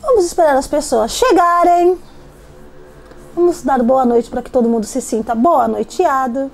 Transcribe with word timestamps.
Vamos 0.00 0.24
esperar 0.24 0.56
as 0.56 0.66
pessoas 0.66 1.12
chegarem. 1.12 1.98
Vamos 3.34 3.62
dar 3.62 3.82
boa 3.82 4.04
noite 4.04 4.30
para 4.30 4.42
que 4.42 4.50
todo 4.50 4.68
mundo 4.68 4.86
se 4.86 5.00
sinta 5.00 5.34
boa 5.34 5.68
noiteado. 5.68 6.50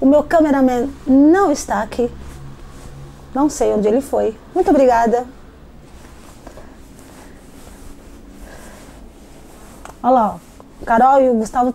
O 0.00 0.06
meu 0.06 0.22
cameraman 0.22 0.90
não 1.06 1.50
está 1.50 1.82
aqui. 1.82 2.10
Não 3.34 3.50
sei 3.50 3.72
onde 3.72 3.88
ele 3.88 4.00
foi. 4.00 4.36
Muito 4.54 4.70
obrigada. 4.70 5.26
Olha 10.02 10.12
lá, 10.12 10.34
ó. 10.34 10.48
Carol 10.84 11.20
e 11.20 11.28
o 11.28 11.34
Gustavo 11.34 11.74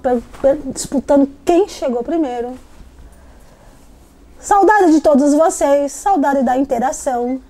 disputando 0.73 1.29
quem 1.45 1.67
chegou 1.67 2.03
primeiro. 2.03 2.57
Saudade 4.39 4.91
de 4.91 5.01
todos 5.01 5.33
vocês, 5.33 5.91
saudade 5.91 6.41
da 6.41 6.57
interação. 6.57 7.41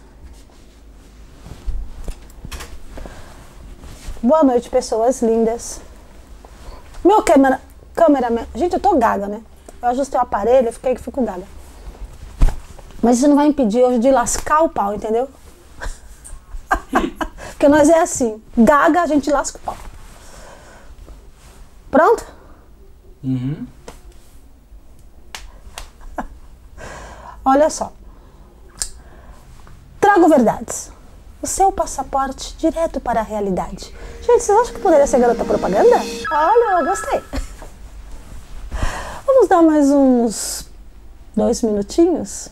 Boa 4.24 4.42
noite, 4.42 4.70
pessoas 4.70 5.22
lindas. 5.22 5.82
Meu 7.04 7.22
câmera, 7.24 7.60
câmera, 7.94 8.48
gente, 8.56 8.72
eu 8.72 8.80
tô 8.80 8.98
gaga, 8.98 9.28
né? 9.28 9.44
Eu 9.82 9.90
ajustei 9.90 10.18
o 10.18 10.24
aparelho, 10.24 10.70
eu 10.70 10.72
fiquei 10.72 10.96
que 10.96 11.02
fico 11.02 11.22
gaga. 11.22 11.44
Mas 13.02 13.18
isso 13.18 13.28
não 13.28 13.36
vai 13.36 13.48
impedir 13.48 13.84
hoje 13.84 14.00
de 14.00 14.10
lascar 14.10 14.62
o 14.62 14.70
pau, 14.70 14.96
entendeu? 14.96 15.30
Porque 17.52 17.68
nós 17.68 17.90
é 17.90 18.00
assim, 18.00 18.42
gaga, 18.58 19.02
a 19.02 19.08
gente 19.08 19.30
lasca 19.30 19.58
o 19.58 19.62
pau. 19.62 19.76
Pronto? 21.92 22.26
Uhum. 23.22 23.68
Olha 27.44 27.70
só. 27.70 27.92
Trago 30.00 30.30
verdades. 30.30 30.93
O 31.44 31.48
seu 31.48 31.74
passaporte 31.74 32.56
direto 32.56 33.02
para 33.02 33.20
a 33.20 33.24
realidade. 33.24 33.94
Gente, 34.22 34.42
vocês 34.42 34.58
acham 34.58 34.74
que 34.76 34.80
poderia 34.80 35.06
ser 35.06 35.20
garota 35.20 35.44
propaganda? 35.44 35.98
Olha, 36.32 36.80
eu 36.80 36.86
gostei. 36.86 37.22
Vamos 39.28 39.50
dar 39.50 39.62
mais 39.62 39.92
uns 39.92 40.70
dois 41.36 41.62
minutinhos? 41.62 42.48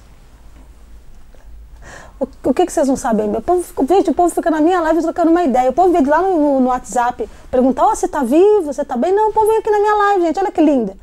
O, 2.44 2.54
que, 2.54 2.66
que 2.66 2.72
vocês 2.74 2.86
não 2.86 2.98
sabem? 2.98 3.34
O 3.34 3.42
povo, 3.42 3.64
gente, 3.88 4.10
o 4.10 4.14
povo 4.14 4.36
fica 4.36 4.52
na 4.52 4.60
minha 4.60 4.82
live 4.82 5.02
trocando 5.02 5.32
uma 5.32 5.44
ideia. 5.44 5.70
O 5.70 5.74
povo 5.74 5.94
vem 5.94 6.04
lá 6.06 6.22
no, 6.22 6.60
no 6.60 6.68
WhatsApp 6.68 7.30
perguntar: 7.50 7.88
oh, 7.88 7.96
você 7.96 8.10
tá 8.10 8.24
vivo? 8.24 8.74
Você 8.74 8.84
tá 8.84 8.98
bem? 8.98 9.14
Não, 9.14 9.30
o 9.30 9.34
povo 9.34 9.48
vem 9.48 9.60
aqui 9.60 9.72
na 9.72 9.80
minha 9.80 9.96
live, 9.96 10.26
gente. 10.26 10.38
Olha 10.38 10.52
que 10.52 10.62
linda. 10.62 10.98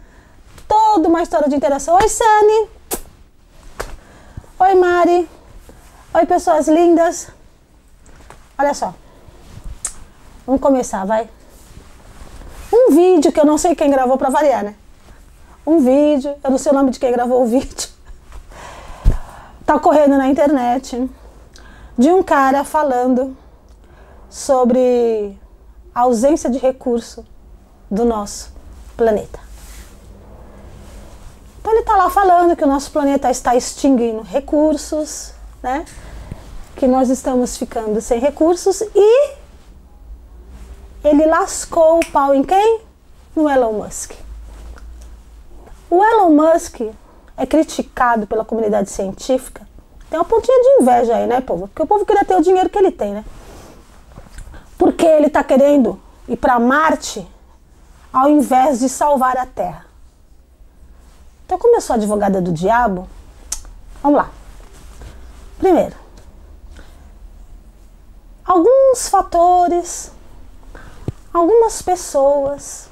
Toda 0.68 1.08
uma 1.08 1.22
história 1.22 1.48
de 1.48 1.56
interação. 1.56 1.94
Oi, 1.94 2.08
Sani. 2.10 2.68
Oi, 4.60 4.74
Mari. 4.74 5.26
Oi, 6.12 6.26
pessoas 6.26 6.68
lindas. 6.68 7.37
Olha 8.58 8.74
só. 8.74 8.94
Vamos 10.46 10.60
começar, 10.60 11.04
vai. 11.04 11.28
Um 12.72 12.92
vídeo 12.94 13.32
que 13.32 13.40
eu 13.40 13.46
não 13.46 13.56
sei 13.56 13.74
quem 13.74 13.90
gravou 13.90 14.18
para 14.18 14.30
variar, 14.30 14.64
né? 14.64 14.74
Um 15.66 15.78
vídeo, 15.80 16.34
eu 16.42 16.50
não 16.50 16.58
sei 16.58 16.72
o 16.72 16.74
nome 16.74 16.90
de 16.90 16.98
quem 16.98 17.12
gravou 17.12 17.42
o 17.42 17.46
vídeo 17.46 17.88
tá 19.68 19.78
correndo 19.78 20.16
na 20.16 20.26
internet 20.28 21.10
de 21.98 22.10
um 22.10 22.22
cara 22.22 22.64
falando 22.64 23.36
sobre 24.30 25.38
a 25.94 26.00
ausência 26.00 26.48
de 26.48 26.56
recurso 26.56 27.22
do 27.90 28.02
nosso 28.06 28.50
planeta. 28.96 29.38
Então 31.60 31.70
ele 31.70 31.82
está 31.82 31.96
lá 31.96 32.08
falando 32.08 32.56
que 32.56 32.64
o 32.64 32.66
nosso 32.66 32.90
planeta 32.90 33.30
está 33.30 33.54
extinguindo 33.54 34.22
recursos, 34.22 35.34
né? 35.62 35.84
Que 36.78 36.86
nós 36.86 37.10
estamos 37.10 37.56
ficando 37.56 38.00
sem 38.00 38.20
recursos 38.20 38.80
e 38.94 39.34
ele 41.02 41.26
lascou 41.26 41.98
o 41.98 42.06
pau 42.06 42.32
em 42.32 42.44
quem? 42.44 42.82
No 43.34 43.50
Elon 43.50 43.72
Musk. 43.72 44.12
O 45.90 46.04
Elon 46.04 46.30
Musk 46.30 46.82
é 47.36 47.44
criticado 47.44 48.28
pela 48.28 48.44
comunidade 48.44 48.90
científica, 48.90 49.66
tem 50.08 50.20
uma 50.20 50.24
pontinha 50.24 50.56
de 50.62 50.82
inveja 50.82 51.16
aí, 51.16 51.26
né, 51.26 51.40
povo? 51.40 51.66
Porque 51.66 51.82
o 51.82 51.86
povo 51.86 52.06
queria 52.06 52.24
ter 52.24 52.36
o 52.36 52.42
dinheiro 52.42 52.70
que 52.70 52.78
ele 52.78 52.92
tem, 52.92 53.12
né? 53.12 53.24
Porque 54.78 55.04
ele 55.04 55.26
está 55.26 55.42
querendo 55.42 56.00
ir 56.28 56.36
para 56.36 56.60
Marte 56.60 57.26
ao 58.12 58.28
invés 58.28 58.78
de 58.78 58.88
salvar 58.88 59.36
a 59.36 59.46
Terra. 59.46 59.84
Então, 61.44 61.58
como 61.58 61.76
eu 61.76 61.80
sou 61.80 61.94
advogada 61.94 62.40
do 62.40 62.52
diabo, 62.52 63.08
vamos 64.00 64.18
lá. 64.18 64.30
Primeiro, 65.58 66.07
alguns 68.48 69.10
fatores, 69.10 70.10
algumas 71.34 71.82
pessoas 71.82 72.88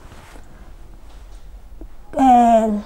é, 2.13 2.79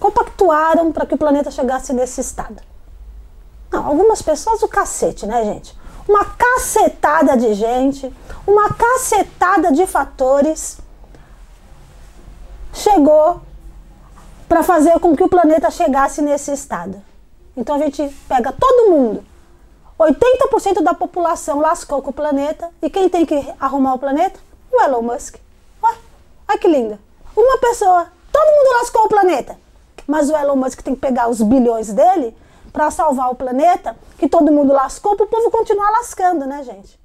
compactuaram 0.00 0.90
para 0.90 1.06
que 1.06 1.14
o 1.14 1.18
planeta 1.18 1.52
chegasse 1.52 1.92
nesse 1.92 2.20
estado. 2.20 2.60
Não, 3.70 3.86
algumas 3.86 4.20
pessoas 4.20 4.60
o 4.62 4.68
cacete, 4.68 5.24
né, 5.24 5.44
gente? 5.44 5.78
Uma 6.08 6.24
cacetada 6.24 7.36
de 7.36 7.54
gente, 7.54 8.12
uma 8.44 8.74
cacetada 8.74 9.70
de 9.70 9.86
fatores 9.86 10.78
chegou 12.72 13.40
para 14.48 14.64
fazer 14.64 14.98
com 14.98 15.14
que 15.14 15.22
o 15.22 15.28
planeta 15.28 15.70
chegasse 15.70 16.20
nesse 16.20 16.50
estado. 16.50 17.00
Então 17.56 17.76
a 17.76 17.78
gente 17.78 18.08
pega 18.26 18.52
todo 18.52 18.90
mundo. 18.90 19.29
80% 20.00 20.82
da 20.82 20.94
população 20.94 21.58
lascou 21.60 22.00
com 22.00 22.08
o 22.08 22.14
planeta. 22.14 22.70
E 22.80 22.88
quem 22.88 23.08
tem 23.08 23.26
que 23.26 23.36
arrumar 23.60 23.94
o 23.94 23.98
planeta? 23.98 24.40
O 24.72 24.80
Elon 24.80 25.02
Musk. 25.02 25.36
Ué, 25.82 25.94
olha 26.48 26.58
que 26.58 26.68
linda. 26.68 26.98
Uma 27.36 27.58
pessoa. 27.58 28.06
Todo 28.32 28.56
mundo 28.56 28.78
lascou 28.78 29.04
o 29.04 29.08
planeta. 29.08 29.58
Mas 30.06 30.30
o 30.30 30.36
Elon 30.36 30.56
Musk 30.56 30.80
tem 30.80 30.94
que 30.94 31.00
pegar 31.00 31.28
os 31.28 31.42
bilhões 31.42 31.92
dele 31.92 32.34
para 32.72 32.90
salvar 32.90 33.30
o 33.30 33.34
planeta, 33.34 33.96
que 34.16 34.28
todo 34.28 34.52
mundo 34.52 34.72
lascou, 34.72 35.16
para 35.16 35.26
o 35.26 35.28
povo 35.28 35.50
continuar 35.50 35.90
lascando, 35.90 36.46
né, 36.46 36.62
gente? 36.62 36.98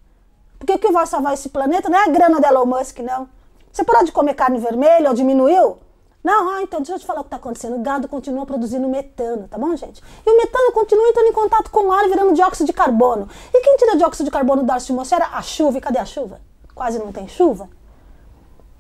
Porque 0.59 0.73
o 0.73 0.79
que 0.79 0.91
vai 0.91 1.07
salvar 1.07 1.33
esse 1.33 1.49
planeta 1.49 1.89
não 1.89 1.97
é 1.97 2.03
a 2.03 2.09
grana 2.09 2.39
da 2.39 2.49
Elon 2.49 2.65
Musk, 2.65 2.99
não. 2.99 3.27
Você 3.71 3.83
parou 3.83 4.05
de 4.05 4.11
comer 4.11 4.35
carne 4.35 4.59
vermelha 4.59 5.09
ou 5.09 5.15
diminuiu? 5.15 5.77
Não, 6.25 6.49
ah, 6.49 6.63
então 6.63 6.79
deixa 6.79 6.93
eu 6.93 6.99
te 6.99 7.05
falar 7.05 7.19
o 7.19 7.23
que 7.23 7.27
está 7.27 7.37
acontecendo. 7.37 7.75
O 7.75 7.83
gado 7.83 8.07
continua 8.07 8.47
produzindo 8.47 8.89
metano, 8.89 9.47
tá 9.47 9.59
bom, 9.59 9.75
gente? 9.75 10.01
E 10.25 10.29
o 10.31 10.35
metano 10.35 10.71
continua 10.71 11.07
entrando 11.07 11.27
em 11.27 11.31
contato 11.31 11.69
com 11.69 11.81
o 11.81 11.91
ar 11.91 12.03
e 12.03 12.09
virando 12.09 12.33
dióxido 12.33 12.65
de 12.65 12.73
carbono. 12.73 13.29
E 13.53 13.61
quem 13.61 13.77
tira 13.77 13.95
dióxido 13.95 14.25
de 14.25 14.31
carbono 14.31 14.63
da 14.63 14.73
atmosfera? 14.73 15.27
A 15.31 15.43
chuva. 15.43 15.77
E 15.77 15.81
cadê 15.81 15.99
a 15.99 16.05
chuva? 16.05 16.41
Quase 16.73 16.97
não 16.97 17.11
tem 17.11 17.27
chuva. 17.27 17.69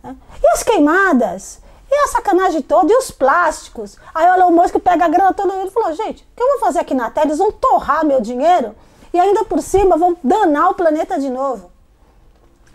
É. 0.03 0.09
E 0.09 0.47
as 0.53 0.63
queimadas? 0.63 1.61
E 1.87 1.95
a 1.95 2.07
sacanagem 2.07 2.63
toda, 2.63 2.91
e 2.91 2.95
os 2.95 3.11
plásticos. 3.11 3.95
Aí 4.15 4.27
o 4.27 4.33
Elon 4.33 4.49
Musk 4.49 4.79
pega 4.79 5.05
a 5.05 5.07
grana 5.07 5.31
toda 5.31 5.53
e 5.53 5.69
falou, 5.69 5.93
gente, 5.93 6.23
o 6.23 6.35
que 6.35 6.41
eu 6.41 6.47
vou 6.47 6.59
fazer 6.61 6.79
aqui 6.79 6.95
na 6.95 7.11
Terra? 7.11 7.27
Eles 7.27 7.37
vão 7.37 7.51
torrar 7.51 8.03
meu 8.03 8.19
dinheiro 8.21 8.75
e 9.13 9.19
ainda 9.19 9.45
por 9.45 9.61
cima 9.61 9.95
vão 9.95 10.17
danar 10.23 10.71
o 10.71 10.73
planeta 10.73 11.19
de 11.19 11.29
novo. 11.29 11.69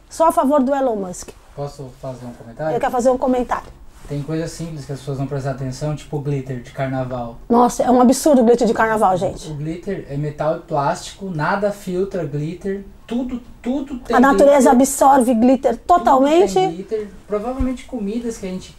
Só 0.08 0.28
a 0.28 0.32
favor 0.32 0.62
do 0.62 0.72
Elon 0.72 0.94
Musk. 0.94 1.30
Posso 1.56 1.90
fazer 2.00 2.24
um 2.24 2.34
comentário? 2.34 2.76
Eu 2.76 2.78
quero 2.78 2.92
fazer 2.92 3.10
um 3.10 3.18
comentário. 3.18 3.79
Tem 4.10 4.20
coisas 4.22 4.50
simples 4.50 4.84
que 4.84 4.90
as 4.90 4.98
pessoas 4.98 5.20
não 5.20 5.26
prestam 5.28 5.52
atenção, 5.52 5.94
tipo 5.94 6.18
glitter 6.18 6.60
de 6.60 6.72
carnaval. 6.72 7.38
Nossa, 7.48 7.84
é 7.84 7.90
um 7.92 8.00
absurdo 8.00 8.42
o 8.42 8.44
glitter 8.44 8.66
de 8.66 8.74
carnaval, 8.74 9.16
gente. 9.16 9.48
O 9.48 9.54
glitter 9.54 10.04
é 10.10 10.16
metal 10.16 10.56
e 10.56 10.60
plástico, 10.62 11.30
nada 11.30 11.70
filtra 11.70 12.24
glitter, 12.24 12.84
tudo, 13.06 13.40
tudo 13.62 14.00
tem 14.00 14.16
A 14.16 14.18
natureza 14.18 14.70
glitter, 14.70 14.72
absorve 14.72 15.32
glitter 15.34 15.76
totalmente. 15.76 16.54
Tem 16.54 16.72
glitter. 16.72 17.08
Provavelmente 17.28 17.84
comidas 17.84 18.36
que 18.36 18.46
a 18.46 18.48
gente 18.48 18.76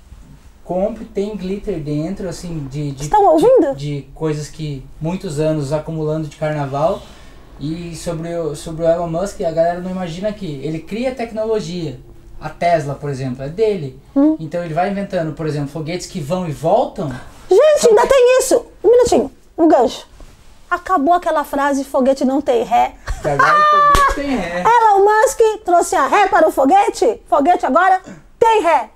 compre, 0.66 1.06
tem 1.06 1.34
glitter 1.38 1.80
dentro, 1.80 2.28
assim, 2.28 2.68
de, 2.70 2.92
de, 2.92 3.04
Estão 3.04 3.26
ouvindo? 3.26 3.74
De, 3.74 4.02
de, 4.02 4.08
coisas 4.14 4.50
que 4.50 4.84
muitos 5.00 5.40
anos 5.40 5.72
acumulando 5.72 6.28
de 6.28 6.36
carnaval. 6.36 7.02
E 7.58 7.96
sobre 7.96 8.36
o, 8.36 8.54
sobre 8.54 8.84
o 8.84 8.86
Elon 8.86 9.08
Musk, 9.08 9.40
a 9.40 9.52
galera 9.52 9.80
não 9.80 9.92
imagina 9.92 10.34
que 10.34 10.60
ele 10.62 10.80
cria 10.80 11.16
tecnologia. 11.16 12.02
A 12.42 12.50
Tesla, 12.50 12.96
por 12.96 13.10
exemplo, 13.12 13.44
é 13.44 13.50
dele. 13.50 14.02
Hum. 14.16 14.36
Então 14.40 14.64
ele 14.64 14.74
vai 14.74 14.90
inventando, 14.90 15.34
por 15.34 15.46
exemplo, 15.46 15.70
foguetes 15.70 16.08
que 16.08 16.20
vão 16.20 16.50
e 16.50 16.52
voltam. 16.52 17.10
Gente, 17.48 17.90
ainda 17.90 18.08
tem 18.08 18.40
isso! 18.40 18.66
Um 18.84 18.90
minutinho, 18.90 19.32
um 19.56 19.68
gancho. 19.68 20.08
Acabou 20.70 21.14
aquela 21.14 21.44
frase, 21.44 21.84
foguete 21.84 22.26
não 22.26 22.42
tem 22.42 22.64
ré. 22.64 22.96
agora 23.24 23.60
o 23.60 23.64
foguete 23.64 24.16
tem 24.16 24.36
ré. 24.36 24.64
Elon 24.64 25.06
Musk 25.06 25.40
trouxe 25.64 25.96
a 25.96 26.08
ré 26.08 26.28
para 26.30 26.48
o 26.48 26.52
foguete? 26.52 27.22
Foguete 27.30 27.66
agora 27.66 28.02
tem 28.40 28.64
ré. 28.64 28.90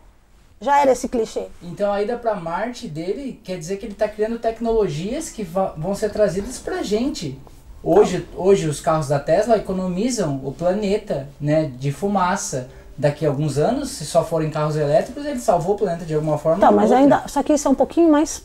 Já 0.60 0.80
era 0.80 0.94
esse 0.94 1.08
clichê. 1.08 1.48
Então 1.62 1.92
a 1.92 2.02
ida 2.02 2.18
para 2.18 2.34
Marte 2.34 2.88
dele 2.88 3.40
quer 3.44 3.60
dizer 3.60 3.78
que 3.78 3.86
ele 3.86 3.94
está 3.94 4.08
criando 4.08 4.40
tecnologias 4.40 5.30
que 5.30 5.44
vão 5.44 5.94
ser 5.94 6.10
trazidas 6.10 6.58
para 6.58 6.82
gente. 6.82 7.40
Hoje, 7.84 8.28
hoje 8.36 8.68
os 8.68 8.80
carros 8.82 9.10
da 9.10 9.20
Tesla 9.20 9.58
economizam 9.58 10.42
o 10.44 10.52
planeta, 10.52 11.30
né, 11.40 11.72
de 11.78 11.92
fumaça. 11.92 12.68
Daqui 12.98 13.26
a 13.26 13.30
alguns 13.30 13.58
anos, 13.58 13.90
se 13.90 14.06
só 14.06 14.24
forem 14.24 14.50
carros 14.50 14.78
elétricos, 14.78 15.26
ele 15.26 15.40
salvou 15.40 15.76
o 15.76 15.78
planeta 15.78 16.06
de 16.06 16.14
alguma 16.14 16.38
forma. 16.38 16.60
Tá, 16.60 16.72
mas 16.72 16.86
outra. 16.86 16.98
ainda, 16.98 17.24
só 17.28 17.44
que 17.44 17.54
isso 17.54 17.68
é 17.68 17.72
um 17.72 17.76
pouquinho 17.76 18.10
mais 18.10 18.44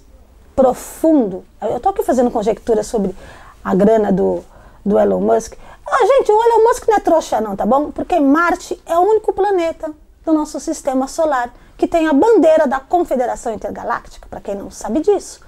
profundo. 0.56 1.44
Eu 1.62 1.78
tô 1.78 1.88
aqui 1.88 2.02
fazendo 2.02 2.30
conjectura 2.30 2.82
sobre 2.82 3.14
a 3.64 3.74
grana 3.74 4.12
do, 4.12 4.42
do 4.84 4.98
Elon 4.98 5.20
Musk. 5.20 5.54
Ah, 5.86 6.06
gente, 6.06 6.30
o 6.30 6.42
Elon 6.42 6.64
Musk 6.68 6.88
não 6.88 6.96
é 6.96 7.00
trouxa 7.00 7.40
não, 7.40 7.54
tá 7.54 7.64
bom? 7.64 7.90
Porque 7.90 8.18
Marte 8.18 8.80
é 8.86 8.96
o 8.96 9.02
único 9.02 9.32
planeta 9.32 9.92
do 10.24 10.32
nosso 10.32 10.58
sistema 10.60 11.06
solar 11.06 11.52
que 11.76 11.86
tem 11.86 12.06
a 12.06 12.12
bandeira 12.12 12.66
da 12.66 12.78
Confederação 12.78 13.54
Intergaláctica, 13.54 14.26
para 14.28 14.40
quem 14.40 14.54
não 14.54 14.70
sabe 14.70 15.00
disso. 15.00 15.40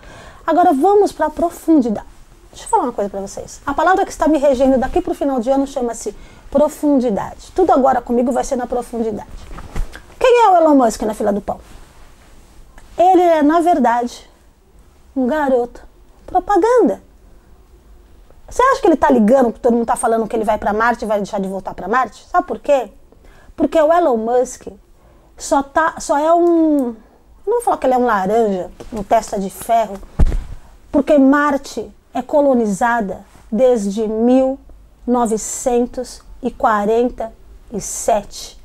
Agora 0.46 0.72
vamos 0.72 1.12
para 1.12 1.26
a 1.26 1.30
profundidade. 1.30 2.06
Deixa 2.50 2.64
eu 2.64 2.68
falar 2.68 2.84
uma 2.84 2.92
coisa 2.92 3.10
para 3.10 3.20
vocês. 3.20 3.60
A 3.66 3.74
palavra 3.74 4.04
que 4.04 4.10
está 4.10 4.26
me 4.26 4.38
regendo 4.38 4.78
daqui 4.78 5.00
para 5.00 5.12
o 5.12 5.14
final 5.14 5.40
de 5.40 5.50
ano 5.50 5.66
chama-se 5.66 6.14
profundidade. 6.52 7.50
Tudo 7.54 7.72
agora 7.72 8.02
comigo 8.02 8.30
vai 8.30 8.44
ser 8.44 8.56
na 8.56 8.66
profundidade. 8.66 9.30
Quem 10.20 10.44
é 10.44 10.50
o 10.50 10.56
Elon 10.58 10.76
Musk 10.76 11.02
na 11.02 11.14
fila 11.14 11.32
do 11.32 11.40
pão? 11.40 11.58
Ele 12.96 13.22
é, 13.22 13.42
na 13.42 13.60
verdade, 13.60 14.30
um 15.16 15.26
garoto 15.26 15.82
propaganda. 16.26 17.02
Você 18.48 18.62
acha 18.62 18.82
que 18.82 18.86
ele 18.86 18.94
está 18.94 19.10
ligando 19.10 19.50
que 19.50 19.60
todo 19.60 19.72
mundo 19.72 19.84
está 19.84 19.96
falando 19.96 20.28
que 20.28 20.36
ele 20.36 20.44
vai 20.44 20.58
para 20.58 20.74
Marte 20.74 21.06
e 21.06 21.08
vai 21.08 21.16
deixar 21.16 21.40
de 21.40 21.48
voltar 21.48 21.72
para 21.72 21.88
Marte? 21.88 22.26
Sabe 22.28 22.46
por 22.46 22.58
quê? 22.58 22.92
Porque 23.56 23.80
o 23.80 23.90
Elon 23.90 24.18
Musk 24.18 24.68
só, 25.38 25.62
tá, 25.62 25.94
só 25.98 26.18
é 26.18 26.34
um. 26.34 26.94
Não 27.46 27.54
vou 27.54 27.62
falar 27.62 27.78
que 27.78 27.86
ele 27.86 27.94
é 27.94 27.98
um 27.98 28.04
laranja, 28.04 28.70
um 28.92 29.02
testa 29.02 29.40
de 29.40 29.48
ferro, 29.48 29.96
porque 30.92 31.16
Marte 31.18 31.90
é 32.12 32.20
colonizada 32.20 33.24
desde 33.50 34.06
1947. 36.42 38.60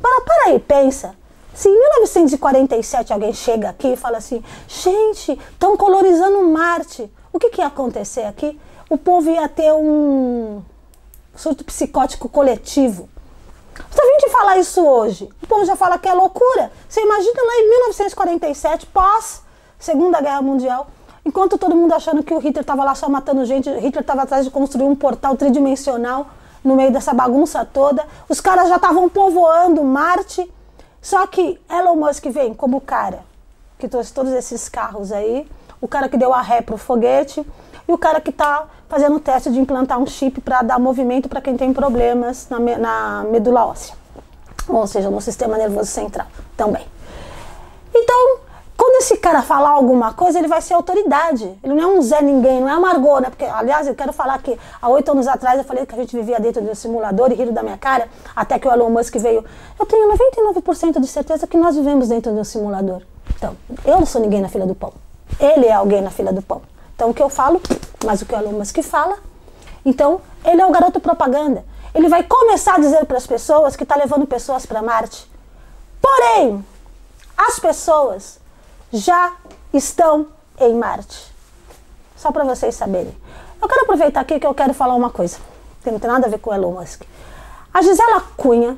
Para, 0.00 0.20
para 0.22 0.44
aí, 0.46 0.58
pensa. 0.60 1.14
Se 1.52 1.68
em 1.68 1.72
1947 1.72 3.12
alguém 3.12 3.32
chega 3.32 3.68
aqui 3.68 3.94
e 3.94 3.96
fala 3.96 4.18
assim, 4.18 4.44
gente, 4.68 5.32
estão 5.32 5.76
colonizando 5.76 6.46
Marte, 6.46 7.10
o 7.32 7.38
que, 7.38 7.50
que 7.50 7.60
ia 7.60 7.66
acontecer 7.66 8.22
aqui? 8.22 8.58
O 8.88 8.96
povo 8.96 9.28
ia 9.28 9.48
ter 9.48 9.72
um 9.72 10.62
surto 11.34 11.64
psicótico 11.64 12.28
coletivo. 12.28 13.08
Se 13.90 14.00
a 14.00 14.04
gente 14.04 14.30
falar 14.30 14.58
isso 14.58 14.84
hoje, 14.84 15.28
o 15.42 15.46
povo 15.46 15.64
já 15.64 15.74
fala 15.74 15.98
que 15.98 16.08
é 16.08 16.14
loucura. 16.14 16.70
Você 16.88 17.00
imagina 17.00 17.42
lá 17.44 17.54
em 17.56 17.70
1947, 17.70 18.86
pós 18.86 19.42
Segunda 19.78 20.20
Guerra 20.20 20.42
Mundial, 20.42 20.88
enquanto 21.24 21.58
todo 21.58 21.74
mundo 21.74 21.92
achando 21.92 22.22
que 22.22 22.34
o 22.34 22.38
Hitler 22.38 22.62
estava 22.62 22.84
lá 22.84 22.94
só 22.94 23.08
matando 23.08 23.44
gente, 23.44 23.70
Hitler 23.70 24.02
estava 24.02 24.22
atrás 24.22 24.44
de 24.44 24.50
construir 24.50 24.84
um 24.84 24.94
portal 24.94 25.36
tridimensional 25.36 26.28
no 26.64 26.76
meio 26.76 26.92
dessa 26.92 27.12
bagunça 27.12 27.64
toda. 27.64 28.04
Os 28.28 28.40
caras 28.40 28.68
já 28.68 28.76
estavam 28.76 29.08
povoando 29.08 29.82
Marte. 29.84 30.50
Só 31.00 31.26
que 31.26 31.60
Elon 31.70 31.96
Musk 31.96 32.26
vem 32.26 32.52
como 32.52 32.78
o 32.78 32.80
cara 32.80 33.20
que 33.78 33.88
trouxe 33.88 34.12
todos 34.12 34.32
esses 34.32 34.68
carros 34.68 35.12
aí, 35.12 35.48
o 35.80 35.86
cara 35.86 36.08
que 36.08 36.16
deu 36.16 36.34
a 36.34 36.42
ré 36.42 36.60
pro 36.60 36.76
foguete 36.76 37.46
e 37.86 37.92
o 37.92 37.96
cara 37.96 38.20
que 38.20 38.30
está 38.30 38.66
fazendo 38.88 39.16
o 39.16 39.20
teste 39.20 39.50
de 39.50 39.58
implantar 39.58 39.98
um 39.98 40.06
chip 40.06 40.40
para 40.40 40.62
dar 40.62 40.78
movimento 40.78 41.28
para 41.28 41.40
quem 41.40 41.56
tem 41.56 41.72
problemas 41.72 42.48
na, 42.50 42.58
na 42.58 43.24
medula 43.30 43.66
óssea, 43.66 43.94
ou 44.68 44.86
seja, 44.86 45.08
no 45.10 45.20
sistema 45.20 45.56
nervoso 45.56 45.90
central 45.90 46.26
também. 46.56 46.84
Então, 47.94 48.38
quando 48.78 49.02
esse 49.02 49.16
cara 49.16 49.42
falar 49.42 49.70
alguma 49.70 50.14
coisa, 50.14 50.38
ele 50.38 50.46
vai 50.46 50.62
ser 50.62 50.74
autoridade. 50.74 51.52
Ele 51.64 51.74
não 51.74 51.82
é 51.82 51.86
um 51.98 52.00
Zé 52.00 52.22
Ninguém, 52.22 52.60
não 52.60 52.68
é 52.68 52.72
amargor, 52.72 53.20
né? 53.20 53.28
Porque, 53.28 53.44
aliás, 53.44 53.88
eu 53.88 53.94
quero 53.94 54.12
falar 54.12 54.40
que 54.40 54.56
há 54.80 54.88
oito 54.88 55.10
anos 55.10 55.26
atrás 55.26 55.58
eu 55.58 55.64
falei 55.64 55.84
que 55.84 55.92
a 55.92 55.98
gente 55.98 56.16
vivia 56.16 56.38
dentro 56.38 56.62
de 56.62 56.70
um 56.70 56.74
simulador 56.76 57.32
e 57.32 57.34
riram 57.34 57.52
da 57.52 57.60
minha 57.60 57.76
cara, 57.76 58.08
até 58.36 58.56
que 58.56 58.68
o 58.68 58.72
Elon 58.72 58.88
Musk 58.88 59.16
veio. 59.16 59.44
Eu 59.80 59.84
tenho 59.84 60.08
99% 60.08 61.00
de 61.00 61.08
certeza 61.08 61.44
que 61.44 61.56
nós 61.56 61.74
vivemos 61.74 62.08
dentro 62.08 62.32
de 62.32 62.38
um 62.38 62.44
simulador. 62.44 63.02
Então, 63.34 63.56
eu 63.84 63.98
não 63.98 64.06
sou 64.06 64.20
ninguém 64.20 64.40
na 64.40 64.48
fila 64.48 64.64
do 64.64 64.76
pão. 64.76 64.92
Ele 65.40 65.66
é 65.66 65.72
alguém 65.72 66.00
na 66.00 66.10
fila 66.10 66.32
do 66.32 66.40
pão. 66.40 66.62
Então, 66.94 67.10
o 67.10 67.14
que 67.14 67.22
eu 67.22 67.28
falo, 67.28 67.60
mas 68.06 68.22
o 68.22 68.26
que 68.26 68.34
o 68.34 68.38
Elon 68.38 68.52
Musk 68.52 68.80
fala. 68.84 69.16
Então, 69.84 70.20
ele 70.44 70.62
é 70.62 70.66
o 70.66 70.70
garoto 70.70 71.00
propaganda. 71.00 71.64
Ele 71.92 72.08
vai 72.08 72.22
começar 72.22 72.76
a 72.76 72.78
dizer 72.78 73.04
para 73.06 73.16
as 73.16 73.26
pessoas 73.26 73.74
que 73.74 73.82
está 73.82 73.96
levando 73.96 74.24
pessoas 74.24 74.64
para 74.64 74.80
Marte. 74.82 75.28
Porém, 76.00 76.64
as 77.36 77.58
pessoas 77.58 78.38
já 78.92 79.32
estão 79.72 80.28
em 80.58 80.74
Marte. 80.74 81.32
Só 82.16 82.32
para 82.32 82.44
vocês 82.44 82.74
saberem. 82.74 83.14
Eu 83.60 83.68
quero 83.68 83.82
aproveitar 83.82 84.20
aqui 84.20 84.38
que 84.40 84.46
eu 84.46 84.54
quero 84.54 84.72
falar 84.72 84.94
uma 84.94 85.10
coisa, 85.10 85.38
que 85.82 85.90
não 85.90 85.98
tem 85.98 86.10
nada 86.10 86.26
a 86.26 86.30
ver 86.30 86.38
com 86.38 86.50
o 86.50 86.54
Elon 86.54 86.72
Musk. 86.72 87.02
A 87.72 87.82
Gisela 87.82 88.20
Cunha, 88.36 88.76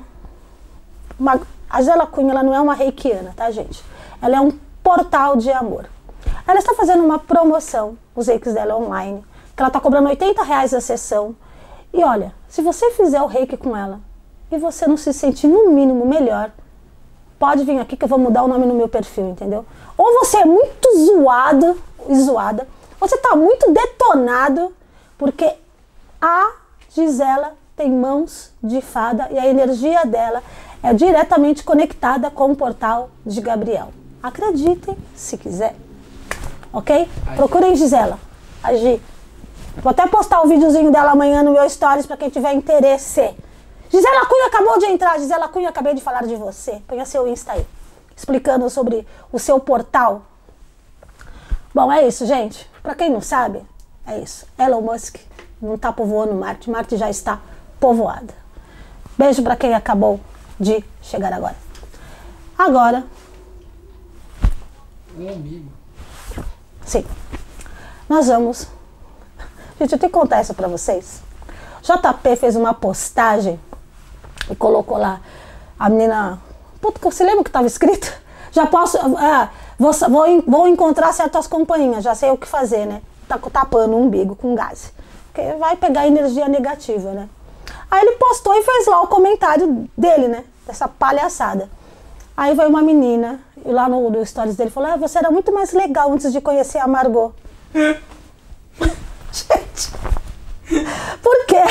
uma, 1.19 1.39
a 1.69 1.79
Gisela 1.79 2.05
Cunha 2.05 2.31
ela 2.31 2.43
não 2.43 2.53
é 2.53 2.59
uma 2.59 2.73
reikiana, 2.73 3.33
tá, 3.35 3.49
gente? 3.51 3.83
Ela 4.21 4.37
é 4.37 4.41
um 4.41 4.51
portal 4.83 5.35
de 5.37 5.51
amor. 5.51 5.89
Ela 6.47 6.59
está 6.59 6.73
fazendo 6.73 7.03
uma 7.03 7.19
promoção, 7.19 7.97
os 8.15 8.27
reikis 8.27 8.53
dela 8.53 8.75
online, 8.75 9.23
que 9.55 9.61
ela 9.61 9.69
está 9.69 9.79
cobrando 9.79 10.09
80 10.09 10.43
reais 10.43 10.73
a 10.73 10.81
sessão. 10.81 11.35
E 11.93 12.03
olha, 12.03 12.33
se 12.47 12.61
você 12.61 12.91
fizer 12.91 13.21
o 13.21 13.27
reiki 13.27 13.57
com 13.57 13.75
ela 13.75 13.99
e 14.51 14.57
você 14.57 14.87
não 14.87 14.97
se 14.97 15.13
sentir 15.13 15.47
no 15.47 15.71
mínimo 15.71 16.05
melhor, 16.05 16.51
pode 17.39 17.63
vir 17.63 17.79
aqui 17.79 17.95
que 17.95 18.03
eu 18.03 18.09
vou 18.09 18.19
mudar 18.19 18.43
o 18.43 18.47
nome 18.47 18.65
no 18.65 18.73
meu 18.73 18.87
perfil, 18.87 19.29
entendeu? 19.29 19.65
Ou 20.01 20.13
você 20.15 20.37
é 20.37 20.45
muito 20.45 20.97
zoado 20.97 21.79
e 22.09 22.15
zoada, 22.19 22.67
ou 22.99 23.07
você 23.07 23.13
está 23.13 23.35
muito 23.35 23.71
detonado, 23.71 24.73
porque 25.15 25.53
a 26.19 26.53
Gisela 26.89 27.53
tem 27.77 27.91
mãos 27.91 28.51
de 28.63 28.81
fada 28.81 29.27
e 29.29 29.37
a 29.37 29.45
energia 29.45 30.03
dela 30.03 30.41
é 30.81 30.91
diretamente 30.91 31.63
conectada 31.63 32.31
com 32.31 32.51
o 32.51 32.55
portal 32.55 33.11
de 33.23 33.39
Gabriel. 33.41 33.89
Acreditem 34.23 34.97
se 35.15 35.37
quiser. 35.37 35.75
Ok? 36.73 37.07
Procurem 37.35 37.75
Gisela. 37.75 38.17
Agir. 38.63 38.99
Vou 39.83 39.91
até 39.91 40.07
postar 40.07 40.41
o 40.41 40.45
um 40.45 40.49
videozinho 40.49 40.91
dela 40.91 41.11
amanhã 41.11 41.43
no 41.43 41.51
meu 41.51 41.69
stories 41.69 42.07
para 42.07 42.17
quem 42.17 42.31
tiver 42.31 42.53
interesse. 42.53 43.35
Gisela 43.87 44.25
Cunha 44.25 44.47
acabou 44.47 44.79
de 44.79 44.85
entrar. 44.87 45.19
Gisela 45.19 45.47
Cunha, 45.47 45.69
acabei 45.69 45.93
de 45.93 46.01
falar 46.01 46.25
de 46.25 46.35
você. 46.35 46.81
Ponha 46.87 47.05
seu 47.05 47.27
Insta 47.27 47.51
aí. 47.51 47.63
Explicando 48.21 48.69
sobre 48.69 49.07
o 49.31 49.39
seu 49.39 49.59
portal. 49.59 50.21
Bom, 51.73 51.91
é 51.91 52.07
isso, 52.07 52.23
gente. 52.27 52.69
Para 52.83 52.93
quem 52.93 53.09
não 53.09 53.19
sabe, 53.19 53.63
é 54.05 54.19
isso. 54.19 54.45
Elon 54.59 54.81
Musk 54.81 55.15
não 55.59 55.73
está 55.73 55.91
povoando 55.91 56.35
Marte. 56.35 56.69
Marte 56.69 56.97
já 56.97 57.09
está 57.09 57.41
povoada. 57.79 58.31
Beijo 59.17 59.41
para 59.41 59.55
quem 59.55 59.73
acabou 59.73 60.19
de 60.59 60.85
chegar 61.01 61.33
agora. 61.33 61.55
Agora. 62.55 63.03
Um 65.17 65.27
amigo. 65.27 65.71
Sim. 66.85 67.03
Nós 68.07 68.27
vamos. 68.27 68.67
Gente, 69.79 69.93
eu 69.93 69.97
tenho 69.97 70.11
que 70.11 70.19
contar 70.19 70.41
isso 70.41 70.53
para 70.53 70.67
vocês. 70.67 71.23
JP 71.81 72.35
fez 72.35 72.55
uma 72.55 72.71
postagem 72.71 73.59
e 74.47 74.55
colocou 74.55 74.99
lá 74.99 75.21
a 75.79 75.89
menina. 75.89 76.39
Puta, 76.81 76.99
você 77.01 77.23
lembra 77.23 77.41
o 77.41 77.43
que 77.43 77.49
estava 77.49 77.67
escrito? 77.67 78.11
Já 78.51 78.65
posso. 78.65 78.97
Ah, 79.17 79.49
vou, 79.77 79.93
vou, 79.93 80.43
vou 80.45 80.67
encontrar 80.67 81.13
certas 81.13 81.47
companhias, 81.47 82.03
já 82.03 82.13
sei 82.13 82.31
o 82.31 82.37
que 82.37 82.45
fazer, 82.45 82.85
né? 82.85 83.01
Tá 83.27 83.37
tapando 83.37 83.95
o 83.95 84.01
umbigo 84.01 84.35
com 84.35 84.53
gás. 84.53 84.91
Porque 85.31 85.53
vai 85.53 85.77
pegar 85.77 86.05
energia 86.05 86.49
negativa, 86.49 87.11
né? 87.11 87.29
Aí 87.89 88.01
ele 88.05 88.17
postou 88.17 88.53
e 88.53 88.61
fez 88.61 88.87
lá 88.87 89.01
o 89.01 89.07
comentário 89.07 89.89
dele, 89.97 90.27
né? 90.27 90.43
Dessa 90.67 90.87
palhaçada. 90.87 91.69
Aí 92.35 92.53
veio 92.53 92.69
uma 92.69 92.81
menina, 92.81 93.39
e 93.65 93.71
lá 93.71 93.87
no, 93.87 94.09
no 94.09 94.25
stories 94.25 94.55
dele 94.55 94.69
falou: 94.69 94.91
ah, 94.91 94.97
você 94.97 95.17
era 95.17 95.31
muito 95.31 95.53
mais 95.53 95.71
legal 95.71 96.11
antes 96.11 96.31
de 96.31 96.41
conhecer 96.41 96.79
a 96.79 96.87
Margot. 96.87 97.33
Gente, 99.31 99.91
por 101.21 101.45
quê? 101.45 101.63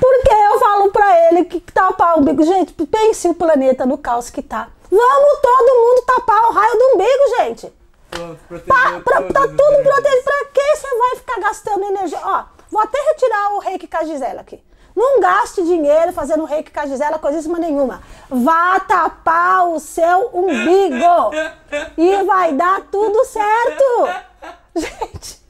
Porque 0.00 0.32
eu 0.32 0.58
falo 0.58 0.90
pra 0.90 1.28
ele 1.28 1.44
que 1.44 1.60
tapar 1.60 2.16
o 2.16 2.20
umbigo. 2.20 2.42
Gente, 2.44 2.72
pense 2.72 3.28
o 3.28 3.34
planeta 3.34 3.86
no 3.86 3.98
caos 3.98 4.30
que 4.30 4.42
tá. 4.42 4.68
Vamos 4.90 5.40
todo 5.42 5.80
mundo 5.80 6.02
tapar 6.06 6.48
o 6.48 6.52
raio 6.52 6.78
do 6.78 6.84
umbigo, 6.94 7.36
gente. 7.38 7.72
Pronto, 8.10 8.38
pra, 8.64 9.00
pra, 9.00 9.22
tá 9.22 9.40
tudo 9.40 9.82
protegido. 9.82 10.22
Pra 10.24 10.44
que 10.52 10.76
você 10.76 10.98
vai 10.98 11.16
ficar 11.16 11.40
gastando 11.40 11.84
energia? 11.84 12.20
Ó, 12.22 12.44
vou 12.70 12.80
até 12.80 12.98
retirar 13.08 13.54
o 13.54 13.58
reiki 13.58 13.88
com 13.88 13.96
a 13.96 14.04
Gisela 14.04 14.40
aqui. 14.40 14.62
Não 14.94 15.18
gaste 15.18 15.62
dinheiro 15.64 16.12
fazendo 16.12 16.44
reiki 16.44 16.70
com 16.70 16.80
a 16.80 16.86
Gisela, 16.86 17.18
coisíssima 17.18 17.58
nenhuma. 17.58 18.00
Vá 18.30 18.78
tapar 18.78 19.66
o 19.68 19.80
seu 19.80 20.30
umbigo. 20.32 21.32
E 21.98 22.22
vai 22.22 22.52
dar 22.52 22.82
tudo 22.82 23.24
certo. 23.24 24.08
Gente, 24.76 25.43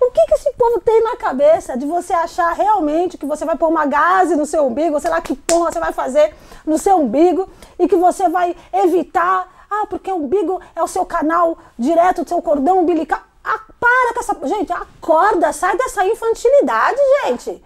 o 0.00 0.10
que, 0.10 0.26
que 0.26 0.34
esse 0.34 0.52
povo 0.52 0.80
tem 0.80 1.02
na 1.02 1.16
cabeça 1.16 1.76
de 1.76 1.84
você 1.86 2.12
achar 2.12 2.52
realmente 2.52 3.18
que 3.18 3.26
você 3.26 3.44
vai 3.44 3.56
pôr 3.56 3.68
uma 3.68 3.86
gase 3.86 4.36
no 4.36 4.46
seu 4.46 4.66
umbigo, 4.66 5.00
sei 5.00 5.10
lá 5.10 5.20
que 5.20 5.34
porra 5.34 5.72
você 5.72 5.80
vai 5.80 5.92
fazer 5.92 6.34
no 6.64 6.78
seu 6.78 6.98
umbigo 6.98 7.48
e 7.78 7.88
que 7.88 7.96
você 7.96 8.28
vai 8.28 8.56
evitar. 8.72 9.66
Ah, 9.70 9.86
porque 9.86 10.10
o 10.10 10.16
umbigo 10.16 10.60
é 10.74 10.82
o 10.82 10.86
seu 10.86 11.04
canal 11.04 11.58
direto 11.78 12.22
do 12.22 12.28
seu 12.28 12.40
cordão 12.40 12.80
umbilical. 12.80 13.20
Ah, 13.44 13.60
para 13.78 14.14
com 14.14 14.20
essa. 14.20 14.46
Gente, 14.46 14.72
acorda, 14.72 15.52
sai 15.52 15.76
dessa 15.76 16.04
infantilidade, 16.04 16.98
gente. 17.24 17.62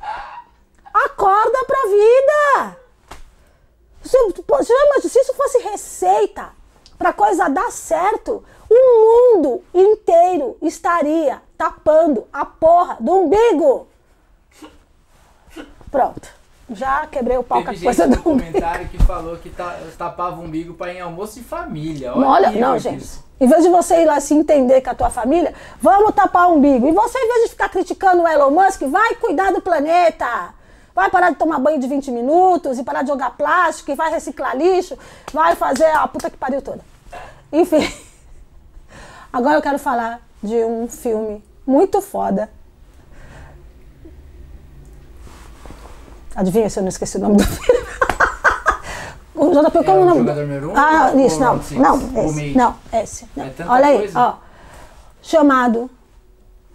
Acorda 0.93 1.65
pra 1.65 1.83
vida! 1.87 2.77
Se, 4.05 5.09
se 5.09 5.21
isso 5.21 5.35
fosse 5.35 5.59
receita 5.59 6.51
para 6.99 7.13
coisa 7.13 7.49
dar 7.49 7.71
certo, 7.71 8.45
o 8.75 9.37
mundo 9.39 9.63
inteiro 9.75 10.57
estaria 10.63 11.41
tapando 11.57 12.27
a 12.33 12.45
porra 12.45 12.97
do 13.01 13.13
umbigo. 13.13 13.87
Pronto. 15.91 16.29
Já 16.71 17.07
quebrei 17.07 17.37
o 17.37 17.43
pau 17.43 17.63
com 17.63 17.71
a 17.71 17.75
coisa 17.79 18.07
do 18.09 18.15
umbigo. 18.15 18.23
comentário 18.23 18.89
que 18.89 18.99
falou 19.03 19.37
que 19.37 19.51
ta- 19.51 19.77
tapava 19.99 20.41
o 20.41 20.45
umbigo 20.45 20.73
para 20.75 20.93
ir 20.93 20.97
em 20.99 21.01
almoço 21.01 21.35
de 21.35 21.45
família. 21.45 22.13
Olha, 22.15 22.49
Olha, 22.49 22.51
não, 22.53 22.77
disso. 22.77 22.89
gente. 22.89 23.33
Em 23.41 23.47
vez 23.47 23.63
de 23.65 23.69
você 23.69 24.01
ir 24.03 24.07
lá 24.07 24.21
se 24.21 24.33
entender 24.33 24.81
com 24.81 24.91
a 24.91 24.95
tua 24.95 25.11
família, 25.11 25.53
vamos 25.81 26.15
tapar 26.15 26.49
o 26.49 26.55
umbigo. 26.55 26.87
E 26.89 26.93
você, 26.93 27.19
em 27.19 27.29
vez 27.29 27.43
de 27.45 27.49
ficar 27.51 27.69
criticando 27.69 28.23
o 28.23 28.29
Elon 28.29 28.51
Musk, 28.51 28.83
vai 28.83 29.17
cuidar 29.17 29.53
do 29.53 29.61
planeta. 29.61 30.55
Vai 30.95 31.11
parar 31.11 31.31
de 31.31 31.37
tomar 31.37 31.59
banho 31.59 31.81
de 31.81 31.87
20 31.89 32.11
minutos 32.11 32.79
e 32.79 32.85
parar 32.85 33.03
de 33.03 33.09
jogar 33.09 33.31
plástico 33.37 33.91
e 33.91 33.95
vai 33.95 34.11
reciclar 34.11 34.57
lixo. 34.57 34.97
Vai 35.33 35.57
fazer 35.57 35.87
a 35.87 36.07
puta 36.07 36.31
que 36.31 36.37
pariu 36.37 36.63
toda. 36.63 36.81
Enfim. 37.53 37.93
Agora 39.33 39.55
eu 39.57 39.63
quero 39.63 39.79
falar 39.79 40.21
de 40.43 40.57
um 40.65 40.87
filme 40.89 41.43
muito 41.67 42.01
foda. 42.03 42.51
Adivinha 46.35 46.69
se 46.71 46.79
eu 46.79 46.83
não 46.83 46.89
esqueci 46.89 47.17
o 47.17 47.21
nome 47.21 47.37
do 47.37 47.45
filme? 47.45 47.83
o 49.35 49.51
JP, 49.51 49.79
É 49.79 49.85
como 49.85 49.99
o 49.99 50.03
o 50.03 50.05
nome? 50.07 50.19
jogador 50.21 50.43
número 50.43 50.71
um 50.71 50.77
ah, 50.77 51.13
isso, 51.15 51.41
não. 51.41 51.57
Não, 51.57 52.25
esse. 52.25 52.55
Não, 52.55 52.75
esse. 52.93 53.29
não. 53.37 53.45
É 53.45 53.53
Olha 53.69 53.87
aí, 53.87 53.99
coisa. 53.99 54.19
ó. 54.21 54.35
Chamado 55.23 55.91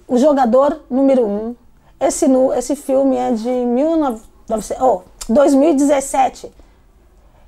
O 0.08 0.18
Jogador 0.18 0.82
Número 0.90 1.26
1. 1.26 1.28
Um. 1.30 1.56
Esse, 2.00 2.26
esse 2.56 2.76
filme 2.76 3.18
é 3.18 3.32
de 3.32 3.44
19, 3.44 4.22
oh, 4.80 5.02
2017. 5.28 6.52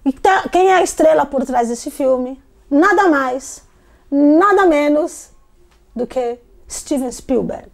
E 0.05 0.11
tá- 0.13 0.49
quem 0.51 0.69
é 0.69 0.75
a 0.77 0.81
estrela 0.83 1.25
por 1.25 1.45
trás 1.45 1.69
desse 1.69 1.91
filme? 1.91 2.41
Nada 2.69 3.07
mais, 3.07 3.61
nada 4.09 4.65
menos 4.65 5.29
do 5.95 6.07
que 6.07 6.39
Steven 6.69 7.11
Spielberg. 7.11 7.67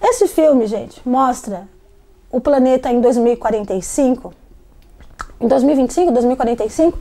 Esse 0.00 0.28
filme, 0.28 0.66
gente, 0.66 1.00
mostra 1.08 1.68
o 2.30 2.40
planeta 2.40 2.90
em 2.90 3.00
2045, 3.00 4.34
em 5.40 5.48
2025, 5.48 6.12
2045, 6.12 6.98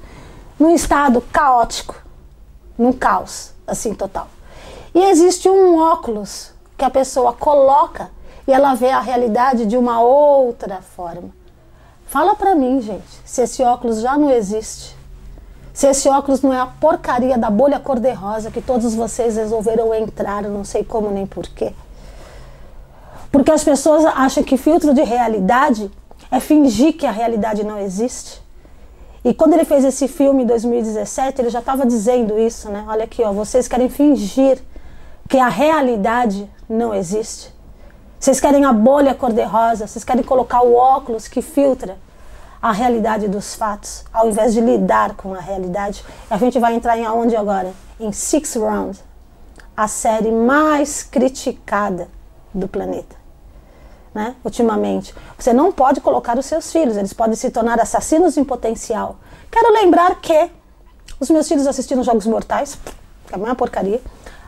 num 0.60 0.74
estado 0.74 1.22
caótico, 1.32 1.96
num 2.77 2.93
caos, 2.93 3.51
assim, 3.67 3.93
total. 3.93 4.27
E 4.93 5.03
existe 5.05 5.50
um 5.50 5.77
óculos 5.77 6.51
que 6.77 6.86
a 6.86 6.89
pessoa 6.89 7.34
coloca 7.34 8.12
e 8.48 8.53
ela 8.53 8.74
vê 8.75 8.89
a 8.89 9.00
realidade 9.00 9.65
de 9.65 9.77
uma 9.77 10.01
outra 10.01 10.82
forma. 10.82 11.29
Fala 12.05 12.36
pra 12.36 12.53
mim, 12.53 12.79
gente, 12.79 13.22
se 13.25 13.41
esse 13.41 13.63
óculos 13.63 14.01
já 14.01 14.17
não 14.17 14.29
existe. 14.29 14.96
Se 15.74 15.88
esse 15.88 16.08
óculos 16.08 16.44
não 16.44 16.53
é 16.53 16.60
a 16.60 16.68
porcaria 16.68 17.36
da 17.36 17.50
bolha 17.50 17.80
cor-de-rosa 17.80 18.51
que 18.51 18.62
todos 18.62 18.94
vocês 18.94 19.36
resolveram 19.36 19.94
entrar, 19.94 20.44
não 20.44 20.63
sei 20.63 20.84
como 20.84 21.10
nem 21.10 21.25
porquê. 21.25 21.74
Porque 23.32 23.50
as 23.50 23.63
pessoas 23.63 24.06
acham 24.06 24.44
que 24.44 24.56
filtro 24.56 24.94
de 24.94 25.01
realidade 25.01 25.89
é 26.30 26.39
fingir 26.39 26.94
que 26.96 27.08
a 27.08 27.12
realidade 27.12 27.63
não 27.63 27.80
existe. 27.80 28.39
E 29.25 29.34
quando 29.34 29.53
ele 29.53 29.65
fez 29.65 29.84
esse 29.84 30.08
filme 30.08 30.44
em 30.44 30.46
2017, 30.46 31.42
ele 31.42 31.50
já 31.50 31.60
estava 31.60 31.88
dizendo 31.88 32.38
isso, 32.38 32.70
né? 32.70 32.86
Olha 32.88 33.06
aqui, 33.06 33.24
ó, 33.24 33.32
vocês 33.32 33.68
querem 33.68 33.89
fingir 33.89 34.62
que 35.27 35.39
a 35.39 35.48
realidade 35.48 36.48
não 36.70 36.94
existe. 36.94 37.51
Vocês 38.20 38.39
querem 38.39 38.63
a 38.63 38.72
bolha 38.72 39.15
cor-de-rosa, 39.15 39.88
vocês 39.88 40.03
querem 40.03 40.24
colocar 40.24 40.62
o 40.62 40.75
óculos 40.75 41.27
que 41.27 41.42
filtra 41.42 41.98
a 42.63 42.72
realidade 42.72 43.27
dos 43.27 43.55
fatos, 43.55 44.05
ao 44.13 44.29
invés 44.29 44.53
de 44.53 44.62
lidar 44.62 45.15
com 45.15 45.34
a 45.34 45.39
realidade. 45.41 46.01
A 46.29 46.38
gente 46.38 46.58
vai 46.58 46.74
entrar 46.74 46.98
em 46.98 47.05
aonde 47.05 47.36
agora? 47.36 47.74
Em 48.00 48.13
Six 48.13 48.55
Round, 48.55 48.98
a 49.75 49.86
série 49.89 50.32
mais 50.32 51.03
criticada 51.03 52.08
do 52.53 52.65
planeta. 52.65 53.17
Né? 54.13 54.38
Ultimamente, 54.46 55.13
você 55.38 55.51
não 55.51 55.74
pode 55.74 56.00
colocar 56.00 56.38
os 56.38 56.46
seus 56.46 56.72
filhos, 56.72 56.96
eles 56.96 57.12
podem 57.12 57.36
se 57.36 57.51
tornar 57.51 57.82
assassinos 57.82 58.38
em 58.38 58.46
potencial. 58.46 59.17
Quero 59.51 59.74
lembrar 59.74 60.22
que 60.22 60.50
os 61.20 61.29
meus 61.29 61.50
filhos 61.50 61.67
assistiram 61.67 62.01
Jogos 62.01 62.25
Mortais, 62.25 62.77
que 63.27 63.36
é 63.36 63.38
uma 63.38 63.55
porcaria, 63.55 64.00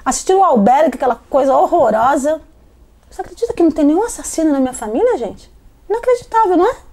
assistiram 0.06 0.40
o 0.40 0.44
Albergue, 0.46 0.96
aquela 0.96 1.20
coisa 1.30 1.54
horrorosa. 1.54 2.42
Você 3.12 3.20
acredita 3.20 3.52
que 3.52 3.62
não 3.62 3.72
tem 3.72 3.84
nenhum 3.84 4.04
assassino 4.04 4.54
na 4.54 4.60
minha 4.62 4.74
família, 4.74 5.18
gente? 5.18 5.52
Inacreditável, 5.90 6.56
não 6.56 6.66
é? 6.66 6.85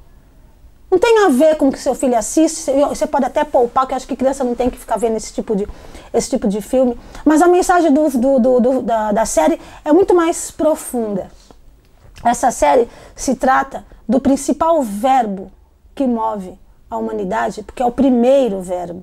Não 0.92 0.99
tem 0.99 1.25
a 1.25 1.30
ver 1.30 1.56
com 1.56 1.68
o 1.68 1.72
que 1.72 1.78
seu 1.78 1.94
filho 1.94 2.14
assiste, 2.18 2.70
você 2.87 3.06
pode 3.06 3.25
até 3.25 3.44
poupar, 3.44 3.87
que 3.87 3.94
acho 3.94 4.06
que 4.06 4.14
criança 4.14 4.44
não 4.44 4.54
tem 4.54 4.68
que 4.68 4.76
ficar 4.76 4.99
vendo 4.99 5.16
esse 5.16 5.32
tipo 5.32 5.56
de, 5.56 5.66
esse 6.12 6.28
tipo 6.28 6.46
de 6.46 6.61
filme. 6.61 7.00
Mas 7.25 7.40
a 7.40 7.49
mensagem 7.49 7.90
do, 7.90 8.11
do, 8.11 8.38
do, 8.38 8.61
do 8.61 8.82
da, 8.82 9.11
da 9.11 9.25
série 9.25 9.58
é 9.87 9.90
muito 9.90 10.14
mais 10.14 10.50
profunda. 10.50 11.30
Essa 12.22 12.50
série 12.50 12.90
se 13.16 13.37
trata 13.37 13.87
do 14.06 14.20
principal 14.20 14.82
verbo 14.82 15.50
que 15.94 16.06
move 16.06 16.61
a 16.90 16.99
humanidade, 16.99 17.62
porque 17.62 17.82
é 17.82 17.87
o 17.87 17.90
primeiro 17.90 18.61
verbo, 18.61 19.02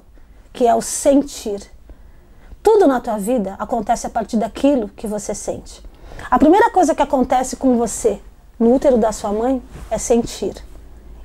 que 0.53 0.67
é 0.67 0.75
o 0.75 0.84
sentir. 0.84 1.60
Tudo 2.62 2.86
na 2.86 3.01
tua 3.01 3.17
vida 3.17 3.55
acontece 3.58 4.05
a 4.05 4.12
partir 4.12 4.38
daquilo 4.38 4.89
que 4.89 5.08
você 5.08 5.34
sente. 5.34 5.81
A 6.29 6.38
primeira 6.38 6.69
coisa 6.69 6.93
que 6.93 7.01
acontece 7.01 7.55
com 7.55 7.79
você 7.79 8.22
no 8.60 8.75
útero 8.75 8.96
da 8.96 9.12
sua 9.12 9.34
mãe 9.34 9.60
é 9.89 9.98
sentir. 9.98 10.69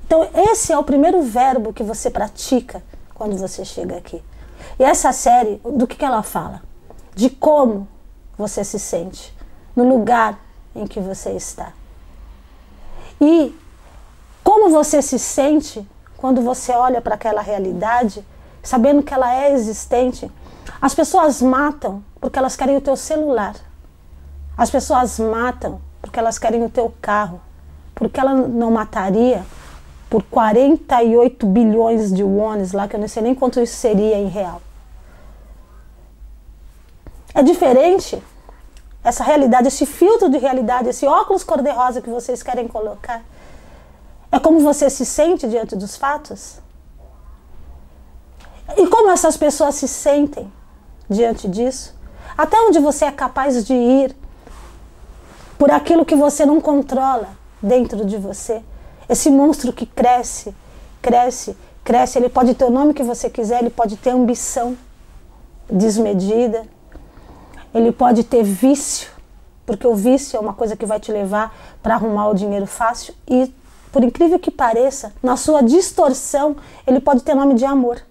Então, 0.05 0.29
esse 0.35 0.71
é 0.71 0.77
o 0.77 0.83
primeiro 0.83 1.23
verbo 1.23 1.73
que 1.73 1.81
você 1.81 2.11
pratica 2.11 2.83
quando 3.15 3.35
você 3.37 3.65
chega 3.65 3.97
aqui. 3.97 4.23
E 4.77 4.83
essa 4.83 5.11
série, 5.11 5.59
do 5.63 5.87
que, 5.87 6.03
ela 6.05 6.21
fala? 6.21 6.61
De 7.15 7.27
como 7.27 7.87
você 8.37 8.63
se 8.63 8.77
sente 8.77 9.35
no 9.75 9.87
lugar 9.87 10.39
em 10.75 10.85
que 10.85 10.99
você 10.99 11.31
está. 11.31 11.73
E 13.19 13.57
como 14.43 14.69
você 14.69 15.01
se 15.01 15.17
sente 15.17 15.87
quando 16.17 16.39
você 16.41 16.71
olha 16.71 17.01
para 17.01 17.15
aquela 17.15 17.41
realidade, 17.41 18.23
sabendo 18.61 19.01
que 19.01 19.13
ela 19.13 19.33
é 19.33 19.53
existente. 19.53 20.31
As 20.79 20.93
pessoas 20.93 21.41
matam 21.41 22.03
porque 22.21 22.37
elas 22.37 22.55
querem 22.55 22.77
o 22.77 22.81
teu 22.81 22.95
celular. 22.95 23.55
As 24.55 24.69
pessoas 24.69 25.17
matam 25.17 25.81
porque 25.99 26.19
elas 26.19 26.37
querem 26.37 26.63
o 26.63 26.69
teu 26.69 26.93
carro. 27.01 27.41
Porque 27.95 28.19
ela 28.19 28.35
não 28.35 28.69
mataria 28.69 29.43
por 30.09 30.23
48 30.23 31.45
bilhões 31.47 32.13
de 32.13 32.23
wones 32.23 32.71
lá, 32.71 32.87
que 32.87 32.95
eu 32.95 32.99
não 32.99 33.07
sei 33.07 33.23
nem 33.23 33.35
quanto 33.35 33.59
isso 33.59 33.75
seria 33.75 34.17
em 34.17 34.27
real. 34.27 34.61
É 37.33 37.43
diferente 37.43 38.21
essa 39.03 39.23
realidade, 39.23 39.67
esse 39.67 39.85
filtro 39.85 40.29
de 40.29 40.37
realidade, 40.37 40.89
esse 40.89 41.05
óculos 41.05 41.43
cor-de-rosa 41.43 42.01
que 42.01 42.09
vocês 42.09 42.41
querem 42.41 42.67
colocar. 42.67 43.23
É 44.31 44.39
como 44.39 44.59
você 44.59 44.89
se 44.89 45.05
sente 45.05 45.47
diante 45.47 45.75
dos 45.75 45.95
fatos? 45.95 46.59
E 48.75 48.87
como 48.87 49.11
essas 49.11 49.37
pessoas 49.37 49.75
se 49.75 49.87
sentem 49.87 50.51
diante 51.09 51.47
disso? 51.47 51.93
Até 52.37 52.59
onde 52.59 52.79
você 52.79 53.05
é 53.05 53.11
capaz 53.11 53.65
de 53.65 53.73
ir 53.73 54.15
por 55.57 55.71
aquilo 55.71 56.05
que 56.05 56.15
você 56.15 56.45
não 56.45 56.59
controla 56.59 57.29
dentro 57.61 58.03
de 58.03 58.17
você? 58.17 58.63
Esse 59.07 59.29
monstro 59.29 59.71
que 59.71 59.85
cresce, 59.85 60.55
cresce, 61.01 61.55
cresce. 61.83 62.17
Ele 62.17 62.29
pode 62.29 62.53
ter 62.55 62.65
o 62.65 62.69
nome 62.69 62.93
que 62.93 63.03
você 63.03 63.29
quiser, 63.29 63.59
ele 63.59 63.69
pode 63.69 63.95
ter 63.97 64.09
ambição 64.09 64.77
desmedida, 65.69 66.65
ele 67.73 67.91
pode 67.91 68.23
ter 68.23 68.43
vício, 68.43 69.09
porque 69.65 69.85
o 69.85 69.95
vício 69.95 70.37
é 70.37 70.39
uma 70.39 70.53
coisa 70.53 70.75
que 70.75 70.85
vai 70.85 70.99
te 70.99 71.11
levar 71.11 71.55
para 71.81 71.95
arrumar 71.95 72.29
o 72.29 72.33
dinheiro 72.33 72.65
fácil 72.65 73.13
e, 73.27 73.53
por 73.91 74.03
incrível 74.03 74.39
que 74.39 74.51
pareça, 74.51 75.13
na 75.21 75.37
sua 75.37 75.61
distorção, 75.61 76.55
ele 76.85 76.99
pode 76.99 77.23
ter 77.23 77.33
nome 77.35 77.53
de 77.53 77.65
amor. 77.65 78.01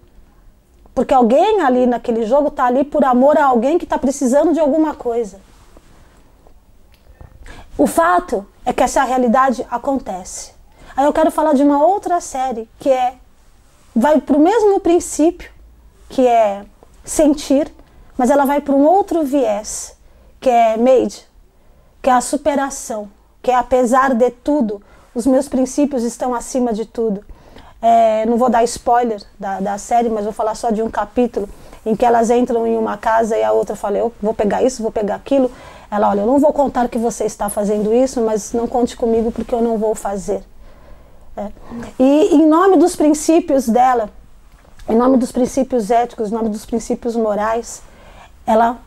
Porque 0.93 1.13
alguém 1.13 1.61
ali 1.61 1.85
naquele 1.85 2.25
jogo 2.25 2.47
está 2.47 2.65
ali 2.65 2.85
por 2.85 3.03
amor 3.03 3.37
a 3.37 3.45
alguém 3.45 3.77
que 3.77 3.83
está 3.83 3.97
precisando 3.97 4.53
de 4.53 4.59
alguma 4.61 4.95
coisa. 4.95 5.39
O 7.77 7.85
fato 7.85 8.45
é 8.65 8.71
que 8.71 8.81
essa 8.81 9.03
realidade 9.03 9.65
acontece. 9.69 10.54
Aí 10.95 11.05
eu 11.05 11.11
quero 11.11 11.29
falar 11.29 11.53
de 11.53 11.63
uma 11.63 11.83
outra 11.83 12.21
série 12.21 12.69
que 12.79 12.89
é 12.89 13.15
vai 13.93 14.19
para 14.21 14.37
o 14.37 14.39
mesmo 14.39 14.79
princípio, 14.79 15.49
que 16.09 16.25
é 16.25 16.65
sentir, 17.03 17.71
mas 18.17 18.29
ela 18.29 18.45
vai 18.45 18.61
para 18.61 18.73
um 18.73 18.85
outro 18.85 19.23
viés, 19.23 19.97
que 20.39 20.49
é 20.49 20.77
made, 20.77 21.25
que 22.01 22.09
é 22.09 22.13
a 22.13 22.21
superação, 22.21 23.09
que 23.41 23.51
é 23.51 23.55
apesar 23.55 24.13
de 24.13 24.29
tudo, 24.29 24.81
os 25.13 25.25
meus 25.25 25.47
princípios 25.47 26.03
estão 26.03 26.33
acima 26.33 26.73
de 26.73 26.85
tudo. 26.85 27.23
É, 27.81 28.25
não 28.25 28.37
vou 28.37 28.49
dar 28.49 28.63
spoiler 28.63 29.21
da, 29.39 29.59
da 29.59 29.77
série, 29.77 30.09
mas 30.09 30.23
vou 30.23 30.33
falar 30.33 30.55
só 30.55 30.71
de 30.71 30.81
um 30.81 30.89
capítulo 30.89 31.47
em 31.85 31.95
que 31.95 32.05
elas 32.05 32.29
entram 32.31 32.65
em 32.65 32.77
uma 32.77 32.97
casa 32.97 33.37
e 33.37 33.43
a 33.43 33.51
outra 33.51 33.75
fala: 33.75 33.97
Eu 33.97 34.11
vou 34.21 34.33
pegar 34.33 34.63
isso, 34.63 34.81
vou 34.81 34.91
pegar 34.91 35.15
aquilo. 35.15 35.51
Ela, 35.91 36.09
olha, 36.09 36.21
eu 36.21 36.25
não 36.25 36.39
vou 36.39 36.51
contar 36.51 36.89
que 36.89 36.97
você 36.97 37.25
está 37.25 37.47
fazendo 37.49 37.93
isso, 37.93 38.21
mas 38.21 38.53
não 38.53 38.65
conte 38.65 38.97
comigo 38.97 39.31
porque 39.31 39.53
eu 39.53 39.61
não 39.61 39.77
vou 39.77 39.93
fazer. 39.93 40.43
É. 41.37 41.51
E 41.99 42.35
em 42.35 42.47
nome 42.47 42.77
dos 42.77 42.95
princípios 42.95 43.67
dela, 43.67 44.09
em 44.87 44.95
nome 44.95 45.17
dos 45.17 45.31
princípios 45.31 45.91
éticos, 45.91 46.31
em 46.31 46.33
nome 46.33 46.49
dos 46.49 46.65
princípios 46.65 47.15
morais, 47.15 47.81
ela 48.45 48.79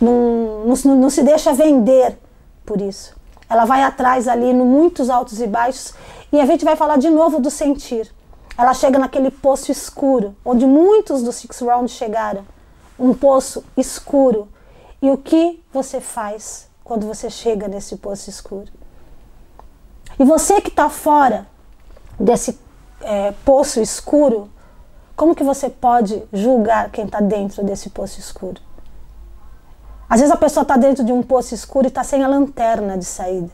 não, 0.00 0.64
não, 0.66 0.96
não 0.96 1.10
se 1.10 1.22
deixa 1.22 1.52
vender 1.52 2.18
por 2.66 2.80
isso. 2.80 3.14
Ela 3.48 3.64
vai 3.64 3.82
atrás 3.82 4.28
ali, 4.28 4.52
no 4.52 4.64
muitos 4.64 5.10
altos 5.10 5.40
e 5.40 5.46
baixos, 5.46 5.94
e 6.32 6.40
a 6.40 6.46
gente 6.46 6.64
vai 6.64 6.76
falar 6.76 6.98
de 6.98 7.10
novo 7.10 7.40
do 7.40 7.50
sentir. 7.50 8.12
Ela 8.56 8.74
chega 8.74 8.98
naquele 8.98 9.30
poço 9.30 9.72
escuro, 9.72 10.36
onde 10.44 10.66
muitos 10.66 11.22
dos 11.22 11.36
Six 11.36 11.60
Rounds 11.60 11.92
chegaram. 11.92 12.44
Um 12.98 13.14
poço 13.14 13.64
escuro. 13.76 14.48
E 15.00 15.10
o 15.10 15.16
que 15.16 15.62
você 15.72 16.00
faz 16.00 16.68
quando 16.84 17.06
você 17.06 17.30
chega 17.30 17.66
nesse 17.66 17.96
poço 17.96 18.28
escuro? 18.28 18.70
E 20.18 20.24
você 20.24 20.60
que 20.60 20.68
está 20.68 20.90
fora 20.90 21.46
desse 22.20 22.58
é, 23.00 23.32
poço 23.44 23.80
escuro, 23.80 24.50
como 25.16 25.34
que 25.34 25.42
você 25.42 25.70
pode 25.70 26.22
julgar 26.32 26.90
quem 26.90 27.06
está 27.06 27.20
dentro 27.20 27.64
desse 27.64 27.90
poço 27.90 28.20
escuro? 28.20 28.60
Às 30.08 30.20
vezes 30.20 30.34
a 30.34 30.38
pessoa 30.38 30.62
está 30.62 30.76
dentro 30.76 31.04
de 31.04 31.12
um 31.12 31.22
poço 31.22 31.54
escuro 31.54 31.86
e 31.86 31.88
está 31.88 32.04
sem 32.04 32.22
a 32.22 32.28
lanterna 32.28 32.98
de 32.98 33.04
saída. 33.04 33.50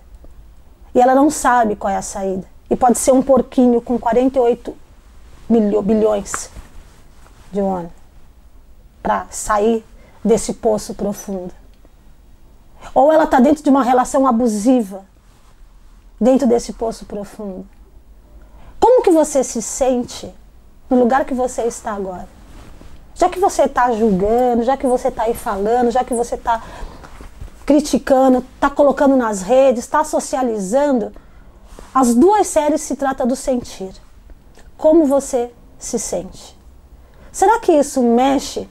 E 0.95 1.01
ela 1.01 1.15
não 1.15 1.31
sabe 1.31 1.77
qual 1.77 1.93
é 1.93 1.97
a 1.97 2.03
saída. 2.03 2.47
E 2.69 2.75
pode 2.75 2.99
ser 2.99 3.13
um 3.13 3.23
porquinho 3.23 3.81
com 3.81 3.99
48 3.99 4.75
bilhões 5.49 6.51
de 7.53 7.61
um 7.61 7.73
ano 7.73 7.93
para 9.03 9.27
sair 9.31 9.85
desse 10.25 10.55
poço 10.55 10.95
profundo. 10.95 11.55
Ou 12.95 13.13
ela 13.13 13.25
está 13.25 13.39
dentro 13.39 13.63
de 13.63 13.71
uma 13.71 13.85
relação 13.85 14.27
abusiva, 14.27 15.05
dentro 16.21 16.47
desse 16.47 16.73
poço 16.73 17.05
profundo. 17.05 17.67
Como 18.87 19.03
que 19.03 19.11
você 19.11 19.43
se 19.43 19.61
sente 19.61 20.33
no 20.89 20.97
lugar 20.97 21.25
que 21.25 21.35
você 21.35 21.63
está 21.63 21.91
agora? 21.91 22.29
Já 23.17 23.29
que 23.29 23.41
você 23.41 23.63
está 23.63 23.91
julgando, 23.91 24.63
já 24.63 24.77
que 24.77 24.87
você 24.87 25.09
está 25.09 25.25
aí 25.25 25.35
falando, 25.35 25.91
já 25.91 26.05
que 26.05 26.15
você 26.15 26.37
está 26.37 26.63
criticando, 27.67 28.45
está 28.55 28.71
colocando 28.71 29.17
nas 29.17 29.43
redes, 29.43 29.83
está 29.83 30.05
socializando, 30.05 31.13
as 31.93 32.15
duas 32.15 32.47
séries 32.47 32.81
se 32.81 32.95
trata 32.95 33.27
do 33.27 33.35
sentir. 33.35 33.91
Como 34.79 35.05
você 35.05 35.53
se 35.77 35.99
sente? 35.99 36.57
Será 37.33 37.59
que 37.59 37.73
isso 37.73 38.01
mexe 38.01 38.69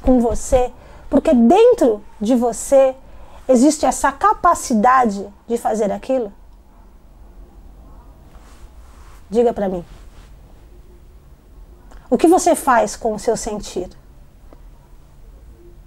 com 0.00 0.20
você? 0.20 0.70
Porque 1.10 1.34
dentro 1.34 2.04
de 2.20 2.36
você 2.36 2.94
existe 3.48 3.84
essa 3.84 4.12
capacidade 4.12 5.26
de 5.48 5.58
fazer 5.58 5.90
aquilo? 5.90 6.32
Diga 9.30 9.52
para 9.52 9.68
mim. 9.68 9.84
O 12.08 12.16
que 12.16 12.28
você 12.28 12.54
faz 12.54 12.94
com 12.94 13.14
o 13.14 13.18
seu 13.18 13.36
sentir? 13.36 13.90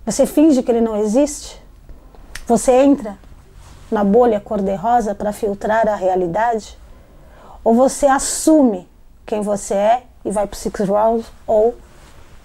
Você 0.05 0.25
finge 0.25 0.62
que 0.62 0.72
ele 0.72 0.81
não 0.81 0.98
existe? 0.98 1.62
Você 2.46 2.72
entra 2.72 3.17
na 3.89 4.03
bolha 4.03 4.39
cor-de-rosa 4.39 5.15
para 5.15 5.31
filtrar 5.31 5.88
a 5.88 5.96
realidade? 5.96 6.77
Ou 7.63 7.74
você 7.74 8.08
assume 8.08 8.89
quem 9.25 9.41
você 9.41 9.74
é 9.74 10.03
e 10.25 10.31
vai 10.31 10.46
para 10.46 10.60
six 10.60 10.79
round 10.79 11.25
ou 11.48 11.77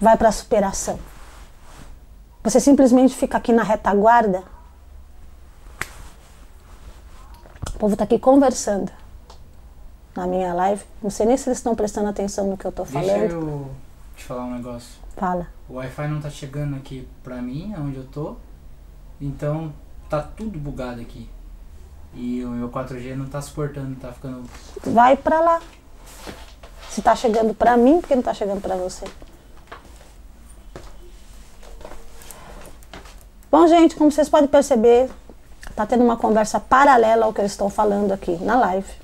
vai 0.00 0.16
para 0.16 0.28
a 0.28 0.32
superação? 0.32 0.98
Você 2.44 2.60
simplesmente 2.60 3.16
fica 3.16 3.38
aqui 3.38 3.52
na 3.52 3.62
retaguarda? 3.62 4.44
O 7.74 7.78
povo 7.78 7.94
está 7.94 8.04
aqui 8.04 8.18
conversando 8.18 9.03
na 10.16 10.26
minha 10.26 10.52
live. 10.54 10.82
Não 11.02 11.10
sei 11.10 11.26
nem 11.26 11.36
se 11.36 11.48
eles 11.48 11.58
estão 11.58 11.74
prestando 11.74 12.08
atenção 12.08 12.46
no 12.46 12.56
que 12.56 12.64
eu 12.64 12.70
estou 12.70 12.84
falando. 12.84 13.18
Deixa 13.18 13.34
eu 13.34 13.70
te 14.16 14.24
falar 14.24 14.44
um 14.44 14.54
negócio. 14.54 14.98
Fala. 15.16 15.48
O 15.68 15.74
Wi-Fi 15.74 16.08
não 16.08 16.20
tá 16.20 16.30
chegando 16.30 16.76
aqui 16.76 17.08
pra 17.22 17.40
mim, 17.40 17.74
onde 17.78 17.96
eu 17.96 18.04
tô. 18.04 18.36
Então 19.20 19.72
tá 20.08 20.22
tudo 20.22 20.58
bugado 20.58 21.00
aqui. 21.00 21.28
E 22.12 22.44
o 22.44 22.48
meu 22.50 22.68
4G 22.68 23.16
não 23.16 23.26
tá 23.26 23.40
suportando, 23.40 23.96
tá 23.96 24.12
ficando. 24.12 24.44
Vai 24.84 25.16
pra 25.16 25.40
lá. 25.40 25.60
Se 26.90 27.02
tá 27.02 27.16
chegando 27.16 27.54
pra 27.54 27.76
mim, 27.76 28.00
por 28.00 28.08
que 28.08 28.14
não 28.14 28.22
tá 28.22 28.32
chegando 28.32 28.60
pra 28.60 28.76
você? 28.76 29.04
Bom, 33.50 33.66
gente, 33.66 33.96
como 33.96 34.10
vocês 34.10 34.28
podem 34.28 34.48
perceber, 34.48 35.10
tá 35.74 35.86
tendo 35.86 36.04
uma 36.04 36.16
conversa 36.16 36.60
paralela 36.60 37.26
ao 37.26 37.32
que 37.32 37.40
eu 37.40 37.46
estou 37.46 37.68
falando 37.68 38.12
aqui 38.12 38.36
na 38.36 38.56
live. 38.56 39.03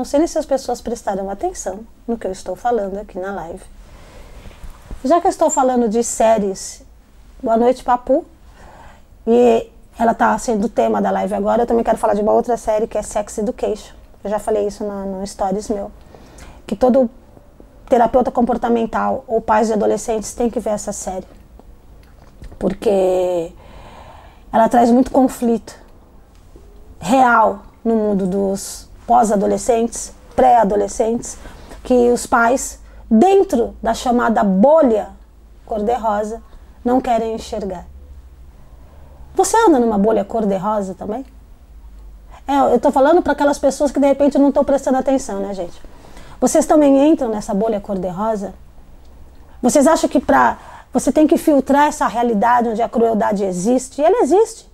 Não 0.00 0.04
sei 0.06 0.18
nem 0.20 0.26
se 0.26 0.38
as 0.38 0.46
pessoas 0.46 0.80
prestaram 0.80 1.28
atenção 1.28 1.80
no 2.08 2.16
que 2.16 2.26
eu 2.26 2.32
estou 2.32 2.56
falando 2.56 2.96
aqui 2.96 3.18
na 3.18 3.34
live. 3.34 3.62
Já 5.04 5.20
que 5.20 5.26
eu 5.26 5.30
estou 5.30 5.50
falando 5.50 5.90
de 5.90 6.02
séries, 6.02 6.82
boa 7.42 7.58
noite, 7.58 7.84
Papu. 7.84 8.24
E 9.26 9.70
ela 9.98 10.12
está 10.12 10.38
sendo 10.38 10.64
o 10.64 10.68
tema 10.70 11.02
da 11.02 11.10
live 11.10 11.34
agora. 11.34 11.64
Eu 11.64 11.66
também 11.66 11.84
quero 11.84 11.98
falar 11.98 12.14
de 12.14 12.22
uma 12.22 12.32
outra 12.32 12.56
série 12.56 12.86
que 12.86 12.96
é 12.96 13.02
Sex 13.02 13.36
Education. 13.36 13.94
Eu 14.24 14.30
já 14.30 14.38
falei 14.38 14.66
isso 14.66 14.82
no, 14.84 15.18
no 15.18 15.26
Stories 15.26 15.68
meu. 15.68 15.92
Que 16.66 16.74
todo 16.74 17.10
terapeuta 17.86 18.30
comportamental 18.30 19.22
ou 19.28 19.38
pais 19.42 19.66
de 19.66 19.74
adolescentes 19.74 20.32
tem 20.32 20.48
que 20.48 20.60
ver 20.60 20.70
essa 20.70 20.94
série. 20.94 21.28
Porque 22.58 23.52
ela 24.50 24.66
traz 24.66 24.90
muito 24.90 25.10
conflito 25.10 25.78
real 26.98 27.58
no 27.84 27.94
mundo 27.94 28.26
dos 28.26 28.88
pós-adolescentes, 29.10 30.12
pré-adolescentes, 30.36 31.36
que 31.82 32.12
os 32.12 32.28
pais, 32.28 32.78
dentro 33.10 33.74
da 33.82 33.92
chamada 33.92 34.44
bolha 34.44 35.08
cor-de-rosa, 35.66 36.40
não 36.84 37.00
querem 37.00 37.34
enxergar. 37.34 37.86
Você 39.34 39.56
anda 39.66 39.80
numa 39.80 39.98
bolha 39.98 40.24
cor-de-rosa 40.24 40.94
também? 40.94 41.26
É, 42.46 42.56
eu 42.60 42.76
estou 42.76 42.92
falando 42.92 43.20
para 43.20 43.32
aquelas 43.32 43.58
pessoas 43.58 43.90
que 43.90 43.98
de 43.98 44.06
repente 44.06 44.38
não 44.38 44.50
estão 44.50 44.62
prestando 44.62 44.98
atenção, 44.98 45.40
né, 45.40 45.52
gente? 45.54 45.82
Vocês 46.40 46.64
também 46.64 47.10
entram 47.10 47.30
nessa 47.30 47.52
bolha 47.52 47.80
cor-de-rosa? 47.80 48.54
Vocês 49.60 49.88
acham 49.88 50.08
que 50.08 50.20
para 50.20 50.56
você 50.92 51.10
tem 51.10 51.26
que 51.26 51.36
filtrar 51.36 51.88
essa 51.88 52.06
realidade 52.06 52.68
onde 52.68 52.80
a 52.80 52.88
crueldade 52.88 53.42
existe? 53.42 54.00
E 54.00 54.04
ela 54.04 54.22
existe. 54.22 54.69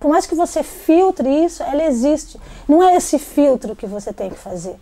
Por 0.00 0.08
mais 0.08 0.26
que 0.26 0.34
você 0.34 0.62
filtre 0.62 1.28
isso, 1.44 1.62
ela 1.62 1.84
existe. 1.84 2.40
Não 2.66 2.82
é 2.82 2.96
esse 2.96 3.18
filtro 3.18 3.76
que 3.76 3.86
você 3.86 4.14
tem 4.14 4.30
que 4.30 4.38
fazer. 4.38 4.80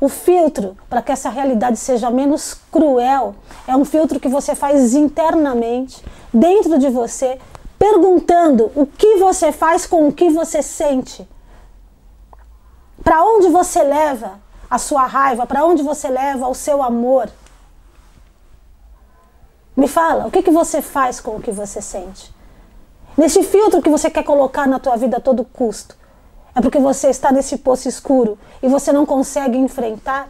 O 0.00 0.08
filtro 0.08 0.76
para 0.88 1.02
que 1.02 1.12
essa 1.12 1.28
realidade 1.28 1.76
seja 1.76 2.10
menos 2.10 2.54
cruel 2.72 3.34
é 3.68 3.76
um 3.76 3.84
filtro 3.84 4.18
que 4.18 4.28
você 4.28 4.54
faz 4.54 4.94
internamente, 4.94 6.02
dentro 6.32 6.78
de 6.78 6.88
você, 6.88 7.38
perguntando 7.78 8.72
o 8.74 8.86
que 8.86 9.16
você 9.16 9.52
faz 9.52 9.86
com 9.86 10.08
o 10.08 10.12
que 10.12 10.30
você 10.30 10.62
sente. 10.62 11.28
Para 13.04 13.22
onde 13.22 13.48
você 13.48 13.82
leva 13.82 14.40
a 14.70 14.78
sua 14.78 15.06
raiva? 15.06 15.46
Para 15.46 15.64
onde 15.66 15.82
você 15.82 16.08
leva 16.08 16.48
o 16.48 16.54
seu 16.54 16.82
amor? 16.82 17.28
Me 19.76 19.86
fala, 19.86 20.26
o 20.26 20.30
que, 20.30 20.42
que 20.42 20.50
você 20.50 20.80
faz 20.80 21.20
com 21.20 21.36
o 21.36 21.40
que 21.40 21.52
você 21.52 21.82
sente? 21.82 22.34
Nesse 23.16 23.42
filtro 23.42 23.80
que 23.80 23.88
você 23.88 24.10
quer 24.10 24.22
colocar 24.22 24.68
na 24.68 24.78
tua 24.78 24.96
vida 24.96 25.16
a 25.16 25.20
todo 25.20 25.44
custo. 25.44 25.96
É 26.54 26.60
porque 26.60 26.78
você 26.78 27.08
está 27.08 27.32
nesse 27.32 27.58
poço 27.58 27.88
escuro 27.88 28.38
e 28.62 28.68
você 28.68 28.92
não 28.92 29.06
consegue 29.06 29.56
enfrentar. 29.56 30.28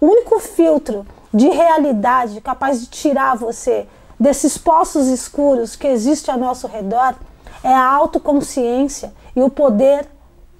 O 0.00 0.06
único 0.06 0.38
filtro 0.38 1.06
de 1.34 1.48
realidade 1.48 2.40
capaz 2.40 2.80
de 2.80 2.86
tirar 2.86 3.36
você 3.36 3.88
desses 4.18 4.56
poços 4.56 5.08
escuros 5.08 5.74
que 5.74 5.86
existe 5.86 6.30
ao 6.30 6.38
nosso 6.38 6.66
redor 6.66 7.14
é 7.62 7.74
a 7.74 7.84
autoconsciência 7.84 9.12
e 9.34 9.42
o 9.42 9.50
poder 9.50 10.08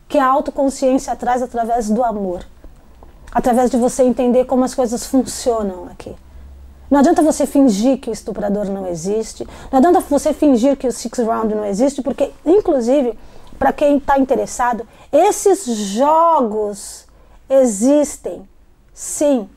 que 0.08 0.18
a 0.18 0.26
autoconsciência 0.26 1.14
traz 1.14 1.42
através 1.42 1.88
do 1.88 2.02
amor. 2.02 2.44
Através 3.32 3.70
de 3.70 3.76
você 3.76 4.02
entender 4.02 4.46
como 4.46 4.64
as 4.64 4.74
coisas 4.74 5.06
funcionam 5.06 5.86
aqui. 5.90 6.14
Não 6.90 7.00
adianta 7.00 7.22
você 7.22 7.46
fingir 7.46 7.98
que 7.98 8.10
o 8.10 8.12
estuprador 8.12 8.66
não 8.66 8.86
existe. 8.86 9.46
Não 9.72 9.78
adianta 9.78 10.00
você 10.00 10.32
fingir 10.32 10.76
que 10.76 10.86
o 10.86 10.92
six 10.92 11.18
round 11.18 11.54
não 11.54 11.64
existe, 11.64 12.00
porque, 12.00 12.30
inclusive, 12.44 13.18
para 13.58 13.72
quem 13.72 13.96
está 13.96 14.18
interessado, 14.18 14.86
esses 15.12 15.66
jogos 15.66 17.06
existem, 17.48 18.48
sim. 18.92 19.48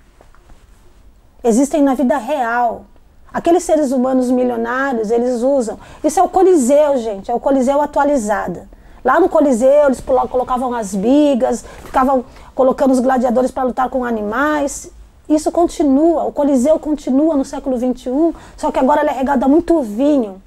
Existem 1.44 1.82
na 1.82 1.94
vida 1.94 2.18
real. 2.18 2.86
Aqueles 3.32 3.64
seres 3.64 3.92
humanos 3.92 4.32
milionários, 4.32 5.12
eles 5.12 5.42
usam. 5.42 5.80
Isso 6.04 6.20
é 6.20 6.24
o 6.24 6.30
Coliseu, 6.30 6.98
gente, 6.98 7.30
é 7.30 7.34
o 7.34 7.40
Coliseu 7.40 7.80
atualizado. 7.80 8.68
Lá 9.04 9.20
no 9.20 9.30
Coliseu, 9.30 9.86
eles 9.86 10.02
colocavam 10.02 10.74
as 10.74 10.96
bigas, 10.96 11.64
ficavam 11.86 12.26
colocando 12.56 12.92
os 12.92 13.00
gladiadores 13.00 13.52
para 13.52 13.64
lutar 13.64 13.90
com 13.90 14.04
animais. 14.04 14.92
Isso 15.30 15.52
continua, 15.52 16.24
o 16.24 16.32
Coliseu 16.32 16.80
continua 16.80 17.38
no 17.38 17.46
século 17.46 17.78
XXI, 17.78 18.34
só 18.58 18.72
que 18.72 18.80
agora 18.80 19.02
ele 19.02 19.12
é 19.12 19.14
regado 19.14 19.46
a 19.46 19.48
muito 19.48 19.80
vinho, 19.84 20.42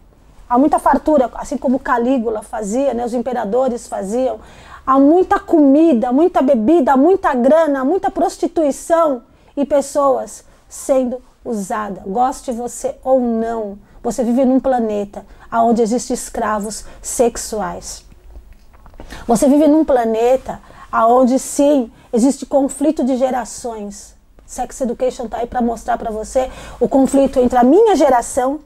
há 0.51 0.59
muita 0.59 0.81
fartura, 0.81 1.31
assim 1.35 1.57
como 1.57 1.79
Calígula 1.79 2.42
fazia, 2.42 2.92
né, 2.92 3.05
os 3.05 3.14
imperadores 3.14 3.87
faziam. 3.87 4.40
Há 4.85 4.99
muita 4.99 5.38
comida, 5.38 6.12
muita 6.12 6.42
bebida, 6.42 6.97
muita 6.97 7.33
grana, 7.33 7.85
muita 7.85 8.11
prostituição 8.11 9.23
e 9.57 9.64
pessoas 9.64 10.45
sendo 10.68 11.23
usada, 11.45 12.03
goste 12.05 12.51
você 12.51 12.97
ou 13.05 13.21
não. 13.21 13.79
Você 14.03 14.25
vive 14.25 14.45
num 14.45 14.59
planeta 14.59 15.25
onde 15.53 15.81
existem 15.81 16.14
escravos 16.14 16.85
sexuais. 17.01 18.05
Você 19.29 19.49
vive 19.49 19.68
num 19.68 19.85
planeta 19.85 20.61
onde 20.92 21.38
sim 21.38 21.92
existe 22.12 22.45
conflito 22.45 23.05
de 23.05 23.16
gerações. 23.16 24.21
Sex 24.53 24.83
Education 24.83 25.25
está 25.25 25.38
aí 25.38 25.47
para 25.47 25.62
mostrar 25.62 25.97
para 25.97 26.11
você 26.11 26.51
o 26.79 26.87
conflito 26.87 27.41
entre 27.41 27.59
a 27.59 27.65
minha 27.65 27.97
geração, 27.97 28.61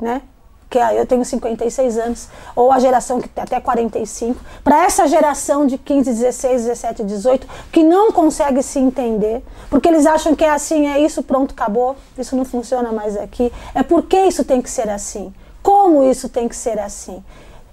né? 0.00 0.20
Que 0.68 0.78
eu 0.78 1.06
tenho 1.06 1.24
56 1.24 1.96
anos, 1.96 2.28
ou 2.56 2.72
a 2.72 2.80
geração 2.80 3.20
que 3.20 3.28
tem 3.28 3.44
até 3.44 3.60
45, 3.60 4.40
para 4.64 4.84
essa 4.84 5.06
geração 5.06 5.64
de 5.64 5.78
15, 5.78 6.10
16, 6.10 6.62
17, 6.64 7.04
18, 7.04 7.46
que 7.70 7.84
não 7.84 8.10
consegue 8.10 8.64
se 8.64 8.80
entender, 8.80 9.44
porque 9.70 9.86
eles 9.86 10.06
acham 10.06 10.34
que 10.34 10.42
é 10.42 10.50
assim, 10.50 10.88
é 10.88 10.98
isso, 10.98 11.22
pronto, 11.22 11.52
acabou, 11.52 11.94
isso 12.18 12.34
não 12.34 12.44
funciona 12.44 12.90
mais 12.90 13.16
aqui. 13.16 13.52
É 13.76 13.84
porque 13.84 14.18
isso 14.22 14.44
tem 14.44 14.60
que 14.60 14.70
ser 14.70 14.90
assim. 14.90 15.32
Como 15.62 16.02
isso 16.02 16.28
tem 16.28 16.48
que 16.48 16.56
ser 16.56 16.80
assim? 16.80 17.22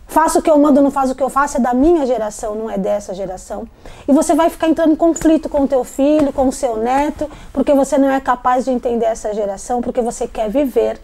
Faço 0.09 0.39
o 0.39 0.41
que 0.41 0.49
eu 0.49 0.57
mando, 0.57 0.81
não 0.81 0.89
faço 0.89 1.13
o 1.13 1.15
que 1.15 1.21
eu 1.21 1.29
faço, 1.29 1.57
é 1.57 1.59
da 1.59 1.71
minha 1.71 2.03
geração, 2.03 2.55
não 2.55 2.67
é 2.67 2.79
dessa 2.79 3.13
geração. 3.13 3.67
E 4.07 4.11
você 4.11 4.33
vai 4.33 4.49
ficar 4.49 4.67
entrando 4.67 4.93
em 4.93 4.95
conflito 4.95 5.47
com 5.47 5.61
o 5.61 5.67
teu 5.67 5.83
filho, 5.83 6.33
com 6.33 6.47
o 6.47 6.51
seu 6.51 6.77
neto, 6.77 7.29
porque 7.53 7.75
você 7.75 7.95
não 7.95 8.09
é 8.09 8.19
capaz 8.19 8.65
de 8.65 8.71
entender 8.71 9.05
essa 9.05 9.31
geração, 9.35 9.81
porque 9.81 10.01
você 10.01 10.27
quer 10.27 10.49
viver 10.49 10.99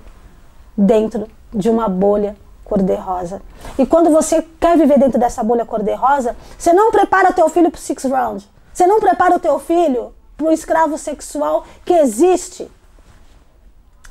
dentro 0.76 1.28
de 1.54 1.70
uma 1.70 1.88
bolha 1.88 2.36
cor-de-rosa. 2.64 3.44
E 3.78 3.86
quando 3.86 4.10
você 4.10 4.44
quer 4.60 4.76
viver 4.76 4.98
dentro 4.98 5.20
dessa 5.20 5.44
bolha 5.44 5.68
cor-de-rosa, 5.68 6.36
você 6.58 6.74
não 6.74 6.92
prepara 6.92 7.32
teu 7.32 7.48
filho 7.48 7.70
para 7.70 7.78
o 7.78 7.82
six 7.82 8.06
round. 8.06 8.50
Você 8.74 8.88
não 8.88 9.00
prepara 9.00 9.36
o 9.36 9.40
teu 9.40 9.60
filho 9.60 10.16
para 10.36 10.48
o 10.48 10.52
escravo 10.52 10.98
sexual 10.98 11.64
que 11.86 11.94
existe. 11.94 12.72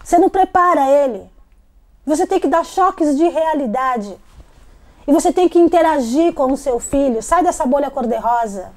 Você 0.04 0.18
não 0.18 0.30
prepara 0.30 0.88
ele. 0.88 1.28
Você 2.06 2.28
tem 2.28 2.38
que 2.38 2.46
dar 2.46 2.64
choques 2.64 3.16
de 3.16 3.28
realidade. 3.28 4.16
E 5.06 5.12
você 5.12 5.32
tem 5.32 5.48
que 5.48 5.58
interagir 5.58 6.32
com 6.32 6.52
o 6.52 6.56
seu 6.56 6.78
filho. 6.80 7.22
Sai 7.22 7.42
dessa 7.42 7.66
bolha 7.66 7.90
cor-de-rosa. 7.90 8.72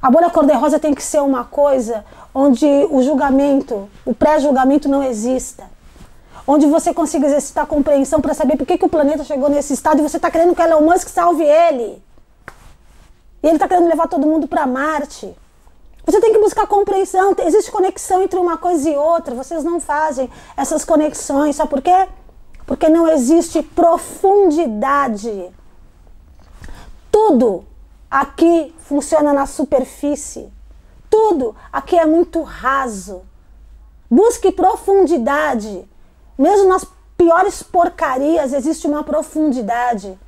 A 0.00 0.10
bolha 0.10 0.30
cor-de-rosa 0.30 0.78
tem 0.78 0.94
que 0.94 1.02
ser 1.02 1.20
uma 1.22 1.44
coisa 1.44 2.04
onde 2.34 2.66
o 2.90 3.02
julgamento, 3.02 3.88
o 4.04 4.14
pré-julgamento 4.14 4.88
não 4.88 5.02
exista. 5.02 5.64
Onde 6.46 6.66
você 6.66 6.92
consiga 6.92 7.26
exercitar 7.26 7.66
compreensão 7.66 8.20
para 8.20 8.34
saber 8.34 8.56
por 8.56 8.66
que, 8.66 8.76
que 8.76 8.84
o 8.84 8.88
planeta 8.88 9.24
chegou 9.24 9.48
nesse 9.48 9.72
estado 9.72 10.00
e 10.00 10.02
você 10.02 10.16
está 10.16 10.30
querendo 10.30 10.54
que 10.54 10.60
Elon 10.60 10.82
Musk 10.82 11.08
salve 11.08 11.42
ele. 11.42 12.02
E 13.42 13.46
ele 13.46 13.56
está 13.56 13.66
querendo 13.68 13.88
levar 13.88 14.08
todo 14.08 14.26
mundo 14.26 14.46
para 14.46 14.66
Marte. 14.66 15.34
Você 16.04 16.20
tem 16.20 16.32
que 16.32 16.38
buscar 16.38 16.66
compreensão. 16.66 17.34
Existe 17.38 17.70
conexão 17.70 18.22
entre 18.22 18.38
uma 18.38 18.58
coisa 18.58 18.90
e 18.90 18.96
outra. 18.96 19.34
Vocês 19.34 19.64
não 19.64 19.80
fazem 19.80 20.28
essas 20.56 20.84
conexões. 20.84 21.56
Sabe 21.56 21.70
por 21.70 21.80
quê? 21.80 22.08
Porque 22.66 22.88
não 22.88 23.08
existe 23.08 23.62
profundidade. 23.62 25.50
Tudo 27.10 27.64
aqui 28.10 28.74
funciona 28.78 29.32
na 29.32 29.46
superfície. 29.46 30.52
Tudo 31.10 31.54
aqui 31.72 31.96
é 31.96 32.06
muito 32.06 32.42
raso. 32.42 33.22
Busque 34.10 34.50
profundidade. 34.52 35.88
Mesmo 36.38 36.68
nas 36.68 36.86
piores 37.16 37.62
porcarias 37.62 38.52
existe 38.52 38.86
uma 38.86 39.04
profundidade. 39.04 40.18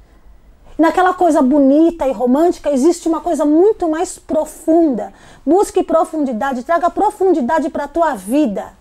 Naquela 0.78 1.14
coisa 1.14 1.40
bonita 1.40 2.06
e 2.06 2.12
romântica 2.12 2.70
existe 2.70 3.08
uma 3.08 3.20
coisa 3.20 3.44
muito 3.44 3.88
mais 3.88 4.18
profunda. 4.18 5.12
Busque 5.44 5.82
profundidade, 5.82 6.64
traga 6.64 6.90
profundidade 6.90 7.70
para 7.70 7.84
a 7.84 7.88
tua 7.88 8.14
vida. 8.14 8.74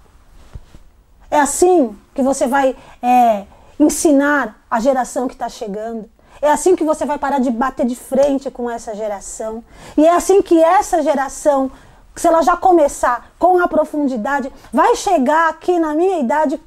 É 1.31 1.39
assim 1.39 1.95
que 2.15 2.23
você 2.23 2.47
vai 2.47 2.75
é, 3.01 3.45
ensinar 3.79 4.65
a 4.71 4.79
geração 4.79 5.27
que 5.27 5.35
está 5.35 5.49
chegando. 5.49 6.09
É 6.41 6.49
assim 6.49 6.75
que 6.75 6.83
você 6.83 7.05
vai 7.05 7.19
parar 7.19 7.39
de 7.39 7.51
bater 7.51 7.85
de 7.85 7.95
frente 7.95 8.49
com 8.49 8.69
essa 8.69 8.95
geração. 8.95 9.63
E 9.97 10.05
é 10.05 10.15
assim 10.15 10.41
que 10.41 10.61
essa 10.63 11.03
geração, 11.03 11.69
se 12.15 12.27
ela 12.27 12.41
já 12.41 12.55
começar 12.55 13.31
com 13.37 13.61
a 13.61 13.67
profundidade, 13.67 14.51
vai 14.71 14.95
chegar 14.95 15.49
aqui 15.49 15.77
na 15.77 15.93
minha 15.93 16.19
idade 16.19 16.59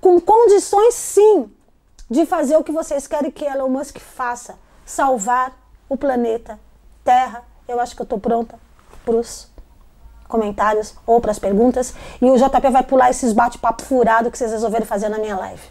com 0.00 0.20
condições 0.20 0.94
sim 0.94 1.50
de 2.08 2.24
fazer 2.24 2.56
o 2.56 2.64
que 2.64 2.72
vocês 2.72 3.06
querem 3.06 3.30
que 3.30 3.44
Elon 3.44 3.68
Musk 3.68 3.98
faça, 3.98 4.56
salvar 4.86 5.52
o 5.88 5.96
planeta 5.96 6.58
Terra. 7.04 7.42
Eu 7.66 7.80
acho 7.80 7.94
que 7.94 8.02
eu 8.02 8.04
estou 8.04 8.18
pronta 8.18 8.58
para 9.04 9.16
os 9.16 9.48
comentários 10.28 10.94
ou 11.06 11.20
para 11.20 11.30
as 11.30 11.38
perguntas. 11.38 11.94
E 12.20 12.30
o 12.30 12.36
JP 12.36 12.70
vai 12.70 12.82
pular 12.84 13.10
esses 13.10 13.32
bate-papo 13.32 13.82
furado 13.82 14.30
que 14.30 14.38
vocês 14.38 14.52
resolveram 14.52 14.86
fazer 14.86 15.08
na 15.08 15.18
minha 15.18 15.36
live. 15.36 15.62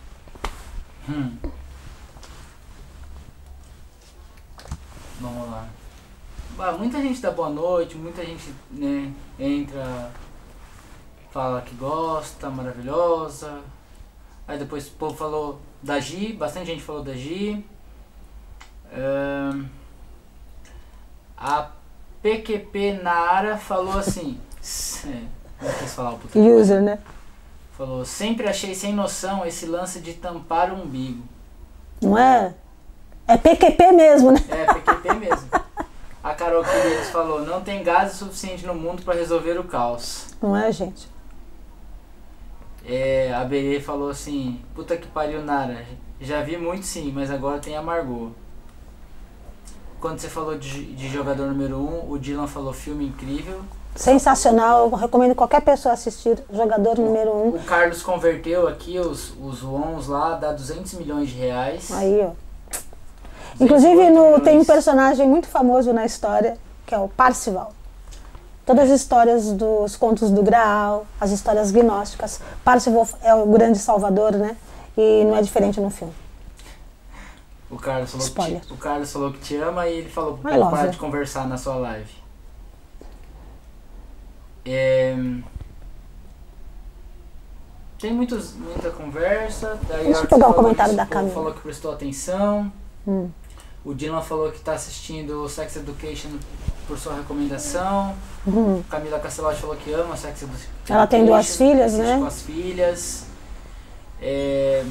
Hum. 1.10 1.38
Vamos 5.22 5.50
lá. 5.50 5.68
muita 6.78 7.02
gente 7.02 7.22
dá 7.22 7.32
boa 7.32 7.50
noite, 7.50 7.96
muita 7.96 8.24
gente 8.24 8.54
né, 8.72 9.12
entra, 9.40 10.12
fala 11.32 11.62
que 11.62 11.74
gosta, 11.76 12.50
maravilhosa. 12.50 13.62
Aí 14.48 14.58
depois 14.58 14.88
o 14.88 14.92
povo 14.92 15.16
falou 15.16 15.62
da 15.82 16.00
Gi, 16.00 16.34
bastante 16.34 16.68
gente 16.68 16.84
falou 16.84 17.04
da 17.04 17.14
Gi. 17.14 17.66
A 21.38 21.70
PQP 22.22 23.00
Nara 23.04 23.58
falou 23.58 23.98
assim. 23.98 24.40
Não 25.62 25.74
quis 25.80 25.94
falar 25.94 26.12
o 26.12 26.18
puta 26.18 26.38
User, 26.38 26.82
né? 26.82 27.00
Falou, 27.78 28.04
sempre 28.04 28.48
achei 28.48 28.74
sem 28.74 28.94
noção 28.94 29.46
esse 29.46 29.66
lance 29.66 30.00
de 30.00 30.14
tampar 30.14 30.72
o 30.72 30.82
umbigo. 30.82 31.24
Não 32.02 32.18
é? 32.18 32.56
É 33.28 33.38
PQP 33.38 33.92
mesmo, 33.92 34.32
né? 34.32 34.40
É, 34.50 34.66
PQP 34.66 35.14
mesmo. 35.14 35.50
A 36.24 36.34
Carol 36.34 36.64
Queiroz 36.64 37.10
falou, 37.10 37.46
não 37.46 37.62
tem 37.62 37.84
gás 37.84 38.14
suficiente 38.14 38.66
no 38.66 38.74
mundo 38.74 39.04
para 39.04 39.14
resolver 39.14 39.60
o 39.60 39.64
caos. 39.64 40.28
Não 40.42 40.56
é, 40.56 40.72
gente? 40.72 41.08
É, 42.86 43.34
a 43.34 43.44
Berê 43.44 43.80
falou 43.82 44.10
assim, 44.10 44.60
puta 44.74 44.98
que 44.98 45.08
pariu, 45.08 45.44
Nara. 45.44 45.86
Já 46.20 46.42
vi 46.42 46.58
muito 46.58 46.86
sim, 46.86 47.12
mas 47.14 47.30
agora 47.30 47.60
tem 47.60 47.76
amargor. 47.76 48.32
Quando 50.00 50.20
você 50.20 50.30
falou 50.30 50.58
de, 50.58 50.94
de 50.94 51.10
jogador 51.10 51.48
número 51.48 51.78
1, 51.78 51.80
um, 51.80 52.12
o 52.12 52.18
Dylan 52.18 52.48
falou 52.48 52.74
filme 52.74 53.06
incrível. 53.06 53.62
Sensacional, 53.98 54.86
eu 54.86 54.96
recomendo 54.96 55.34
qualquer 55.34 55.62
pessoa 55.62 55.94
assistir 55.94 56.38
Jogador 56.54 57.00
número 57.00 57.32
1. 57.32 57.36
Um. 57.36 57.50
O 57.50 57.60
Carlos 57.64 58.04
converteu 58.04 58.68
aqui 58.68 59.00
os, 59.00 59.34
os 59.42 59.64
ONs 59.64 60.08
lá, 60.08 60.36
dá 60.36 60.52
200 60.52 60.94
milhões 60.94 61.30
de 61.30 61.36
reais. 61.36 61.92
Aí, 61.92 62.22
ó. 62.22 62.32
Inclusive 63.60 64.12
no, 64.12 64.40
tem 64.40 64.60
um 64.60 64.64
personagem 64.64 65.28
muito 65.28 65.48
famoso 65.48 65.92
na 65.92 66.06
história, 66.06 66.60
que 66.86 66.94
é 66.94 67.00
o 67.00 67.08
Parcival. 67.08 67.74
Todas 68.68 68.92
as 68.92 69.02
histórias 69.02 69.52
dos 69.52 69.96
contos 69.96 70.30
do 70.30 70.44
Graal, 70.44 71.08
as 71.20 71.32
histórias 71.32 71.72
gnósticas. 71.72 72.40
Parcival 72.64 73.08
é 73.24 73.34
o 73.34 73.48
grande 73.48 73.80
salvador, 73.80 74.34
né? 74.34 74.56
E 74.96 75.24
não 75.24 75.36
é 75.36 75.42
diferente 75.42 75.82
no 75.82 75.90
filme. 75.90 76.14
O 77.70 77.78
Carlos 77.78 78.12
falou, 78.12 78.28
que 78.28 78.60
te, 78.60 78.74
o 78.74 78.78
Carlos 78.78 79.12
falou 79.12 79.34
que 79.34 79.40
te 79.40 79.56
ama 79.58 79.88
e 79.88 79.98
ele 79.98 80.10
falou 80.10 80.38
para 80.38 80.88
de 80.88 80.98
conversar 80.98 81.48
na 81.48 81.58
sua 81.58 81.76
live. 81.78 82.27
É... 84.68 85.16
Tem 87.98 88.14
muitos, 88.14 88.54
muita 88.54 88.92
conversa. 88.92 89.80
Daí 89.88 90.06
Deixa 90.06 90.22
eu 90.22 90.28
pegar 90.28 90.50
o 90.50 90.54
comentário 90.54 90.96
da 90.96 91.06
Camila. 91.06 91.34
falou 91.34 91.54
que 91.54 91.62
prestou 91.62 91.92
atenção. 91.92 92.72
Hum. 93.08 93.30
O 93.84 93.94
Dylan 93.94 94.22
falou 94.22 94.52
que 94.52 94.58
está 94.58 94.74
assistindo 94.74 95.48
Sex 95.48 95.78
Education 95.78 96.30
por 96.86 97.00
sua 97.00 97.16
recomendação. 97.16 98.14
Uhum. 98.46 98.84
Camila 98.90 99.18
Castelotti 99.20 99.62
falou 99.62 99.76
que 99.78 99.92
ama 99.94 100.18
Sex 100.18 100.44
Education. 100.44 100.70
Ela 100.90 101.08
tem 101.08 101.26
duas 101.26 101.56
filhas, 101.56 101.94
né? 101.94 102.22
As 102.28 102.42
filhas. 102.42 103.24
É... 104.22 104.86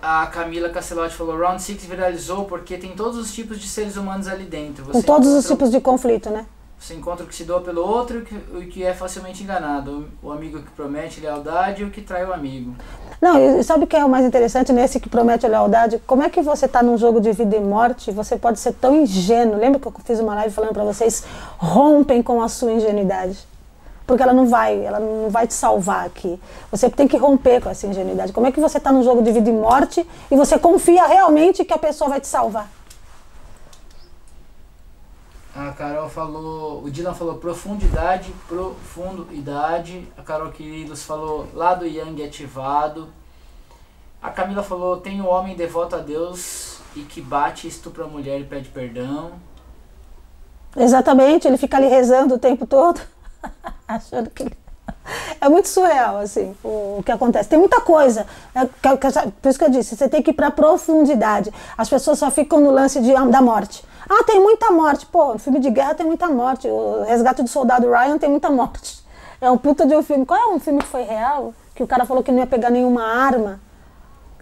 A 0.00 0.26
Camila 0.28 0.70
Castelotti 0.70 1.14
falou: 1.14 1.36
Round 1.36 1.60
6 1.60 1.84
viralizou 1.84 2.46
porque 2.46 2.78
tem 2.78 2.96
todos 2.96 3.18
os 3.18 3.32
tipos 3.32 3.60
de 3.60 3.68
seres 3.68 3.96
humanos 3.96 4.26
ali 4.26 4.44
dentro. 4.44 4.84
Você 4.84 4.92
Com 4.92 5.02
todos 5.02 5.28
os 5.28 5.46
tipos 5.46 5.70
de 5.70 5.80
conflito, 5.80 6.30
né? 6.30 6.46
Você 6.78 6.94
encontra 6.94 7.24
o 7.24 7.28
que 7.28 7.34
se 7.34 7.44
doa 7.44 7.60
pelo 7.60 7.82
outro 7.82 8.24
e 8.52 8.56
o 8.56 8.68
que 8.68 8.84
é 8.84 8.94
facilmente 8.94 9.42
enganado. 9.42 10.08
O 10.22 10.30
amigo 10.30 10.62
que 10.62 10.70
promete 10.70 11.20
lealdade 11.20 11.82
e 11.82 11.84
o 11.84 11.90
que 11.90 12.00
trai 12.00 12.24
o 12.24 12.32
amigo. 12.32 12.74
Não, 13.20 13.58
e 13.58 13.64
sabe 13.64 13.84
o 13.84 13.86
que 13.86 13.96
é 13.96 14.04
o 14.04 14.08
mais 14.08 14.24
interessante 14.24 14.72
nesse 14.72 15.00
que 15.00 15.08
promete 15.08 15.46
lealdade? 15.46 16.00
Como 16.06 16.22
é 16.22 16.30
que 16.30 16.40
você 16.40 16.66
está 16.66 16.80
num 16.82 16.96
jogo 16.96 17.20
de 17.20 17.32
vida 17.32 17.56
e 17.56 17.60
morte, 17.60 18.12
você 18.12 18.36
pode 18.36 18.60
ser 18.60 18.72
tão 18.74 18.94
ingênuo. 18.94 19.58
Lembra 19.58 19.80
que 19.80 19.86
eu 19.88 19.94
fiz 20.04 20.20
uma 20.20 20.36
live 20.36 20.54
falando 20.54 20.72
para 20.72 20.84
vocês? 20.84 21.24
Rompem 21.58 22.22
com 22.22 22.40
a 22.40 22.48
sua 22.48 22.72
ingenuidade. 22.72 23.38
Porque 24.06 24.22
ela 24.22 24.32
não 24.32 24.46
vai, 24.46 24.82
ela 24.82 25.00
não 25.00 25.28
vai 25.28 25.46
te 25.46 25.54
salvar 25.54 26.06
aqui. 26.06 26.40
Você 26.70 26.88
tem 26.88 27.06
que 27.08 27.16
romper 27.16 27.60
com 27.60 27.68
essa 27.68 27.86
ingenuidade. 27.86 28.32
Como 28.32 28.46
é 28.46 28.52
que 28.52 28.60
você 28.60 28.78
está 28.78 28.92
num 28.92 29.02
jogo 29.02 29.20
de 29.20 29.32
vida 29.32 29.50
e 29.50 29.52
morte 29.52 30.08
e 30.30 30.36
você 30.36 30.58
confia 30.58 31.06
realmente 31.06 31.64
que 31.64 31.74
a 31.74 31.78
pessoa 31.78 32.08
vai 32.08 32.20
te 32.20 32.28
salvar? 32.28 32.77
A 35.58 35.72
Carol 35.72 36.08
falou, 36.08 36.84
o 36.84 36.90
Dylan 36.90 37.14
falou 37.14 37.34
profundidade, 37.34 38.32
profundo, 38.46 39.26
idade. 39.32 40.06
A 40.16 40.22
Carol 40.22 40.52
Queridos 40.52 41.02
falou 41.02 41.48
lado 41.52 41.84
Yang 41.84 42.22
ativado. 42.22 43.08
A 44.22 44.30
Camila 44.30 44.62
falou, 44.62 44.98
tem 44.98 45.20
um 45.20 45.28
homem 45.28 45.56
devoto 45.56 45.96
a 45.96 45.98
Deus 45.98 46.78
e 46.94 47.00
que 47.00 47.20
bate, 47.20 47.66
estupra 47.66 48.04
a 48.04 48.06
mulher 48.06 48.40
e 48.40 48.44
pede 48.44 48.68
perdão. 48.68 49.32
Exatamente, 50.76 51.48
ele 51.48 51.56
fica 51.56 51.76
ali 51.76 51.88
rezando 51.88 52.36
o 52.36 52.38
tempo 52.38 52.64
todo, 52.64 53.00
achando 53.88 54.30
que. 54.30 54.44
É 55.40 55.48
muito 55.48 55.68
surreal, 55.68 56.18
assim, 56.18 56.54
o, 56.62 57.00
que 57.04 57.12
acontece. 57.12 57.48
Tem 57.48 57.58
muita 57.58 57.80
coisa. 57.80 58.26
É, 58.54 58.66
que, 58.66 59.30
por 59.40 59.48
isso 59.48 59.58
que 59.58 59.64
eu 59.64 59.70
disse, 59.70 59.96
você 59.96 60.08
tem 60.08 60.20
que 60.20 60.30
ir 60.30 60.34
para 60.34 60.50
profundidade. 60.50 61.52
As 61.78 61.88
pessoas 61.88 62.18
só 62.18 62.30
ficam 62.30 62.60
no 62.60 62.70
lance 62.70 63.00
de, 63.00 63.12
da 63.12 63.40
morte. 63.40 63.84
Ah, 64.08 64.24
tem 64.24 64.40
muita 64.40 64.70
morte. 64.70 65.06
Pô, 65.06 65.34
no 65.34 65.38
filme 65.38 65.60
de 65.60 65.70
guerra 65.70 65.94
tem 65.94 66.06
muita 66.06 66.28
morte. 66.28 66.66
O 66.68 67.04
Resgate 67.04 67.42
do 67.42 67.48
Soldado 67.48 67.90
Ryan 67.90 68.18
tem 68.18 68.30
muita 68.30 68.48
morte. 68.50 69.04
É 69.40 69.50
um 69.50 69.58
puta 69.58 69.86
de 69.86 69.94
um 69.94 70.02
filme. 70.02 70.24
Qual 70.24 70.38
é 70.38 70.46
um 70.48 70.58
filme 70.58 70.80
que 70.80 70.86
foi 70.86 71.02
real? 71.02 71.54
Que 71.74 71.82
o 71.82 71.86
cara 71.86 72.04
falou 72.04 72.22
que 72.22 72.32
não 72.32 72.38
ia 72.38 72.46
pegar 72.46 72.70
nenhuma 72.70 73.02
arma. 73.02 73.60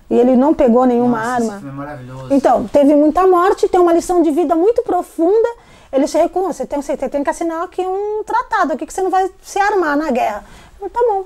E 0.09 0.15
ele 0.17 0.37
não 0.37 0.55
pegou 0.55 0.87
nenhuma 0.87 1.19
Nossa, 1.19 1.31
arma. 1.31 1.47
Esse 1.47 1.63
filme 1.63 1.69
é 1.69 1.73
maravilhoso. 1.73 2.35
Então, 2.35 2.69
teve 2.69 2.95
muita 2.95 3.27
morte, 3.27 3.69
tem 3.69 3.81
uma 3.81 3.93
lição 3.93 4.23
de 4.23 4.31
vida 4.31 4.55
muito 4.55 4.83
profunda. 4.83 5.49
Ele 5.93 6.07
chega 6.07 6.29
com 6.29 6.43
você 6.43 6.65
tem, 6.65 6.81
você 6.81 6.97
tem 6.97 7.25
que 7.25 7.31
assinar 7.31 7.65
aqui 7.65 7.83
um 7.83 8.23
tratado 8.25 8.73
aqui 8.73 8.87
que 8.87 8.93
você 8.93 9.03
não 9.03 9.11
vai 9.11 9.31
se 9.43 9.59
armar 9.59 9.97
na 9.97 10.11
guerra. 10.11 10.45
Eu, 10.81 10.89
tá 10.89 11.01
bom. 11.09 11.25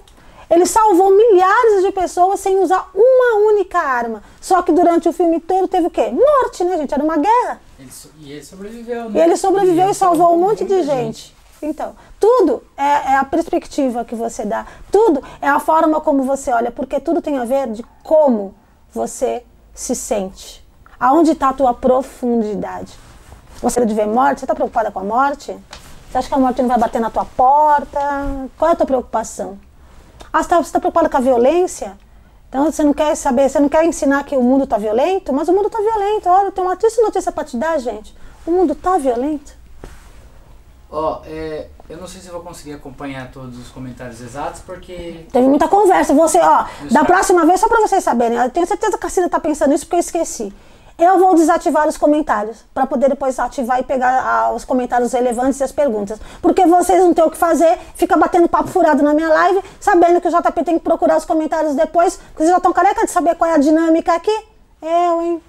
Ele 0.51 0.67
salvou 0.67 1.17
milhares 1.17 1.83
de 1.85 1.93
pessoas 1.93 2.41
sem 2.41 2.59
usar 2.59 2.91
uma 2.93 3.53
única 3.53 3.79
arma. 3.79 4.21
Só 4.41 4.61
que 4.63 4.73
durante 4.73 5.09
o 5.09 5.13
filme 5.13 5.37
inteiro 5.37 5.69
teve 5.69 5.87
o 5.87 5.91
quê? 5.91 6.11
Morte, 6.11 6.65
né, 6.65 6.77
gente? 6.77 6.93
Era 6.93 7.05
uma 7.05 7.17
guerra. 7.17 7.61
Ele 7.79 7.91
so- 7.93 8.11
e 8.19 8.33
ele 8.33 8.45
sobreviveu, 8.45 9.09
né? 9.09 9.19
E 9.21 9.23
ele 9.23 9.37
sobreviveu 9.37 9.85
ele 9.85 9.93
e 9.93 9.95
salvou 9.95 10.35
um 10.35 10.39
monte 10.41 10.65
de 10.65 10.75
muita 10.75 10.83
gente. 10.91 11.37
Então, 11.63 11.95
tudo 12.19 12.65
é, 12.77 13.13
é 13.13 13.17
a 13.17 13.25
perspectiva 13.25 14.05
que 14.05 14.15
você 14.17 14.45
dá. 14.45 14.67
Tudo 14.91 15.23
é 15.41 15.49
a 15.49 15.61
forma 15.61 16.01
como 16.01 16.25
você 16.25 16.51
olha, 16.51 16.71
porque 16.73 16.99
tudo 16.99 17.23
tem 17.23 17.39
a 17.39 17.45
ver 17.45 17.69
de 17.71 17.85
como 18.03 18.55
você 18.93 19.45
se 19.73 19.95
sente. 19.95 20.67
Aonde 20.99 21.31
está 21.31 21.51
a 21.51 21.53
tua 21.53 21.73
profundidade? 21.73 22.93
Você 23.63 23.85
de 23.87 23.95
ver 23.95 24.07
morte? 24.07 24.41
Você 24.41 24.47
está 24.47 24.55
preocupada 24.55 24.91
com 24.91 24.99
a 24.99 25.05
morte? 25.05 25.57
Você 26.11 26.19
acha 26.19 26.29
que 26.29 26.35
a 26.35 26.39
morte 26.39 26.61
não 26.61 26.69
vai 26.69 26.79
bater 26.79 27.01
na 27.01 27.09
tua 27.11 27.25
porta? 27.25 28.01
Qual 28.59 28.71
é 28.71 28.73
a 28.73 28.77
tua 28.77 28.87
preocupação? 28.87 29.59
Ah, 30.33 30.43
você 30.43 30.61
está 30.61 30.79
preocupada 30.79 31.09
com 31.09 31.17
a 31.17 31.21
violência? 31.21 31.97
Então 32.49 32.71
você 32.71 32.83
não 32.83 32.93
quer 32.93 33.15
saber, 33.15 33.49
você 33.49 33.61
não 33.61 33.69
quer 33.69 33.85
ensinar 33.85 34.25
que 34.25 34.37
o 34.37 34.43
mundo 34.43 34.65
está 34.65 34.77
violento? 34.77 35.33
Mas 35.33 35.49
o 35.49 35.53
mundo 35.53 35.67
está 35.67 35.79
violento. 35.79 36.29
Olha, 36.29 36.51
tem 36.51 36.65
uma 36.65 36.77
triste 36.77 37.01
notícia 37.01 37.31
para 37.31 37.45
te 37.45 37.57
dar, 37.57 37.79
gente. 37.79 38.15
O 38.47 38.51
mundo 38.51 38.73
está 38.73 38.99
violento. 38.99 39.53
Ó, 40.91 41.21
é, 41.25 41.69
eu 41.89 41.97
não 41.97 42.09
sei 42.09 42.21
se 42.21 42.27
eu 42.27 42.33
vou 42.33 42.43
conseguir 42.43 42.73
acompanhar 42.73 43.31
todos 43.31 43.57
os 43.57 43.69
comentários 43.69 44.21
exatos, 44.21 44.61
porque 44.61 45.27
Teve 45.33 45.47
muita 45.47 45.69
conversa. 45.69 46.13
Você, 46.13 46.39
ó, 46.41 46.65
da 46.91 47.05
próxima 47.05 47.47
vez, 47.47 47.61
só 47.61 47.69
pra 47.69 47.81
vocês 47.81 48.03
saberem, 48.03 48.37
eu 48.37 48.51
tenho 48.51 48.67
certeza 48.67 48.99
que 48.99 49.07
a 49.07 49.09
Cida 49.09 49.29
tá 49.29 49.39
pensando 49.39 49.73
isso 49.73 49.87
porque 49.87 49.97
eu 49.97 50.01
esqueci. 50.01 50.53
Eu 51.01 51.19
vou 51.19 51.35
desativar 51.35 51.89
os 51.89 51.97
comentários 51.97 52.59
para 52.75 52.87
poder 52.87 53.09
depois 53.09 53.39
ativar 53.39 53.81
e 53.81 53.83
pegar 53.83 54.23
ah, 54.23 54.53
os 54.53 54.67
comentários 54.67 55.15
relevantes 55.15 55.59
e 55.59 55.65
as 55.65 55.73
perguntas. 55.73 56.21
Porque 56.43 56.67
vocês 56.67 57.03
não 57.03 57.15
têm 57.15 57.25
o 57.25 57.31
que 57.31 57.39
fazer, 57.39 57.79
fica 57.95 58.19
batendo 58.19 58.47
papo 58.47 58.69
furado 58.69 59.03
na 59.03 59.15
minha 59.15 59.31
live, 59.31 59.63
sabendo 59.81 60.21
que 60.21 60.29
o 60.29 60.31
JP 60.31 60.63
tem 60.63 60.79
que 60.79 60.85
procurar 60.85 61.17
os 61.17 61.25
comentários 61.25 61.75
depois, 61.75 62.17
porque 62.17 62.43
vocês 62.43 62.51
já 62.51 62.59
estão 62.59 62.71
careca 62.71 63.07
de 63.07 63.11
saber 63.11 63.35
qual 63.35 63.51
é 63.51 63.55
a 63.55 63.59
dinâmica 63.59 64.13
aqui. 64.13 64.45
Eu, 64.83 65.23
hein? 65.23 65.43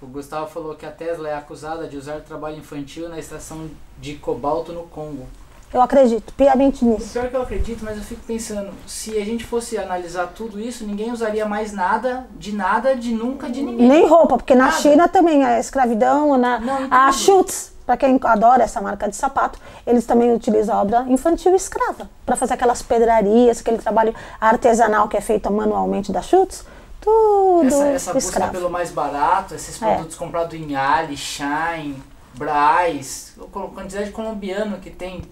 o 0.00 0.06
Gustavo 0.06 0.46
falou 0.48 0.76
que 0.76 0.86
a 0.86 0.90
Tesla 0.92 1.28
é 1.28 1.34
acusada 1.34 1.88
de 1.88 1.96
usar 1.96 2.20
trabalho 2.20 2.58
infantil 2.58 3.08
na 3.08 3.18
extração 3.18 3.68
de 3.98 4.14
cobalto 4.14 4.72
no 4.72 4.84
Congo. 4.84 5.26
Eu 5.74 5.82
acredito 5.82 6.32
piamente 6.34 6.84
nisso. 6.84 7.10
Pior 7.12 7.28
que 7.28 7.34
eu 7.34 7.42
acredito, 7.42 7.84
mas 7.84 7.96
eu 7.98 8.04
fico 8.04 8.20
pensando, 8.24 8.70
se 8.86 9.10
a 9.18 9.24
gente 9.24 9.44
fosse 9.44 9.76
analisar 9.76 10.28
tudo 10.28 10.60
isso, 10.60 10.86
ninguém 10.86 11.10
usaria 11.10 11.44
mais 11.46 11.72
nada, 11.72 12.26
de 12.38 12.52
nada, 12.52 12.94
de 12.94 13.12
nunca, 13.12 13.50
de 13.50 13.60
ninguém. 13.60 13.88
Nem 13.88 14.06
roupa, 14.06 14.36
porque 14.36 14.54
na 14.54 14.66
Nada. 14.66 14.76
China 14.76 15.08
também 15.08 15.44
a 15.44 15.58
escravidão, 15.58 16.38
na, 16.38 16.60
Não, 16.60 16.86
a. 16.88 17.10
Schutz, 17.10 17.72
para 17.84 17.96
quem 17.96 18.18
adora 18.22 18.62
essa 18.62 18.80
marca 18.80 19.08
de 19.08 19.16
sapato, 19.16 19.58
eles 19.84 20.06
também 20.06 20.32
utilizam 20.32 20.76
a 20.76 20.80
obra 20.80 21.04
infantil 21.08 21.54
escrava 21.56 22.08
para 22.24 22.36
fazer 22.36 22.54
aquelas 22.54 22.80
pedrarias, 22.80 23.58
aquele 23.60 23.78
trabalho 23.78 24.14
artesanal 24.40 25.08
que 25.08 25.16
é 25.16 25.20
feito 25.20 25.52
manualmente 25.52 26.12
da 26.12 26.22
Schutz, 26.22 26.64
tudo 27.00 27.66
Essa, 27.66 27.86
essa 27.88 28.12
busca 28.14 28.28
escravo. 28.30 28.52
pelo 28.52 28.70
mais 28.70 28.92
barato, 28.92 29.54
esses 29.56 29.82
É. 29.82 29.94
produtos 29.96 30.16
comprados 30.16 30.54
em 30.54 30.76
Ali, 30.76 31.16
Shine, 31.16 32.00
Braz, 32.34 33.34
a 33.40 33.68
quantidade 33.74 34.06
de 34.06 34.12
colombiano 34.12 34.78
que 34.78 34.90
tem 34.90 35.22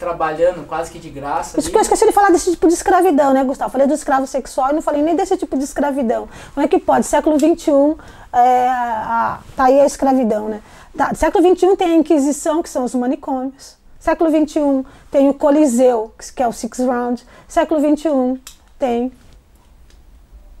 trabalhando 0.00 0.66
quase 0.66 0.90
que 0.90 0.98
de 0.98 1.10
graça. 1.10 1.60
Ali. 1.60 1.70
que 1.70 1.76
eu 1.76 1.82
esqueci 1.82 2.06
de 2.06 2.12
falar 2.12 2.30
desse 2.30 2.50
tipo 2.50 2.66
de 2.66 2.72
escravidão, 2.72 3.34
né, 3.34 3.44
Gustavo? 3.44 3.70
Falei 3.70 3.86
do 3.86 3.92
escravo 3.92 4.26
sexual 4.26 4.70
e 4.70 4.72
não 4.72 4.80
falei 4.82 5.02
nem 5.02 5.14
desse 5.14 5.36
tipo 5.36 5.58
de 5.58 5.62
escravidão. 5.62 6.26
Como 6.54 6.64
é 6.64 6.68
que 6.68 6.78
pode? 6.78 7.04
Século 7.04 7.38
XXI, 7.38 7.96
é, 8.32 8.68
a, 8.68 9.40
tá 9.54 9.64
aí 9.64 9.78
a 9.78 9.84
escravidão, 9.84 10.48
né? 10.48 10.62
Tá, 10.96 11.14
século 11.14 11.54
XXI 11.54 11.76
tem 11.76 11.92
a 11.92 11.94
Inquisição, 11.96 12.62
que 12.62 12.70
são 12.70 12.84
os 12.84 12.94
manicômios. 12.94 13.76
Século 13.98 14.30
XXI 14.30 14.86
tem 15.10 15.28
o 15.28 15.34
Coliseu, 15.34 16.12
que 16.34 16.42
é 16.42 16.48
o 16.48 16.52
Six 16.52 16.78
Round. 16.78 17.22
Século 17.46 17.78
XXI 17.80 18.40
tem 18.78 19.12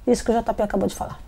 isso 0.06 0.22
que 0.22 0.30
o 0.30 0.38
JP 0.38 0.62
acabou 0.62 0.86
de 0.86 0.94
falar. 0.94 1.18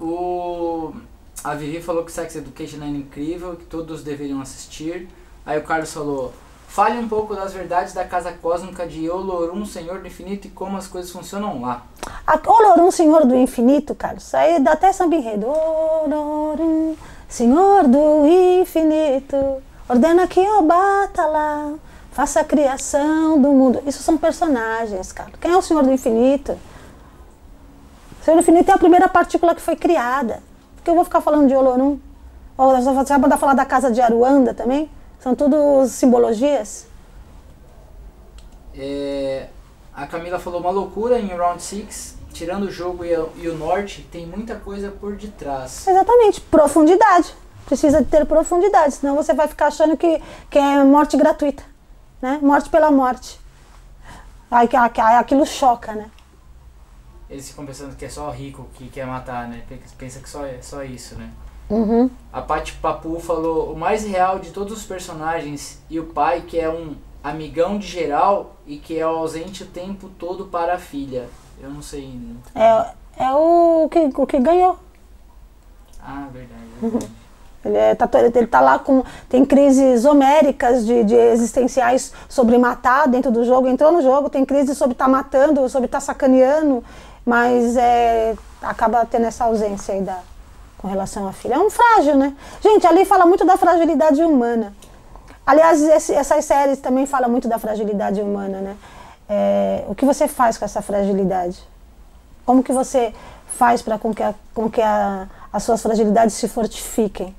O... 0.00 0.94
A 1.42 1.54
Vivi 1.54 1.82
falou 1.82 2.04
que 2.04 2.12
Sex 2.12 2.36
Education 2.36 2.82
é 2.82 2.86
incrível, 2.86 3.56
que 3.56 3.64
todos 3.64 4.04
deveriam 4.04 4.40
assistir. 4.40 5.08
Aí 5.44 5.58
o 5.58 5.62
Carlos 5.62 5.92
falou: 5.92 6.32
fale 6.70 7.00
um 7.00 7.08
pouco 7.08 7.34
das 7.34 7.52
verdades 7.52 7.92
da 7.92 8.04
casa 8.04 8.32
cósmica 8.32 8.86
de 8.86 9.10
Olorum, 9.10 9.66
Senhor 9.66 9.98
do 9.98 10.06
Infinito, 10.06 10.46
e 10.46 10.50
como 10.50 10.76
as 10.76 10.86
coisas 10.86 11.10
funcionam 11.10 11.60
lá. 11.60 11.82
A 12.24 12.38
Olorum, 12.46 12.92
Senhor 12.92 13.26
do 13.26 13.34
Infinito, 13.34 13.92
Carlos, 13.92 14.22
isso 14.22 14.36
aí 14.36 14.60
dá 14.60 14.72
até 14.72 14.92
samba 14.92 15.16
enredo. 15.16 15.48
Olorum, 15.48 16.94
Senhor 17.28 17.88
do 17.88 18.24
Infinito, 18.60 19.60
ordena 19.88 20.28
que 20.28 20.38
eu 20.38 20.62
bata 20.62 21.26
lá, 21.26 21.72
faça 22.12 22.38
a 22.38 22.44
criação 22.44 23.36
do 23.40 23.48
mundo. 23.48 23.82
Isso 23.84 24.00
são 24.04 24.16
personagens, 24.16 25.10
cara. 25.10 25.32
Quem 25.40 25.50
é 25.50 25.56
o 25.56 25.62
Senhor 25.62 25.82
do 25.82 25.92
Infinito? 25.92 26.56
O 28.20 28.24
Senhor 28.24 28.36
do 28.36 28.42
Infinito 28.42 28.70
é 28.70 28.74
a 28.74 28.78
primeira 28.78 29.08
partícula 29.08 29.56
que 29.56 29.60
foi 29.60 29.74
criada. 29.74 30.40
Por 30.76 30.84
que 30.84 30.90
eu 30.90 30.94
vou 30.94 31.04
ficar 31.04 31.20
falando 31.20 31.48
de 31.48 31.54
Olorum? 31.54 31.98
Você 32.56 33.08
vai 33.08 33.18
mandar 33.18 33.38
falar 33.38 33.54
da 33.54 33.64
casa 33.64 33.90
de 33.90 34.00
Aruanda 34.00 34.54
também? 34.54 34.88
São 35.20 35.34
tudo 35.34 35.86
simbologias? 35.86 36.86
É, 38.74 39.48
A 39.94 40.06
Camila 40.06 40.38
falou 40.38 40.60
uma 40.60 40.70
loucura 40.70 41.18
em 41.18 41.28
Round 41.28 41.62
6. 41.62 42.16
Tirando 42.32 42.64
o 42.64 42.70
jogo 42.70 43.04
e, 43.04 43.14
o- 43.16 43.30
e 43.36 43.48
o 43.48 43.56
norte, 43.58 44.02
tem 44.10 44.24
muita 44.24 44.54
coisa 44.54 44.90
por 44.90 45.16
detrás. 45.16 45.86
Exatamente, 45.86 46.40
profundidade. 46.40 47.34
Precisa 47.66 48.02
ter 48.04 48.24
profundidade, 48.24 48.94
senão 48.94 49.16
você 49.16 49.34
vai 49.34 49.48
ficar 49.48 49.66
achando 49.66 49.96
que, 49.96 50.22
que 50.48 50.58
é 50.58 50.82
morte 50.84 51.16
gratuita, 51.16 51.62
né? 52.22 52.38
Morte 52.40 52.70
pela 52.70 52.90
morte. 52.90 53.38
Aí 54.50 54.68
aquilo 55.18 55.44
choca, 55.44 55.92
né? 55.92 56.10
Eles 57.28 57.48
ficam 57.48 57.66
pensando 57.66 57.94
que 57.96 58.04
é 58.04 58.08
só 58.08 58.30
rico 58.30 58.68
que 58.74 58.88
quer 58.88 59.06
matar, 59.06 59.48
né? 59.48 59.62
Pensa 59.98 60.20
que 60.20 60.28
só 60.28 60.46
é 60.46 60.62
só 60.62 60.82
isso, 60.84 61.16
né? 61.16 61.30
Uhum. 61.70 62.10
A 62.32 62.42
Paty 62.42 62.72
Papu 62.74 63.20
falou 63.20 63.72
o 63.72 63.78
mais 63.78 64.04
real 64.04 64.40
de 64.40 64.50
todos 64.50 64.72
os 64.76 64.84
personagens 64.84 65.80
e 65.88 66.00
o 66.00 66.06
pai 66.06 66.42
que 66.46 66.58
é 66.58 66.68
um 66.68 66.96
amigão 67.22 67.78
de 67.78 67.86
geral 67.86 68.56
e 68.66 68.76
que 68.76 68.98
é 68.98 69.02
ausente 69.02 69.62
o 69.62 69.66
tempo 69.66 70.08
todo 70.18 70.46
para 70.46 70.74
a 70.74 70.78
filha. 70.78 71.28
Eu 71.62 71.70
não 71.70 71.80
sei. 71.80 72.18
É, 72.54 73.24
é 73.24 73.32
o, 73.32 73.88
que, 73.90 74.10
o 74.16 74.26
que 74.26 74.40
ganhou. 74.40 74.78
Ah, 76.02 76.26
verdade. 76.32 77.08
Ele, 77.62 77.76
é, 77.76 77.94
tá, 77.94 78.08
ele 78.18 78.46
tá 78.46 78.60
lá 78.60 78.78
com. 78.78 79.04
Tem 79.28 79.44
crises 79.44 80.06
homéricas 80.06 80.86
de, 80.86 81.04
de 81.04 81.14
existenciais 81.14 82.12
sobre 82.26 82.56
matar 82.56 83.06
dentro 83.06 83.30
do 83.30 83.44
jogo. 83.44 83.68
Entrou 83.68 83.92
no 83.92 84.00
jogo, 84.00 84.30
tem 84.30 84.46
crise 84.46 84.74
sobre 84.74 84.92
estar 84.92 85.08
matando, 85.08 85.68
sobre 85.68 85.84
estar 85.84 86.00
sacaneando, 86.00 86.82
mas 87.24 87.76
é, 87.76 88.34
acaba 88.62 89.04
tendo 89.04 89.26
essa 89.26 89.44
ausência 89.44 89.92
aí 89.92 90.00
da, 90.00 90.20
com 90.80 90.88
relação 90.88 91.28
à 91.28 91.32
filha. 91.32 91.54
É 91.54 91.58
um 91.58 91.68
frágil, 91.70 92.16
né? 92.16 92.34
Gente, 92.62 92.86
ali 92.86 93.04
fala 93.04 93.26
muito 93.26 93.44
da 93.44 93.56
fragilidade 93.56 94.22
humana. 94.22 94.72
Aliás, 95.46 95.82
esse- 95.82 96.14
essas 96.14 96.44
séries 96.44 96.78
também 96.80 97.06
falam 97.06 97.28
muito 97.28 97.46
da 97.48 97.58
fragilidade 97.58 98.20
humana, 98.22 98.60
né? 98.60 98.76
É, 99.28 99.84
o 99.88 99.94
que 99.94 100.04
você 100.04 100.26
faz 100.26 100.56
com 100.56 100.64
essa 100.64 100.80
fragilidade? 100.80 101.58
Como 102.46 102.62
que 102.62 102.72
você 102.72 103.12
faz 103.46 103.82
para 103.82 103.98
com 103.98 104.14
que, 104.14 104.22
a- 104.22 104.34
com 104.54 104.70
que 104.70 104.80
a- 104.80 105.28
as 105.52 105.62
suas 105.62 105.82
fragilidades 105.82 106.34
se 106.34 106.48
fortifiquem? 106.48 107.34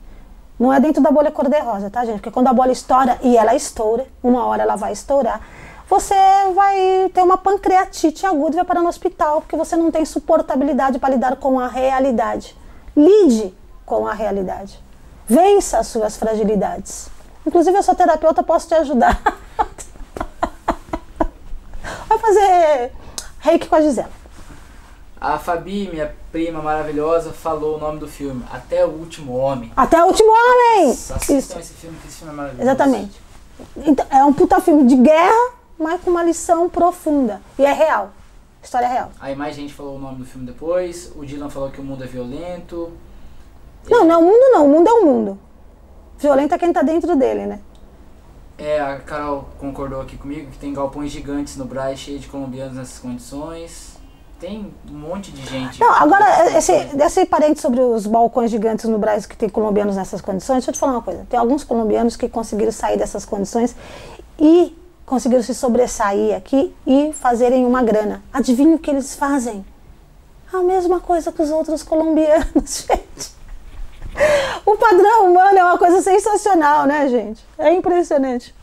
Não 0.59 0.71
é 0.71 0.79
dentro 0.79 1.01
da 1.01 1.09
bolha 1.09 1.31
cor-de-rosa, 1.31 1.89
tá, 1.89 2.05
gente? 2.05 2.17
Porque 2.17 2.29
quando 2.31 2.47
a 2.47 2.53
bola 2.53 2.71
estoura, 2.71 3.17
e 3.23 3.35
ela 3.35 3.55
estoura, 3.55 4.05
uma 4.21 4.45
hora 4.45 4.61
ela 4.61 4.75
vai 4.75 4.91
estourar, 4.91 5.41
você 5.89 6.15
vai 6.53 7.09
ter 7.13 7.23
uma 7.23 7.37
pancreatite 7.37 8.25
aguda 8.25 8.51
e 8.51 8.55
vai 8.57 8.65
parar 8.65 8.81
no 8.81 8.87
hospital, 8.89 9.41
porque 9.41 9.55
você 9.55 9.75
não 9.75 9.89
tem 9.89 10.05
suportabilidade 10.05 10.99
para 10.99 11.09
lidar 11.09 11.35
com 11.37 11.59
a 11.59 11.67
realidade. 11.67 12.55
Lide 12.95 13.53
com 13.85 14.07
a 14.07 14.13
realidade. 14.13 14.79
Vença 15.27 15.79
as 15.79 15.87
suas 15.87 16.17
fragilidades. 16.17 17.09
Inclusive, 17.45 17.77
eu 17.77 17.83
sou 17.83 17.95
terapeuta, 17.95 18.43
posso 18.43 18.67
te 18.67 18.73
ajudar. 18.75 19.21
Vai 22.07 22.17
fazer 22.19 22.91
reiki 23.39 23.67
com 23.67 23.75
a 23.75 23.81
Gisela. 23.81 24.09
A 25.19 25.37
Fabi, 25.37 25.87
minha 25.91 26.15
prima 26.31 26.61
maravilhosa, 26.61 27.31
falou 27.31 27.77
o 27.77 27.79
nome 27.79 27.99
do 27.99 28.07
filme, 28.07 28.43
Até 28.51 28.83
o 28.85 28.89
Último 28.89 29.35
Homem. 29.37 29.71
Até 29.77 30.03
o 30.03 30.07
último 30.07 30.29
homem! 30.31 30.89
Assistam 30.91 31.33
Isso, 31.37 31.59
esse 31.59 31.73
filme, 31.75 31.97
que 32.01 32.07
esse 32.07 32.17
filme 32.17 32.33
é 32.33 32.35
maravilhoso. 32.35 32.63
exatamente. 32.69 33.21
Então, 33.77 34.05
é 34.09 34.23
um 34.23 34.33
puta 34.33 34.59
filme 34.59 34.87
de 34.87 34.95
guerra, 34.95 35.51
mas 35.77 36.01
com 36.01 36.09
uma 36.09 36.23
lição 36.23 36.67
profunda. 36.67 37.39
E 37.59 37.63
é 37.65 37.71
real. 37.71 38.09
História 38.63 38.87
real. 38.87 39.11
Aí 39.19 39.35
mais 39.35 39.55
gente 39.55 39.73
falou 39.73 39.95
o 39.95 39.99
nome 39.99 40.17
do 40.17 40.25
filme 40.25 40.45
depois. 40.45 41.11
O 41.15 41.25
Dylan 41.25 41.49
falou 41.49 41.71
que 41.71 41.81
o 41.81 41.83
mundo 41.83 42.03
é 42.03 42.07
violento. 42.07 42.91
Não, 43.89 44.05
não 44.05 44.21
o 44.21 44.25
mundo 44.25 44.51
não. 44.51 44.65
O 44.65 44.69
mundo 44.69 44.87
é 44.87 44.93
o 44.93 45.05
mundo. 45.05 45.39
Violento 46.19 46.53
é 46.53 46.57
quem 46.57 46.71
tá 46.71 46.83
dentro 46.83 47.15
dele, 47.15 47.47
né? 47.47 47.59
É, 48.57 48.79
a 48.79 48.99
Carol 48.99 49.49
concordou 49.57 50.01
aqui 50.01 50.15
comigo 50.15 50.51
que 50.51 50.59
tem 50.59 50.71
galpões 50.71 51.11
gigantes 51.11 51.57
no 51.57 51.65
Braz, 51.65 51.99
cheio 51.99 52.19
de 52.19 52.27
colombianos 52.27 52.75
nessas 52.75 52.99
condições. 52.99 53.97
Tem 54.39 54.71
um 54.89 54.93
monte 54.93 55.31
de 55.31 55.43
gente. 55.43 55.79
Não, 55.79 55.91
agora, 55.93 56.55
esse, 56.55 56.71
esse 56.71 57.25
parente 57.25 57.59
sobre 57.59 57.79
os 57.79 58.05
balcões 58.05 58.51
gigantes 58.51 58.85
no 58.85 58.99
Brasil 58.99 59.27
que 59.27 59.35
tem 59.35 59.49
colombianos 59.49 59.95
nessas 59.95 60.21
condições, 60.21 60.57
deixa 60.57 60.69
eu 60.69 60.73
te 60.73 60.79
falar 60.79 60.93
uma 60.93 61.01
coisa. 61.01 61.25
Tem 61.27 61.39
alguns 61.39 61.63
colombianos 61.63 62.15
que 62.15 62.29
conseguiram 62.29 62.71
sair 62.71 62.97
dessas 62.97 63.25
condições 63.25 63.75
e 64.39 64.75
conseguiram 65.05 65.43
se 65.43 65.53
sobressair 65.53 66.35
aqui 66.35 66.73
e 66.85 67.11
fazerem 67.13 67.65
uma 67.65 67.83
grana. 67.83 68.21
Adivinha 68.31 68.75
o 68.75 68.79
que 68.79 68.89
eles 68.89 69.15
fazem? 69.15 69.65
A 70.51 70.59
mesma 70.59 70.99
coisa 70.99 71.31
que 71.31 71.41
os 71.41 71.49
outros 71.49 71.83
colombianos, 71.83 72.85
gente. 72.87 73.31
O 74.65 74.75
padrão 74.77 75.31
humano 75.31 75.57
é 75.57 75.63
uma 75.63 75.77
coisa 75.77 76.01
sensacional, 76.01 76.85
né, 76.85 77.07
gente? 77.07 77.45
É 77.57 77.71
impressionante. 77.71 78.53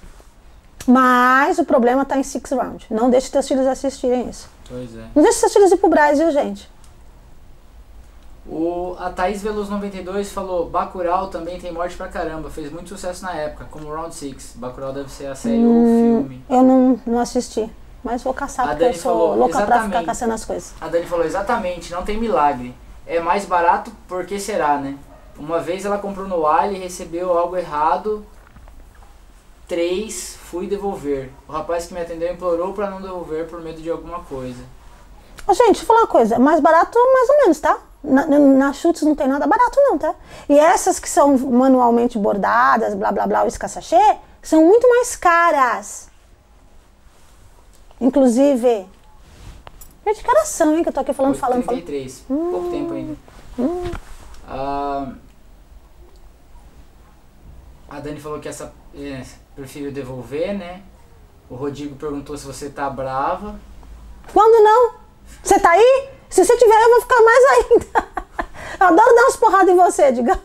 Mas 0.87 1.59
o 1.59 1.64
problema 1.64 2.03
está 2.03 2.18
em 2.18 2.22
Six 2.22 2.51
Round. 2.51 2.87
Não 2.90 3.11
deixe 3.11 3.31
teus 3.31 3.46
filhos 3.46 3.66
assistirem 3.66 4.29
isso. 4.29 4.48
Pois 4.68 4.96
é. 4.96 5.05
Não 5.14 5.22
deixe 5.22 5.38
seus 5.38 5.53
filhos 5.53 5.72
ir 5.72 5.77
pro 5.77 5.88
Brasil, 5.88 6.31
gente. 6.31 6.68
O, 8.50 8.96
a 8.98 9.11
Thaís 9.11 9.42
Veloso 9.42 9.70
92 9.70 10.32
falou: 10.32 10.70
Bacurau 10.70 11.28
também 11.28 11.61
tem 11.61 11.70
morte 11.70 11.96
pra 11.96 12.08
caramba. 12.08 12.48
Fez 12.48 12.72
muito 12.72 12.88
sucesso 12.88 13.22
na 13.22 13.34
época, 13.34 13.66
como 13.70 13.92
Round 13.92 14.14
6. 14.14 14.54
Bacurau 14.56 14.92
deve 14.92 15.11
ser 15.11 15.26
a 15.26 15.34
série 15.34 15.62
ou 15.64 15.82
o 15.82 15.84
filme. 15.84 16.44
Eu 16.48 16.62
não, 16.62 17.00
não 17.06 17.18
assisti. 17.18 17.70
Mas 18.02 18.22
vou 18.22 18.32
caçar 18.32 18.64
A 18.64 18.68
porque 18.70 18.84
eu 18.84 18.88
Dani 18.88 18.98
sou 18.98 19.12
falou, 19.12 19.37
louca 19.37 19.52
pra 19.58 19.64
ficar 19.66 19.76
exatamente. 19.80 20.06
caçando 20.06 20.32
as 20.32 20.44
coisas. 20.46 20.72
A 20.80 20.88
Dani 20.88 21.04
falou: 21.04 21.26
Exatamente, 21.26 21.92
não 21.92 22.02
tem 22.02 22.16
milagre. 22.18 22.74
É 23.06 23.20
mais 23.20 23.44
barato 23.44 23.92
porque 24.06 24.40
será, 24.40 24.78
né? 24.78 24.96
Uma 25.38 25.61
vez 25.61 25.84
ela 25.84 25.98
comprou 25.98 26.26
no 26.26 26.46
Ali 26.46 26.76
e 26.76 26.78
recebeu 26.78 27.37
algo 27.37 27.56
errado. 27.56 28.24
Três, 29.68 30.38
fui 30.44 30.66
devolver. 30.66 31.30
O 31.46 31.52
rapaz 31.52 31.87
que 31.87 31.92
me 31.92 32.00
atendeu 32.00 32.32
implorou 32.32 32.72
pra 32.72 32.88
não 32.88 33.02
devolver 33.02 33.46
por 33.46 33.61
medo 33.61 33.82
de 33.82 33.90
alguma 33.90 34.20
coisa. 34.20 34.62
Gente, 35.50 35.66
deixa 35.66 35.82
eu 35.82 35.87
falar 35.87 36.00
uma 36.00 36.06
coisa. 36.06 36.34
É 36.37 36.38
mais 36.38 36.61
barato, 36.61 36.98
mais 37.12 37.28
ou 37.28 37.37
menos, 37.38 37.61
tá? 37.61 37.78
Na, 38.02 38.26
na, 38.26 38.72
chutes 38.72 39.02
não 39.02 39.14
tem 39.14 39.26
nada 39.26 39.46
barato, 39.46 39.76
não, 39.80 39.98
tá? 39.98 40.14
E 40.48 40.58
essas 40.58 41.00
que 41.00 41.08
são 41.08 41.37
manualmente 41.37 42.16
bordadas, 42.16 42.94
blá 42.94 43.11
blá 43.11 43.26
blá, 43.26 43.44
o 43.44 43.48
escassachê, 43.48 44.16
são 44.40 44.64
muito 44.64 44.88
mais 44.88 45.16
caras. 45.16 46.08
Inclusive. 48.00 48.87
Gente, 50.06 50.22
que 50.22 50.30
horas 50.30 50.48
são, 50.48 50.76
hein? 50.76 50.82
Que 50.82 50.88
eu 50.88 50.92
tô 50.92 51.00
aqui 51.00 51.12
falando, 51.12 51.34
falando, 51.34 51.64
falando. 51.64 51.82
33, 51.84 52.24
pouco 52.28 52.70
tempo 52.70 52.94
ainda. 52.94 53.16
Ah, 54.46 55.12
a 57.88 58.00
Dani 58.00 58.20
falou 58.20 58.38
que 58.38 58.48
essa 58.48 58.72
é, 58.94 59.22
prefiro 59.54 59.90
devolver, 59.90 60.56
né? 60.56 60.82
O 61.50 61.56
Rodrigo 61.56 61.96
perguntou 61.96 62.37
se 62.38 62.46
você 62.46 62.70
tá 62.70 62.88
brava. 62.88 63.58
Quando 64.32 64.62
não? 64.62 64.94
Você 65.42 65.58
tá 65.58 65.70
aí? 65.70 66.08
Se 66.30 66.44
você 66.44 66.56
tiver, 66.56 66.82
eu 66.82 66.90
vou 66.90 67.00
ficar 67.00 67.22
mais 67.22 67.44
ainda. 67.52 68.08
Eu 68.80 68.86
adoro 68.86 69.14
dar 69.14 69.22
umas 69.22 69.36
porradas 69.36 69.68
em 69.68 69.76
você, 69.76 70.12
Digão. 70.12 70.38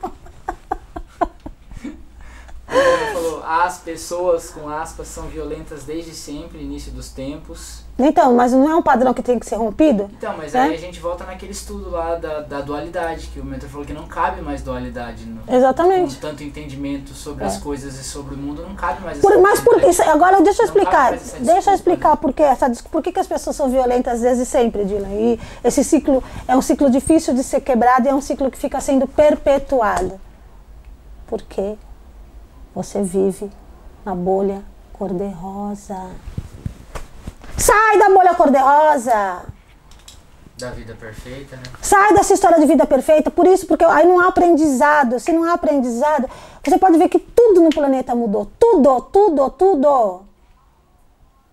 Falou, 3.13 3.43
as 3.45 3.77
pessoas 3.77 4.49
com 4.49 4.67
aspas 4.69 5.07
são 5.07 5.23
violentas 5.27 5.83
desde 5.83 6.13
sempre, 6.13 6.59
início 6.61 6.91
dos 6.91 7.09
tempos. 7.09 7.83
Então, 7.99 8.33
mas 8.33 8.51
não 8.51 8.67
é 8.67 8.75
um 8.75 8.81
padrão 8.81 9.13
que 9.13 9.21
tem 9.21 9.37
que 9.37 9.45
ser 9.45 9.55
rompido? 9.57 10.09
Então, 10.17 10.33
mas 10.35 10.55
É? 10.55 10.61
aí 10.61 10.73
a 10.73 10.77
gente 10.79 10.99
volta 10.99 11.23
naquele 11.25 11.51
estudo 11.51 11.91
lá 11.91 12.15
da, 12.15 12.39
da 12.41 12.61
dualidade, 12.61 13.27
que 13.27 13.39
o 13.39 13.45
mentor 13.45 13.69
falou 13.69 13.85
que 13.85 13.93
não 13.93 14.07
cabe 14.07 14.41
mais 14.41 14.63
dualidade. 14.63 15.25
No, 15.25 15.41
Exatamente. 15.47 16.15
Com 16.15 16.21
tanto 16.21 16.43
entendimento 16.43 17.13
sobre 17.13 17.43
as 17.43 17.57
coisas 17.57 17.93
e 17.99 18.03
sobre 18.03 18.33
o 18.33 18.37
mundo, 18.37 18.63
não 18.67 18.73
cabe 18.75 19.03
mais 19.03 19.19
Por- 19.19 19.33
essa 19.33 19.41
mas 19.41 19.59
por 19.59 19.83
isso, 19.83 20.01
agora 20.09 20.41
deixa 20.41 20.63
eu 20.63 20.67
Não 20.67 20.73
explicar. 20.73 21.11
Deixa 21.11 21.35
eu 21.37 21.43
desculpa, 21.45 21.73
explicar 21.75 22.09
né? 22.11 22.15
por 22.15 22.33
que 22.33 22.41
essa 22.41 22.71
por 22.91 23.03
que, 23.03 23.11
que 23.11 23.19
as 23.19 23.27
pessoas 23.27 23.55
são 23.55 23.69
violentas 23.69 24.21
desde 24.21 24.45
sempre, 24.45 24.85
Dylan. 24.85 25.09
E 25.09 25.39
esse 25.63 25.83
ciclo 25.83 26.23
é 26.47 26.55
um 26.57 26.61
ciclo 26.63 26.89
difícil 26.89 27.35
de 27.35 27.43
ser 27.43 27.61
quebrado 27.61 28.07
e 28.07 28.09
é 28.09 28.13
um 28.15 28.21
ciclo 28.21 28.49
que 28.49 28.57
fica 28.57 28.81
sendo 28.81 29.07
perpetuado. 29.07 30.19
Porque 31.27 31.75
você 32.73 33.01
vive 33.01 33.51
na 34.05 34.15
bolha 34.15 34.63
cor-de-rosa. 34.93 36.09
Sai 37.57 37.97
da 37.97 38.09
bolha 38.09 38.33
cor-de-rosa! 38.33 39.43
Da 40.57 40.69
vida 40.69 40.95
perfeita, 40.99 41.55
né? 41.55 41.63
Sai 41.81 42.13
dessa 42.13 42.33
história 42.33 42.59
de 42.59 42.65
vida 42.65 42.85
perfeita, 42.85 43.31
por 43.31 43.47
isso, 43.47 43.65
porque 43.65 43.83
aí 43.83 44.07
não 44.07 44.19
há 44.19 44.27
aprendizado. 44.27 45.19
Se 45.19 45.31
não 45.31 45.43
há 45.43 45.53
aprendizado, 45.53 46.29
você 46.63 46.77
pode 46.77 46.97
ver 46.97 47.09
que 47.09 47.19
tudo 47.19 47.61
no 47.61 47.69
planeta 47.69 48.15
mudou. 48.15 48.49
Tudo, 48.59 49.01
tudo, 49.01 49.49
tudo. 49.51 50.21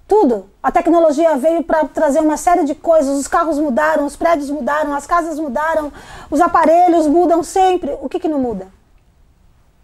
Tudo. 0.06 0.50
A 0.62 0.70
tecnologia 0.70 1.36
veio 1.36 1.62
para 1.62 1.84
trazer 1.86 2.20
uma 2.20 2.36
série 2.36 2.64
de 2.64 2.74
coisas. 2.74 3.18
Os 3.18 3.26
carros 3.26 3.58
mudaram, 3.58 4.04
os 4.04 4.16
prédios 4.16 4.50
mudaram, 4.50 4.92
as 4.94 5.06
casas 5.06 5.38
mudaram, 5.38 5.92
os 6.30 6.40
aparelhos 6.40 7.06
mudam 7.06 7.42
sempre. 7.42 7.96
O 8.02 8.08
que, 8.08 8.20
que 8.20 8.28
não 8.28 8.38
muda? 8.38 8.68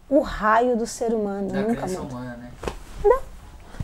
O 0.09 0.21
raio 0.21 0.77
do 0.77 0.87
ser 0.87 1.12
humano 1.12 1.49
Da 1.51 1.61
nunca 1.62 1.87
muda. 1.87 2.01
humana, 2.03 2.37
né? 2.37 2.51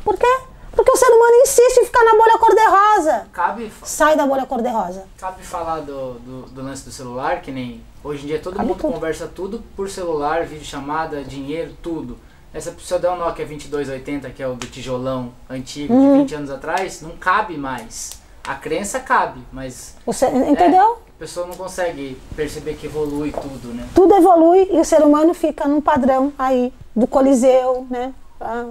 Por 0.05 0.17
quê? 0.17 0.39
Porque 0.75 0.91
o 0.91 0.97
ser 0.97 1.07
humano 1.11 1.35
insiste 1.43 1.79
em 1.79 1.85
ficar 1.85 2.03
na 2.05 2.13
bolha 2.13 2.39
cor-de-rosa. 2.39 3.27
Cabe, 3.33 3.73
Sai 3.85 4.17
da 4.17 4.27
bolha 4.27 4.47
cor-de-rosa. 4.47 5.05
cabe 5.19 5.43
falar 5.43 5.81
do, 5.81 6.15
do, 6.15 6.43
do 6.47 6.63
lance 6.63 6.85
do 6.85 6.91
celular, 6.91 7.41
que 7.43 7.53
nem 7.53 7.83
hoje 8.03 8.25
em 8.25 8.29
dia 8.29 8.39
todo 8.41 8.57
Cabe 8.57 8.69
mundo 8.69 8.79
tudo. 8.81 8.93
conversa 8.95 9.27
tudo 9.27 9.63
por 9.77 9.91
celular, 9.91 10.45
videochamada, 10.47 11.23
dinheiro, 11.23 11.77
tudo. 11.83 12.19
Essa, 12.55 12.75
eu 12.91 12.99
der 12.99 13.11
um 13.11 13.17
Nokia 13.19 13.47
2280, 13.47 14.31
que 14.31 14.43
é 14.43 14.47
o 14.49 14.55
do 14.55 14.67
tijolão 14.67 15.33
antigo, 15.49 15.93
Uhum. 15.93 16.13
de 16.15 16.19
20 16.21 16.35
anos 16.37 16.51
atrás, 16.51 17.01
não 17.03 17.11
cabe 17.17 17.57
mais. 17.57 18.13
A 18.47 18.55
crença 18.55 18.99
cabe, 19.01 19.41
mas 19.53 19.95
ser- 20.13 20.35
entendeu? 20.35 20.99
a 21.09 21.12
pessoa 21.23 21.47
não 21.47 21.55
consegue 21.55 22.19
perceber 22.35 22.75
que 22.75 22.87
evolui 22.87 23.31
tudo, 23.31 23.73
né? 23.73 23.87
tudo 23.95 24.13
evolui 24.13 24.69
e 24.73 24.81
o 24.81 24.85
ser 24.85 25.03
humano 25.05 25.33
fica 25.33 25.69
num 25.69 25.81
padrão 25.81 26.33
aí 26.37 26.73
do 26.97 27.07
coliseu, 27.07 27.87
né? 27.89 28.13
Ah, 28.41 28.71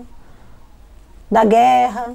Da 1.31 1.45
guerra. 1.45 2.13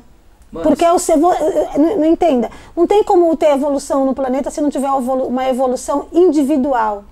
Mano, 0.52 0.68
Porque 0.68 0.84
o 0.84 0.98
ser, 0.98 1.16
vo- 1.16 1.32
não, 1.78 1.96
não 1.96 2.04
entenda, 2.04 2.50
não 2.76 2.86
tem 2.86 3.02
como 3.02 3.34
ter 3.34 3.46
evolução 3.52 4.04
no 4.04 4.14
planeta 4.14 4.50
se 4.50 4.60
não 4.60 4.68
tiver 4.68 4.90
uma 4.90 5.48
evolução 5.48 6.06
individual. 6.12 7.04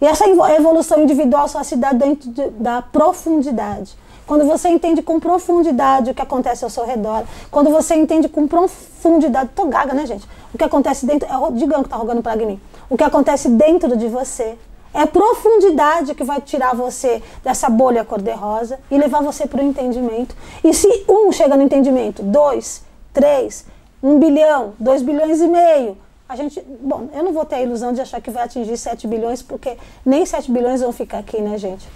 E 0.00 0.06
essa 0.06 0.26
evo- 0.26 0.46
evolução 0.46 1.02
individual 1.02 1.48
só 1.48 1.62
se 1.62 1.76
dá 1.76 1.92
dentro 1.92 2.30
de- 2.30 2.48
da 2.50 2.80
profundidade. 2.80 3.94
Quando 4.28 4.44
você 4.44 4.68
entende 4.68 5.00
com 5.00 5.18
profundidade 5.18 6.10
o 6.10 6.14
que 6.14 6.20
acontece 6.20 6.62
ao 6.62 6.68
seu 6.68 6.84
redor, 6.84 7.24
quando 7.50 7.70
você 7.70 7.94
entende 7.94 8.28
com 8.28 8.46
profundidade, 8.46 9.48
tô 9.56 9.64
gaga, 9.64 9.94
né, 9.94 10.04
gente? 10.04 10.28
O 10.52 10.58
que 10.58 10.62
acontece 10.62 11.06
dentro, 11.06 11.26
é 11.26 11.36
o 11.38 11.50
Digão 11.50 11.82
que 11.82 11.88
tá 11.88 11.96
rogando 11.96 12.22
em 12.42 12.46
mim. 12.46 12.60
O 12.90 12.96
que 12.96 13.02
acontece 13.02 13.48
dentro 13.48 13.96
de 13.96 14.06
você 14.06 14.58
é 14.92 15.06
profundidade 15.06 16.14
que 16.14 16.24
vai 16.24 16.42
tirar 16.42 16.74
você 16.74 17.22
dessa 17.42 17.70
bolha 17.70 18.04
cor-de-rosa 18.04 18.78
e 18.90 18.98
levar 18.98 19.22
você 19.22 19.46
para 19.46 19.62
o 19.62 19.64
entendimento. 19.64 20.36
E 20.62 20.74
se 20.74 21.06
um 21.08 21.32
chega 21.32 21.56
no 21.56 21.62
entendimento, 21.62 22.22
dois, 22.22 22.84
três, 23.14 23.64
um 24.02 24.18
bilhão, 24.18 24.74
dois 24.78 25.00
bilhões 25.00 25.40
e 25.40 25.48
meio, 25.48 25.96
a 26.28 26.36
gente, 26.36 26.62
bom, 26.82 27.08
eu 27.14 27.24
não 27.24 27.32
vou 27.32 27.46
ter 27.46 27.56
a 27.56 27.62
ilusão 27.62 27.94
de 27.94 28.02
achar 28.02 28.20
que 28.20 28.30
vai 28.30 28.42
atingir 28.42 28.76
7 28.76 29.06
bilhões, 29.06 29.40
porque 29.40 29.78
nem 30.04 30.26
7 30.26 30.52
bilhões 30.52 30.82
vão 30.82 30.92
ficar 30.92 31.20
aqui, 31.20 31.40
né, 31.40 31.56
gente? 31.56 31.88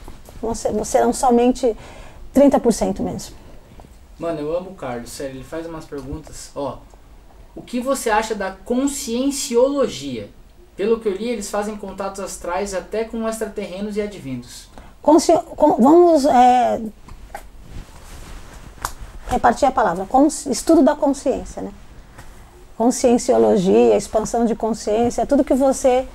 Ser, 0.54 0.84
serão 0.86 1.12
somente 1.12 1.76
30% 2.34 3.00
mesmo. 3.00 3.34
Mano, 4.18 4.40
eu 4.40 4.56
amo 4.56 4.70
o 4.70 4.74
Carlos, 4.74 5.10
sério, 5.10 5.36
ele 5.36 5.44
faz 5.44 5.66
umas 5.66 5.84
perguntas. 5.84 6.50
Ó, 6.54 6.78
o 7.56 7.62
que 7.62 7.80
você 7.80 8.08
acha 8.10 8.34
da 8.34 8.50
conscienciologia? 8.52 10.30
Pelo 10.76 11.00
que 11.00 11.08
eu 11.08 11.12
li, 11.16 11.28
eles 11.28 11.50
fazem 11.50 11.76
contatos 11.76 12.20
astrais 12.20 12.72
até 12.72 13.04
com 13.04 13.28
extraterrenos 13.28 13.96
e 13.96 14.00
adivinhos. 14.00 14.68
Consci- 15.02 15.36
com- 15.56 15.76
vamos 15.76 16.24
é, 16.24 16.80
repartir 19.28 19.66
a 19.66 19.70
palavra. 19.72 20.06
Cons- 20.06 20.46
estudo 20.46 20.82
da 20.82 20.94
consciência, 20.94 21.62
né? 21.62 21.72
Conscienciologia, 22.76 23.96
expansão 23.96 24.44
de 24.46 24.54
consciência, 24.54 25.26
tudo 25.26 25.44
que 25.44 25.54
você 25.54 26.06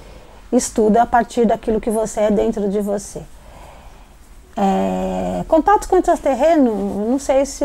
estuda 0.52 1.04
a 1.04 1.06
partir 1.06 1.46
daquilo 1.46 1.80
que 1.80 1.90
você 1.90 2.22
é 2.22 2.32
dentro 2.32 2.70
de 2.70 2.80
você. 2.82 3.22
É, 4.60 5.44
contato 5.48 5.88
com 5.88 5.98
o 5.98 6.00
extraterreno, 6.00 6.74
não 7.08 7.20
sei 7.20 7.46
se, 7.46 7.64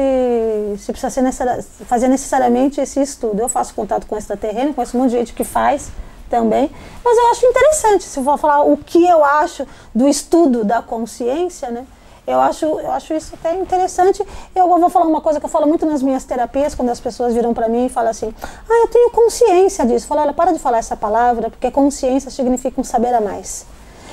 se 0.76 0.92
precisa 0.92 1.22
necessari 1.22 1.62
fazer 1.86 2.06
necessariamente 2.06 2.82
esse 2.82 3.00
estudo. 3.00 3.40
Eu 3.40 3.48
faço 3.48 3.74
contato 3.74 4.06
com 4.06 4.14
o 4.14 4.18
extraterreno, 4.18 4.74
conheço 4.74 4.98
um 4.98 5.00
monte 5.00 5.12
de 5.12 5.16
gente 5.16 5.32
que 5.32 5.42
faz 5.42 5.90
também, 6.28 6.70
mas 7.02 7.16
eu 7.16 7.30
acho 7.30 7.46
interessante, 7.46 8.04
se 8.04 8.22
for 8.22 8.38
falar 8.38 8.62
o 8.62 8.76
que 8.76 9.06
eu 9.06 9.24
acho 9.24 9.66
do 9.94 10.06
estudo 10.06 10.64
da 10.64 10.82
consciência, 10.82 11.70
né? 11.70 11.86
Eu 12.26 12.40
acho, 12.40 12.64
eu 12.64 12.92
acho 12.92 13.14
isso 13.14 13.34
até 13.34 13.54
interessante. 13.56 14.24
Eu 14.54 14.68
vou 14.68 14.88
falar 14.88 15.06
uma 15.06 15.20
coisa 15.20 15.40
que 15.40 15.46
eu 15.46 15.50
falo 15.50 15.66
muito 15.66 15.84
nas 15.84 16.02
minhas 16.02 16.24
terapias, 16.24 16.74
quando 16.74 16.90
as 16.90 17.00
pessoas 17.00 17.34
viram 17.34 17.52
para 17.52 17.68
mim 17.68 17.86
e 17.86 17.88
falam 17.88 18.10
assim: 18.10 18.32
Ah, 18.70 18.82
eu 18.84 18.88
tenho 18.88 19.10
consciência 19.10 19.84
disso. 19.84 20.04
Eu 20.04 20.08
falo, 20.08 20.20
olha, 20.20 20.32
para 20.32 20.52
de 20.52 20.60
falar 20.60 20.78
essa 20.78 20.96
palavra, 20.96 21.50
porque 21.50 21.68
consciência 21.70 22.30
significa 22.30 22.80
um 22.80 22.84
saber 22.84 23.12
a 23.12 23.20
mais. 23.20 23.66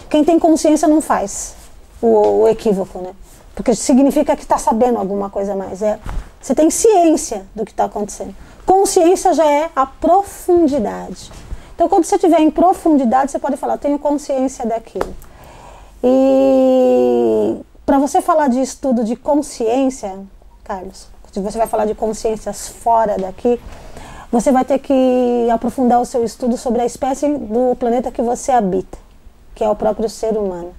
Quem 0.10 0.24
tem 0.24 0.40
consciência 0.40 0.88
não 0.88 1.02
faz 1.02 1.59
o, 2.02 2.42
o 2.42 2.48
equívoco, 2.48 3.00
né? 3.00 3.14
Porque 3.56 3.76
significa 3.76 4.36
que 4.36 4.44
está 4.44 4.58
sabendo 4.58 4.98
alguma 4.98 5.30
coisa 5.30 5.56
mais. 5.56 5.82
É, 5.82 6.00
você 6.42 6.56
tem 6.56 6.70
ciência 6.70 7.46
do 7.54 7.66
que 7.66 7.72
está 7.72 7.86
acontecendo. 7.86 8.34
Consciência 8.66 9.34
já 9.34 9.46
é 9.46 9.70
a 9.76 9.86
profundidade. 9.86 11.32
Então, 11.76 11.90
quando 11.90 12.06
você 12.06 12.16
estiver 12.16 12.40
em 12.40 12.50
profundidade, 12.52 13.32
você 13.32 13.40
pode 13.40 13.58
falar: 13.58 13.78
tenho 13.78 14.00
consciência 14.00 14.66
daquilo. 14.66 15.14
E 16.04 17.58
para 17.86 18.00
você 18.00 18.22
falar 18.22 18.48
de 18.48 18.62
estudo 18.62 19.04
de 19.04 19.16
consciência, 19.16 20.20
Carlos, 20.64 21.08
se 21.32 21.40
você 21.40 21.58
vai 21.58 21.68
falar 21.68 21.86
de 21.86 21.96
consciências 21.96 22.68
fora 22.70 23.18
daqui, 23.18 23.60
você 24.32 24.52
vai 24.52 24.64
ter 24.64 24.80
que 24.80 25.50
aprofundar 25.52 26.00
o 26.00 26.06
seu 26.06 26.24
estudo 26.24 26.56
sobre 26.56 26.82
a 26.82 26.86
espécie 26.86 27.28
do 27.28 27.76
planeta 27.76 28.12
que 28.12 28.22
você 28.22 28.52
habita, 28.52 28.98
que 29.56 29.64
é 29.64 29.70
o 29.70 29.76
próprio 29.76 30.08
ser 30.08 30.38
humano. 30.38 30.72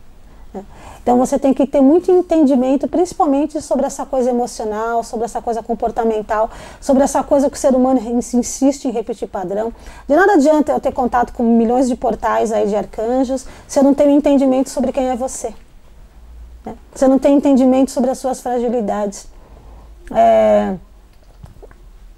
Né? 0.55 0.65
Então 1.03 1.19
você 1.19 1.39
tem 1.39 1.55
que 1.55 1.67
ter 1.67 1.81
muito 1.81 2.11
entendimento, 2.11 2.87
principalmente 2.87 3.61
sobre 3.61 3.87
essa 3.87 4.05
coisa 4.05 4.31
emocional, 4.31 5.03
sobre 5.03 5.25
essa 5.25 5.41
coisa 5.41 5.63
comportamental, 5.63 6.51
sobre 6.81 7.03
essa 7.03 7.23
coisa 7.23 7.49
que 7.49 7.57
o 7.57 7.61
ser 7.61 7.75
humano 7.75 8.01
insiste 8.35 8.87
em 8.87 8.91
repetir 8.91 9.27
padrão. 9.27 9.73
De 10.07 10.15
nada 10.15 10.35
adianta 10.35 10.73
eu 10.73 10.81
ter 10.81 10.93
contato 10.93 11.33
com 11.33 11.43
milhões 11.43 11.89
de 11.89 11.97
portais 11.97 12.53
aí 12.53 12.69
de 12.69 12.77
arcanjos 12.77 13.47
se 13.67 13.79
eu 13.79 13.83
não 13.83 13.95
tenho 13.95 14.11
entendimento 14.11 14.69
sobre 14.69 14.93
quem 14.93 15.09
é 15.09 15.17
você. 15.17 15.55
Né? 16.65 16.75
Você 16.95 17.09
não 17.09 17.19
tem 17.19 17.37
entendimento 17.37 17.91
sobre 17.91 18.11
as 18.11 18.19
suas 18.19 18.41
fragilidades. 18.41 19.27
É, 20.13 20.75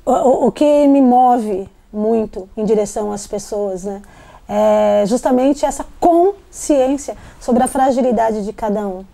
o, 0.05 0.47
o, 0.47 0.53
que 0.53 0.87
me 0.89 1.01
move 1.01 1.69
muito 1.93 2.49
em 2.57 2.65
direção 2.65 3.13
às 3.13 3.27
pessoas, 3.27 3.85
né? 3.85 4.03
É 4.49 5.05
justamente 5.07 5.65
essa 5.65 5.87
consciência 5.99 7.17
sobre 7.41 7.63
a 7.63 7.69
fragilidade 7.69 8.45
de 8.45 8.53
cada 8.53 8.87
um. 8.87 9.05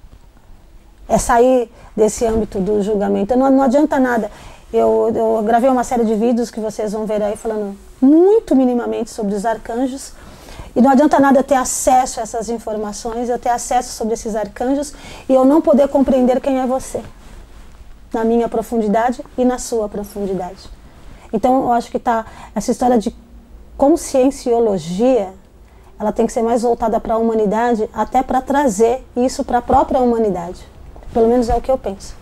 É 1.08 1.18
sair 1.18 1.70
desse 1.96 2.26
âmbito 2.26 2.58
do 2.60 2.82
julgamento. 2.82 3.36
Não, 3.36 3.50
não 3.50 3.62
adianta 3.62 3.98
nada. 3.98 4.30
Eu, 4.72 5.10
eu 5.14 5.42
gravei 5.44 5.70
uma 5.70 5.84
série 5.84 6.04
de 6.04 6.14
vídeos 6.14 6.50
que 6.50 6.60
vocês 6.60 6.92
vão 6.92 7.06
ver 7.06 7.22
aí 7.22 7.36
falando 7.36 7.76
muito 8.00 8.54
minimamente 8.54 9.10
sobre 9.10 9.34
os 9.34 9.46
arcanjos, 9.46 10.12
e 10.76 10.80
não 10.80 10.90
adianta 10.90 11.18
nada 11.18 11.38
eu 11.38 11.44
ter 11.44 11.54
acesso 11.54 12.20
a 12.20 12.22
essas 12.22 12.48
informações, 12.48 13.28
eu 13.28 13.38
ter 13.38 13.48
acesso 13.48 13.92
sobre 13.92 14.14
esses 14.14 14.36
arcanjos 14.36 14.92
e 15.28 15.34
eu 15.34 15.44
não 15.44 15.60
poder 15.60 15.88
compreender 15.88 16.40
quem 16.40 16.60
é 16.60 16.66
você, 16.66 17.02
na 18.12 18.24
minha 18.24 18.48
profundidade 18.48 19.24
e 19.36 19.44
na 19.44 19.58
sua 19.58 19.88
profundidade. 19.88 20.70
Então 21.32 21.62
eu 21.62 21.72
acho 21.72 21.90
que 21.90 21.98
tá 21.98 22.26
essa 22.54 22.70
história 22.70 22.98
de 22.98 23.10
conscienciologia, 23.78 25.32
ela 25.98 26.12
tem 26.12 26.26
que 26.26 26.32
ser 26.32 26.42
mais 26.42 26.62
voltada 26.62 26.98
para 27.00 27.14
a 27.14 27.16
humanidade, 27.16 27.88
até 27.94 28.22
para 28.22 28.42
trazer 28.42 29.04
isso 29.16 29.44
para 29.44 29.58
a 29.58 29.62
própria 29.62 30.00
humanidade. 30.00 30.66
Pelo 31.14 31.28
menos 31.28 31.48
é 31.48 31.54
o 31.54 31.60
que 31.60 31.70
eu 31.70 31.78
penso. 31.78 32.14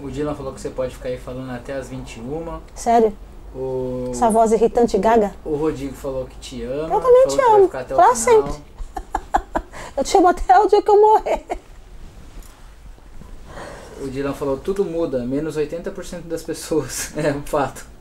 O 0.00 0.08
Dylan 0.08 0.34
falou 0.34 0.52
que 0.52 0.60
você 0.60 0.70
pode 0.70 0.94
ficar 0.94 1.08
aí 1.08 1.18
falando 1.18 1.50
até 1.50 1.74
as 1.74 1.88
21. 1.88 2.60
Sério? 2.74 3.12
O... 3.54 4.08
Essa 4.10 4.30
voz 4.30 4.52
irritante 4.52 4.96
gaga? 4.96 5.34
O 5.44 5.56
Rodrigo 5.56 5.94
falou 5.94 6.24
que 6.24 6.36
te 6.38 6.62
ama. 6.62 6.94
Eu 6.94 7.00
também 7.00 7.26
te 7.26 7.40
amo. 7.40 7.68
Pra 7.68 8.14
sempre. 8.14 8.52
eu 9.96 10.02
te 10.02 10.16
amo 10.16 10.28
até 10.28 10.58
o 10.58 10.66
dia 10.66 10.80
que 10.80 10.90
eu 10.90 11.00
morrer. 11.00 11.44
O 14.00 14.08
Dylan 14.08 14.32
falou, 14.32 14.56
tudo 14.56 14.84
muda, 14.84 15.24
menos 15.24 15.56
80% 15.56 16.22
das 16.22 16.42
pessoas. 16.42 17.12
É 17.18 17.32
um 17.32 17.42
fato. 17.42 17.91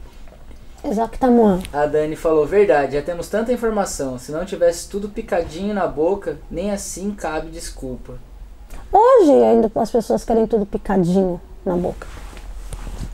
Exatamente. 0.83 1.69
A 1.71 1.85
Dani 1.85 2.15
falou, 2.15 2.45
verdade, 2.45 2.95
já 2.95 3.01
temos 3.01 3.29
tanta 3.29 3.53
informação. 3.53 4.17
Se 4.17 4.31
não 4.31 4.45
tivesse 4.45 4.89
tudo 4.89 5.09
picadinho 5.09 5.73
na 5.73 5.87
boca, 5.87 6.39
nem 6.49 6.71
assim 6.71 7.11
cabe 7.11 7.49
desculpa. 7.49 8.13
Hoje 8.91 9.31
ainda 9.31 9.71
as 9.75 9.91
pessoas 9.91 10.25
querem 10.25 10.47
tudo 10.47 10.65
picadinho 10.65 11.39
na 11.65 11.75
boca. 11.75 12.07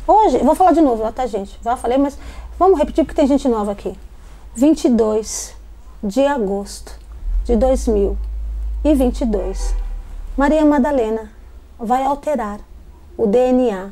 Hoje, 0.07 0.37
vou 0.39 0.55
falar 0.55 0.71
de 0.71 0.81
novo, 0.81 1.11
tá, 1.11 1.27
gente? 1.27 1.59
Já 1.61 1.75
falei, 1.75 1.97
mas 1.97 2.17
vamos 2.57 2.79
repetir 2.79 3.03
porque 3.03 3.19
tem 3.19 3.27
gente 3.27 3.47
nova 3.47 3.73
aqui. 3.73 3.93
22 4.55 5.53
de 6.01 6.25
agosto 6.25 6.97
de 7.43 7.55
2022, 7.55 9.75
Maria 10.35 10.65
Madalena 10.65 11.31
vai 11.77 12.03
alterar 12.03 12.59
o 13.17 13.27
DNA 13.27 13.91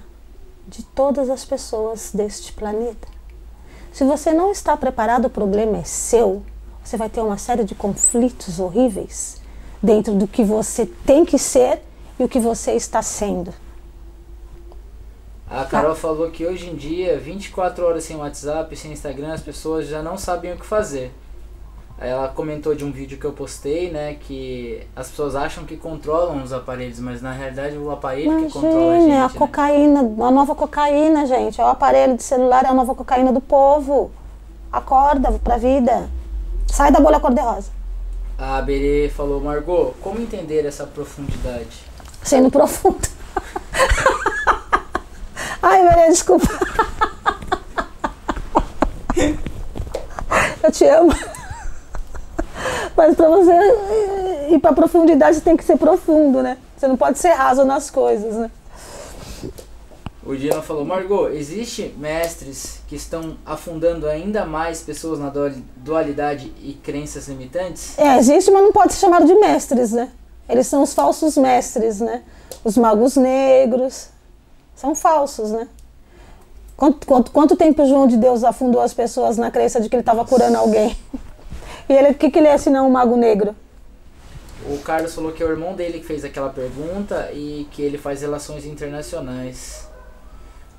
de 0.67 0.83
todas 0.83 1.29
as 1.29 1.45
pessoas 1.45 2.11
deste 2.13 2.51
planeta. 2.53 3.14
Se 3.95 4.03
você 4.03 4.33
não 4.33 4.51
está 4.51 4.75
preparado, 4.75 5.27
o 5.27 5.29
problema 5.29 5.77
é 5.77 5.85
seu. 5.85 6.43
Você 6.83 6.97
vai 6.97 7.07
ter 7.07 7.21
uma 7.21 7.37
série 7.37 7.63
de 7.63 7.73
conflitos 7.73 8.59
horríveis 8.59 9.41
dentro 9.81 10.13
do 10.15 10.27
que 10.27 10.43
você 10.43 10.85
tem 10.85 11.23
que 11.23 11.39
ser 11.39 11.81
e 12.19 12.23
o 12.25 12.27
que 12.27 12.37
você 12.37 12.73
está 12.73 13.01
sendo. 13.01 13.53
A 15.49 15.63
Carol 15.63 15.95
falou 15.95 16.29
que 16.29 16.45
hoje 16.45 16.69
em 16.69 16.75
dia, 16.75 17.17
24 17.17 17.85
horas 17.85 18.03
sem 18.03 18.17
WhatsApp, 18.17 18.75
sem 18.75 18.91
Instagram, 18.91 19.31
as 19.31 19.39
pessoas 19.39 19.87
já 19.87 20.03
não 20.03 20.17
sabem 20.17 20.51
o 20.51 20.57
que 20.57 20.65
fazer. 20.65 21.13
Ela 21.97 22.27
comentou 22.27 22.75
de 22.75 22.83
um 22.83 22.91
vídeo 22.91 23.17
que 23.17 23.23
eu 23.23 23.31
postei, 23.31 23.89
né, 23.89 24.15
que 24.19 24.85
as 24.93 25.07
pessoas 25.07 25.33
acham 25.33 25.63
que 25.63 25.77
controlam 25.77 26.43
os 26.43 26.51
aparelhos, 26.51 26.99
mas 26.99 27.21
na 27.21 27.31
realidade 27.31 27.77
o 27.77 27.89
aparelho 27.89 28.31
Imagine, 28.31 28.47
que 28.47 28.53
controla 28.53 28.97
a 28.97 28.99
gente. 28.99 29.11
a 29.13 29.27
né? 29.27 29.31
cocaína, 29.33 29.99
a 30.01 30.31
nova 30.31 30.55
cocaína, 30.55 31.25
gente. 31.25 31.61
É 31.61 31.63
o 31.63 31.67
aparelho 31.67 32.17
de 32.17 32.23
celular, 32.23 32.65
é 32.65 32.67
a 32.67 32.73
nova 32.73 32.93
cocaína 32.93 33.31
do 33.31 33.39
povo. 33.39 34.11
Acorda 34.71 35.31
pra 35.41 35.55
vida. 35.55 36.09
Sai 36.67 36.91
da 36.91 36.99
bolha 36.99 37.17
cor-de-rosa. 37.19 37.71
A 38.37 38.61
Berê 38.61 39.09
falou, 39.15 39.39
Margot, 39.39 39.93
como 40.01 40.19
entender 40.19 40.65
essa 40.65 40.85
profundidade? 40.85 41.85
Sendo 42.21 42.51
profundo. 42.51 43.07
Ai, 45.63 45.81
Maria, 45.83 46.09
desculpa. 46.09 46.45
Eu 50.61 50.71
te 50.71 50.83
amo. 50.85 51.13
Mas 52.95 53.15
para 53.15 53.29
você 53.29 53.51
ir 54.51 54.59
para 54.59 54.73
profundidade 54.73 55.41
tem 55.41 55.57
que 55.57 55.63
ser 55.63 55.77
profundo, 55.77 56.41
né? 56.41 56.57
Você 56.77 56.87
não 56.87 56.97
pode 56.97 57.19
ser 57.19 57.33
raso 57.33 57.65
nas 57.65 57.89
coisas, 57.89 58.35
né? 58.35 58.51
O 60.25 60.35
Dino 60.35 60.59
falou, 60.63 60.83
Margot, 60.83 61.29
existe 61.29 61.93
mestres 61.99 62.79
que 62.87 62.95
estão 62.95 63.37
afundando 63.45 64.07
ainda 64.07 64.43
mais 64.43 64.81
pessoas 64.81 65.19
na 65.19 65.31
dualidade 65.77 66.51
e 66.63 66.73
crenças 66.73 67.27
limitantes? 67.27 67.97
É, 67.99 68.17
existe, 68.17 68.49
mas 68.49 68.63
não 68.63 68.71
pode 68.71 68.93
ser 68.93 69.01
chamado 69.01 69.27
de 69.27 69.35
mestres, 69.35 69.91
né? 69.91 70.09
Eles 70.49 70.65
são 70.65 70.81
os 70.81 70.95
falsos 70.95 71.37
mestres, 71.37 71.99
né? 71.99 72.23
Os 72.63 72.75
magos 72.75 73.15
negros, 73.15 74.09
são 74.75 74.95
falsos, 74.95 75.51
né? 75.51 75.67
Quanto, 76.75 77.05
quanto, 77.05 77.31
quanto 77.31 77.55
tempo 77.55 77.83
o 77.83 77.87
João 77.87 78.07
de 78.07 78.17
Deus 78.17 78.43
afundou 78.43 78.81
as 78.81 78.93
pessoas 78.93 79.37
na 79.37 79.49
crença 79.49 79.79
de 79.79 79.89
que 79.89 79.95
ele 79.95 80.01
estava 80.01 80.25
curando 80.25 80.57
alguém? 80.57 80.97
E 81.87 81.93
ele, 81.93 82.09
o 82.09 82.15
que, 82.15 82.31
que 82.31 82.39
ele 82.39 82.47
é 82.47 82.57
senão 82.57 82.87
um 82.87 82.91
mago 82.91 83.15
negro? 83.15 83.55
O 84.67 84.79
Carlos 84.79 85.13
falou 85.13 85.31
que 85.31 85.43
é 85.43 85.45
o 85.45 85.49
irmão 85.49 85.73
dele 85.75 85.99
que 85.99 86.05
fez 86.05 86.25
aquela 86.25 86.49
pergunta 86.49 87.29
e 87.31 87.67
que 87.71 87.81
ele 87.81 87.97
faz 87.97 88.21
relações 88.21 88.65
internacionais. 88.65 89.87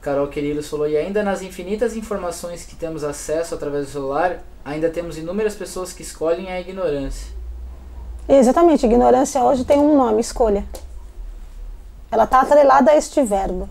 Carol 0.00 0.28
Querilos 0.28 0.68
falou, 0.68 0.88
e 0.88 0.96
ainda 0.96 1.22
nas 1.22 1.42
infinitas 1.42 1.96
informações 1.96 2.64
que 2.64 2.76
temos 2.76 3.04
acesso 3.04 3.54
através 3.54 3.86
do 3.86 3.92
celular, 3.92 4.38
ainda 4.64 4.88
temos 4.88 5.18
inúmeras 5.18 5.54
pessoas 5.54 5.92
que 5.92 6.02
escolhem 6.02 6.50
a 6.50 6.61
ignorância. 6.61 7.34
Exatamente, 8.28 8.86
ignorância 8.86 9.42
hoje 9.42 9.64
tem 9.64 9.78
um 9.78 9.96
nome, 9.96 10.20
escolha. 10.20 10.64
Ela 12.11 12.24
está 12.24 12.40
atrelada 12.40 12.90
a 12.90 12.96
este 12.96 13.22
verbo. 13.22 13.68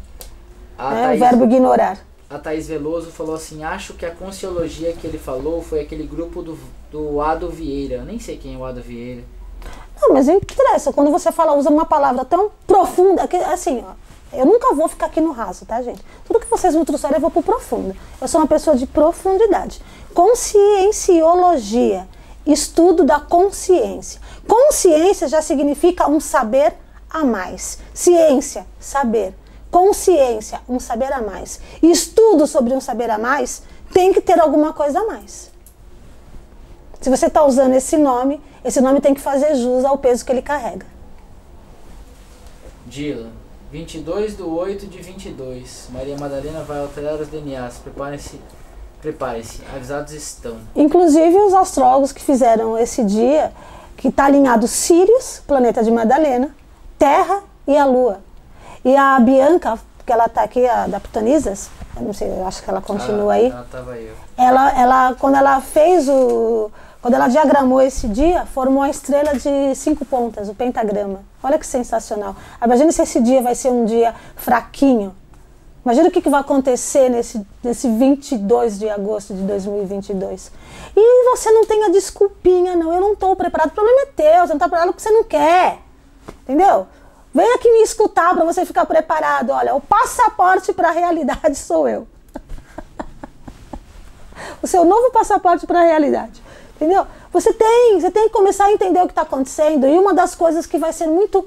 é 0.77 0.81
Thaís, 0.83 1.21
o 1.21 1.25
verbo 1.25 1.43
ignorar. 1.45 2.04
A 2.29 2.39
Thaís 2.39 2.67
Veloso 2.67 3.11
falou 3.11 3.35
assim: 3.35 3.63
acho 3.63 3.93
que 3.93 4.05
a 4.05 4.11
conciologia 4.11 4.93
que 4.93 5.05
ele 5.05 5.17
falou 5.17 5.61
foi 5.61 5.81
aquele 5.81 6.07
grupo 6.07 6.41
do, 6.41 6.57
do 6.91 7.21
Ado 7.21 7.49
Vieira. 7.49 7.95
Eu 7.95 8.05
nem 8.05 8.19
sei 8.19 8.37
quem 8.37 8.55
é 8.55 8.57
o 8.57 8.65
Ado 8.65 8.81
Vieira. 8.81 9.23
Não, 10.01 10.13
mas 10.13 10.27
interessa. 10.27 10.91
Quando 10.91 11.11
você 11.11 11.31
fala, 11.31 11.53
usa 11.53 11.69
uma 11.69 11.85
palavra 11.85 12.25
tão 12.25 12.51
profunda, 12.67 13.27
que 13.27 13.37
assim, 13.37 13.83
ó, 13.87 13.93
eu 14.35 14.45
nunca 14.45 14.73
vou 14.73 14.87
ficar 14.87 15.05
aqui 15.05 15.21
no 15.21 15.31
raso, 15.31 15.65
tá, 15.65 15.81
gente? 15.81 16.03
Tudo 16.25 16.39
que 16.39 16.49
vocês 16.49 16.75
me 16.75 16.83
trouxeram, 16.83 17.15
eu 17.15 17.21
vou 17.21 17.31
pro 17.31 17.41
profundo. 17.41 17.95
Eu 18.19 18.27
sou 18.27 18.41
uma 18.41 18.47
pessoa 18.47 18.75
de 18.75 18.85
profundidade. 18.85 19.81
Conscienciologia, 20.13 22.07
estudo 22.45 23.05
da 23.05 23.19
consciência. 23.19 24.19
Consciência 24.47 25.27
já 25.27 25.41
significa 25.41 26.09
um 26.09 26.19
saber 26.19 26.73
a 27.09 27.23
mais. 27.23 27.79
Ciência, 27.93 28.65
saber. 28.79 29.33
Consciência, 29.75 30.61
um 30.69 30.79
saber 30.79 31.11
a 31.11 31.21
mais. 31.21 31.59
E 31.83 31.91
estudo 31.91 32.47
sobre 32.47 32.73
um 32.73 32.79
saber 32.79 33.09
a 33.09 33.17
mais 33.17 33.61
tem 33.91 34.13
que 34.13 34.21
ter 34.21 34.39
alguma 34.39 34.71
coisa 34.71 35.01
a 35.01 35.05
mais. 35.05 35.51
Se 37.01 37.09
você 37.09 37.25
está 37.25 37.43
usando 37.43 37.73
esse 37.73 37.97
nome, 37.97 38.41
esse 38.63 38.79
nome 38.79 39.01
tem 39.01 39.13
que 39.13 39.19
fazer 39.19 39.53
jus 39.55 39.83
ao 39.83 39.97
peso 39.97 40.23
que 40.23 40.31
ele 40.31 40.41
carrega. 40.41 40.85
Dila, 42.85 43.31
22 43.69 44.37
do 44.37 44.49
8 44.55 44.87
de 44.87 45.01
22. 45.01 45.89
Maria 45.91 46.17
Madalena 46.17 46.63
vai 46.63 46.79
alterar 46.79 47.15
os 47.15 47.27
DNAs. 47.27 47.79
Preparem-se. 47.79 48.39
Prepare-se, 49.01 49.61
avisados 49.75 50.13
estão. 50.13 50.55
Inclusive 50.73 51.35
os 51.35 51.53
astrólogos 51.53 52.13
que 52.13 52.23
fizeram 52.23 52.77
esse 52.77 53.03
dia, 53.03 53.51
que 53.97 54.07
está 54.07 54.23
alinhado 54.23 54.69
Sirius, 54.69 55.41
planeta 55.45 55.83
de 55.83 55.91
Madalena, 55.91 56.55
Terra 56.97 57.43
e 57.67 57.75
a 57.75 57.83
Lua. 57.83 58.23
E 58.85 58.95
a 58.95 59.19
Bianca, 59.19 59.79
que 60.05 60.13
ela 60.13 60.27
está 60.27 60.43
aqui, 60.43 60.65
a 60.67 60.85
da 60.85 60.99
Putanisas, 60.99 61.71
não 61.99 62.13
sei, 62.13 62.29
eu 62.29 62.45
acho 62.47 62.61
que 62.61 62.69
ela 62.69 62.81
continua 62.81 63.33
Ah, 63.33 63.35
aí. 63.35 63.47
Ela 63.47 63.67
tava 63.71 63.91
aí. 63.93 64.13
ela, 64.37 64.79
ela, 64.79 65.15
quando 65.15 65.35
ela 65.35 65.59
fez 65.59 66.07
o. 66.07 66.69
Quando 67.01 67.13
ela 67.15 67.27
diagramou 67.27 67.81
esse 67.81 68.07
dia, 68.07 68.45
formou 68.47 68.81
a 68.81 68.89
estrela 68.89 69.33
de 69.35 69.75
cinco 69.75 70.03
pontas, 70.05 70.49
o 70.49 70.55
pentagrama. 70.55 71.19
Olha 71.43 71.57
que 71.59 71.65
sensacional. 71.65 72.35
Imagina 72.63 72.91
se 72.91 73.01
esse 73.01 73.19
dia 73.21 73.41
vai 73.41 73.53
ser 73.55 73.69
um 73.69 73.85
dia 73.85 74.13
fraquinho. 74.35 75.15
Imagina 75.83 76.07
o 76.07 76.11
que, 76.11 76.19
que 76.19 76.29
vai 76.29 76.41
acontecer 76.41 77.09
nesse, 77.09 77.45
nesse 77.63 77.87
22 77.87 78.79
de 78.79 78.89
agosto 78.89 79.35
de 79.35 79.43
2022. 79.43 80.51
E 80.97 81.29
você 81.29 81.51
não 81.51 81.65
tem 81.65 81.85
a 81.85 81.89
desculpinha, 81.89 82.75
não. 82.75 82.91
Eu 82.91 82.99
não 82.99 83.13
estou 83.13 83.35
preparado. 83.35 83.69
O 83.69 83.73
problema 83.73 84.01
é 84.01 84.05
teu. 84.07 84.41
Você 84.41 84.47
não 84.47 84.55
está 84.55 84.67
preparado 84.67 84.87
porque 84.87 85.03
você 85.03 85.11
não 85.11 85.23
quer. 85.23 85.77
Entendeu? 86.41 86.87
Vem 87.35 87.53
aqui 87.53 87.69
me 87.69 87.81
escutar 87.81 88.33
para 88.33 88.45
você 88.45 88.65
ficar 88.65 88.85
preparado. 88.85 89.49
Olha, 89.49 89.75
o 89.75 89.81
passaporte 89.81 90.71
para 90.71 90.87
a 90.87 90.91
realidade 90.91 91.57
sou 91.57 91.85
eu 91.85 92.07
o 94.63 94.65
seu 94.65 94.85
novo 94.85 95.11
passaporte 95.11 95.67
para 95.67 95.81
a 95.81 95.83
realidade. 95.83 96.41
Entendeu? 96.77 97.05
Você 97.33 97.51
tem, 97.51 97.99
você 97.99 98.09
tem 98.09 98.29
que 98.29 98.33
começar 98.33 98.67
a 98.67 98.71
entender 98.71 99.01
o 99.01 99.05
que 99.05 99.11
está 99.11 99.23
acontecendo. 99.23 99.85
E 99.85 99.97
uma 99.97 100.13
das 100.13 100.33
coisas 100.33 100.65
que 100.65 100.77
vai 100.77 100.93
ser 100.93 101.07
muito 101.07 101.45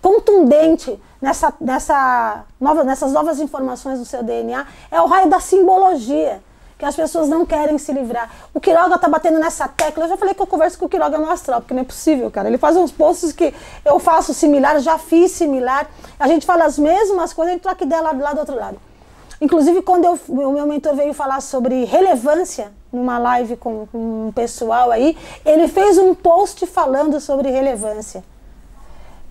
contundente 0.00 1.00
nessa, 1.20 1.54
nessa 1.60 2.44
nova, 2.60 2.82
nessas 2.82 3.12
novas 3.12 3.38
informações 3.38 4.00
do 4.00 4.04
seu 4.04 4.24
DNA 4.24 4.66
é 4.90 5.00
o 5.00 5.06
raio 5.06 5.28
da 5.28 5.38
simbologia, 5.38 6.42
que 6.82 6.86
as 6.86 6.96
pessoas 6.96 7.28
não 7.28 7.46
querem 7.46 7.78
se 7.78 7.92
livrar. 7.92 8.28
O 8.52 8.58
Quiroga 8.58 8.96
está 8.96 9.08
batendo 9.08 9.38
nessa 9.38 9.68
tecla. 9.68 10.02
Eu 10.02 10.08
já 10.08 10.16
falei 10.16 10.34
que 10.34 10.42
eu 10.42 10.46
converso 10.48 10.76
com 10.76 10.86
o 10.86 10.88
Quiroga 10.88 11.16
no 11.16 11.30
astral, 11.30 11.60
porque 11.60 11.72
não 11.72 11.82
é 11.82 11.84
possível, 11.84 12.28
cara. 12.28 12.48
Ele 12.48 12.58
faz 12.58 12.76
uns 12.76 12.90
posts 12.90 13.30
que 13.30 13.54
eu 13.84 14.00
faço 14.00 14.34
similar, 14.34 14.80
já 14.80 14.98
fiz 14.98 15.30
similar. 15.30 15.88
A 16.18 16.26
gente 16.26 16.44
fala 16.44 16.64
as 16.64 16.76
mesmas 16.80 17.32
coisas, 17.32 17.52
a 17.52 17.54
gente 17.54 17.62
troca 17.62 17.84
ideia 17.84 18.02
lá, 18.02 18.10
lá 18.10 18.32
do 18.32 18.40
outro 18.40 18.56
lado. 18.56 18.78
Inclusive, 19.40 19.80
quando 19.82 20.06
eu, 20.06 20.18
o 20.26 20.52
meu 20.52 20.66
mentor 20.66 20.96
veio 20.96 21.14
falar 21.14 21.40
sobre 21.40 21.84
relevância 21.84 22.72
numa 22.92 23.16
live 23.16 23.56
com, 23.56 23.86
com 23.86 24.26
um 24.26 24.32
pessoal 24.32 24.90
aí, 24.90 25.16
ele 25.46 25.68
fez 25.68 25.98
um 25.98 26.16
post 26.16 26.66
falando 26.66 27.20
sobre 27.20 27.48
relevância. 27.48 28.24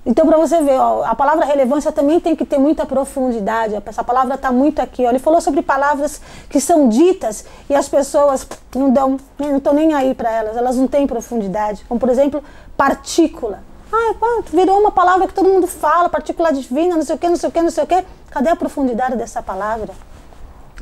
Então, 0.04 0.26
para 0.26 0.38
você 0.38 0.62
ver, 0.64 0.80
ó, 0.80 1.04
a 1.04 1.14
palavra 1.14 1.46
relevância 1.46 1.92
também 1.92 2.20
tem 2.20 2.36
que 2.36 2.44
ter 2.44 2.58
muita 2.58 2.86
profundidade. 2.86 3.76
Essa 3.86 4.04
palavra 4.04 4.34
está 4.34 4.52
muito 4.52 4.80
aqui. 4.80 5.06
Ó. 5.06 5.10
Ele 5.10 5.20
falou 5.20 5.40
sobre 5.40 5.62
palavras 5.62 6.20
que 6.50 6.60
são 6.60 6.90
ditas 6.90 7.46
e 7.70 7.76
as 7.76 7.88
pessoas 7.88 8.48
não 8.76 8.90
dão, 8.90 9.18
não 9.38 9.58
estão 9.58 9.74
nem 9.74 9.94
aí 9.94 10.16
para 10.16 10.32
elas. 10.32 10.58
Elas 10.58 10.76
não 10.76 10.88
têm 10.88 11.06
profundidade. 11.06 11.86
Como, 11.88 12.00
por 12.00 12.10
exemplo, 12.10 12.44
partícula. 12.76 13.60
Ah, 13.94 14.16
virou 14.52 14.80
uma 14.80 14.92
palavra 14.92 15.28
que 15.28 15.34
todo 15.34 15.50
mundo 15.50 15.68
fala, 15.68 16.10
partícula 16.10 16.52
divina, 16.52 16.96
não 16.96 17.04
sei 17.04 17.16
o 17.16 17.20
que, 17.20 17.28
não 17.28 17.36
sei 17.36 17.50
o 17.50 17.52
que, 17.52 17.62
não 17.62 17.70
sei 17.70 17.84
o 17.84 17.88
que. 17.88 18.04
Cadê 18.32 18.50
a 18.50 18.56
profundidade 18.56 19.16
dessa 19.18 19.44
palavra? 19.44 19.94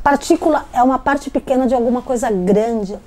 Partícula 0.01 0.65
é 0.71 0.81
uma 0.81 0.99
parte 0.99 1.29
pequena 1.29 1.67
de 1.67 1.75
alguma 1.75 2.01
coisa 2.01 2.31
grande. 2.31 2.97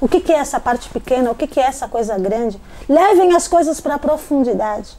O 0.00 0.06
que, 0.06 0.20
que 0.20 0.32
é 0.32 0.36
essa 0.36 0.60
parte 0.60 0.90
pequena? 0.90 1.30
O 1.30 1.34
que, 1.34 1.46
que 1.46 1.58
é 1.58 1.64
essa 1.64 1.88
coisa 1.88 2.16
grande? 2.18 2.60
Levem 2.88 3.34
as 3.34 3.48
coisas 3.48 3.80
para 3.80 3.94
a 3.94 3.98
profundidade. 3.98 4.96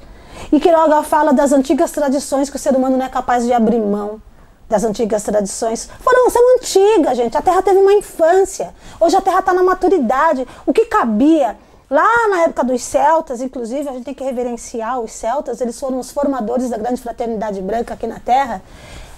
E 0.51 0.59
Quiroga 0.59 1.03
fala 1.03 1.33
das 1.33 1.51
antigas 1.51 1.91
tradições 1.91 2.49
que 2.49 2.55
o 2.55 2.59
ser 2.59 2.75
humano 2.75 2.97
não 2.97 3.05
é 3.05 3.09
capaz 3.09 3.45
de 3.45 3.53
abrir 3.53 3.79
mão. 3.79 4.21
Das 4.69 4.83
antigas 4.83 5.23
tradições. 5.23 5.89
Foram, 6.01 6.29
são 6.29 6.41
antigas, 6.55 7.15
gente. 7.15 7.37
A 7.37 7.41
Terra 7.41 7.61
teve 7.61 7.79
uma 7.79 7.93
infância. 7.93 8.73
Hoje 8.99 9.15
a 9.15 9.21
Terra 9.21 9.39
está 9.39 9.53
na 9.53 9.63
maturidade. 9.63 10.45
O 10.65 10.73
que 10.73 10.85
cabia 10.85 11.55
Lá 11.89 12.27
na 12.27 12.41
época 12.41 12.65
dos 12.65 12.81
celtas, 12.81 13.39
inclusive, 13.39 13.87
a 13.87 13.93
gente 13.93 14.03
tem 14.03 14.13
que 14.13 14.23
reverenciar 14.23 14.99
os 14.99 15.13
celtas, 15.13 15.61
eles 15.61 15.79
foram 15.79 15.99
os 15.99 16.11
formadores 16.11 16.69
da 16.69 16.77
grande 16.77 17.01
fraternidade 17.01 17.61
branca 17.61 17.93
aqui 17.93 18.05
na 18.05 18.19
Terra. 18.19 18.61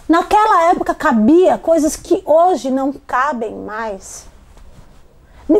Naquela 0.07 0.69
época 0.69 0.93
cabia 0.93 1.57
coisas 1.57 1.95
que 1.95 2.21
hoje 2.23 2.69
não 2.69 2.93
cabem 2.93 3.55
mais. 3.55 4.25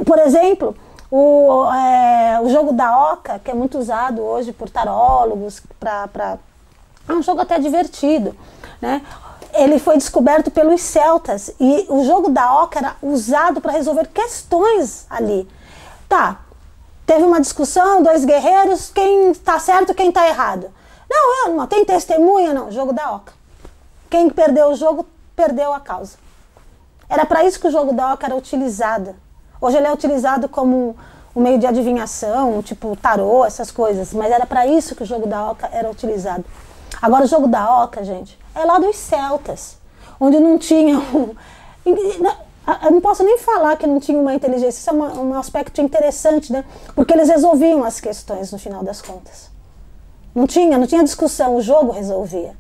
Por 0.06 0.20
exemplo, 0.20 0.76
o, 1.12 1.66
é, 1.72 2.40
o 2.42 2.50
jogo 2.50 2.72
da 2.72 3.12
oca, 3.14 3.40
que 3.40 3.50
é 3.50 3.54
muito 3.54 3.78
usado 3.78 4.22
hoje 4.22 4.52
por 4.52 4.70
tarólogos, 4.70 5.62
para 5.80 6.38
é 7.08 7.14
um 7.14 7.24
jogo 7.24 7.42
até 7.42 7.58
divertido, 7.58 8.36
né? 8.80 9.02
Ele 9.54 9.80
foi 9.80 9.98
descoberto 9.98 10.52
pelos 10.52 10.82
celtas 10.82 11.52
e 11.60 11.88
o 11.90 12.06
jogo 12.06 12.30
da 12.30 12.62
oca 12.62 12.78
era 12.78 12.96
usado 13.02 13.60
para 13.60 13.72
resolver 13.72 14.08
questões 14.08 15.08
ali. 15.10 15.50
Tá, 16.08 16.42
teve 17.06 17.24
uma 17.24 17.42
discussão, 17.42 18.04
dois 18.04 18.24
guerreiros, 18.26 18.92
quem 18.92 19.32
está 19.32 19.58
certo, 19.58 19.96
quem 19.96 20.10
está 20.10 20.28
errado. 20.28 20.72
Não, 21.10 21.56
não 21.56 21.66
tem 21.66 21.84
testemunha, 21.84 22.54
não. 22.54 22.72
Jogo 22.72 22.94
da 22.94 23.12
oca. 23.12 23.34
Quem 24.10 24.30
perdeu 24.30 24.68
o 24.68 24.76
jogo, 24.76 25.08
perdeu 25.36 25.74
a 25.74 25.80
causa. 25.80 26.18
Era 27.10 27.26
para 27.26 27.44
isso 27.44 27.60
que 27.60 27.68
o 27.68 27.72
jogo 27.72 27.94
da 27.94 28.14
oca 28.14 28.28
era 28.28 28.36
utilizado. 28.36 29.16
Hoje 29.62 29.78
ele 29.78 29.88
é 29.88 29.92
utilizado 29.92 30.48
como 30.48 30.96
um 31.36 31.42
meio 31.42 31.60
de 31.60 31.68
adivinhação, 31.68 32.62
tipo 32.62 32.96
tarô, 32.96 33.46
essas 33.46 33.72
coisas. 33.72 34.14
Mas 34.14 34.32
era 34.32 34.46
para 34.46 34.66
isso 34.66 34.96
que 34.96 35.04
o 35.04 35.06
jogo 35.06 35.28
da 35.28 35.52
oca 35.52 35.70
era 35.72 35.90
utilizado. 35.90 36.46
Agora, 37.02 37.24
o 37.26 37.28
jogo 37.28 37.48
da 37.48 37.84
oca, 37.84 38.04
gente, 38.04 38.38
é 38.56 38.66
lá 38.66 38.80
dos 38.80 38.96
celtas, 38.96 39.78
onde 40.20 40.40
não 40.40 40.58
tinha 40.58 40.98
um... 41.14 41.36
Eu 41.86 42.92
não 42.92 43.02
posso 43.02 43.24
nem 43.24 43.38
falar 43.40 43.78
que 43.78 43.88
não 43.88 44.00
tinha 44.00 44.20
uma 44.20 44.34
inteligência, 44.34 44.80
isso 44.80 44.90
é 44.90 44.94
uma, 44.94 45.14
um 45.14 45.34
aspecto 45.40 45.82
interessante, 45.82 46.54
né? 46.54 46.64
Porque 46.94 47.14
eles 47.14 47.28
resolviam 47.28 47.84
as 47.84 48.00
questões 48.00 48.52
no 48.52 48.60
final 48.60 48.84
das 48.84 49.02
contas. 49.02 49.50
Não 50.36 50.46
tinha, 50.46 50.78
não 50.78 50.86
tinha 50.86 51.04
discussão, 51.04 51.56
o 51.56 51.62
jogo 51.62 51.92
resolvia. 51.92 52.54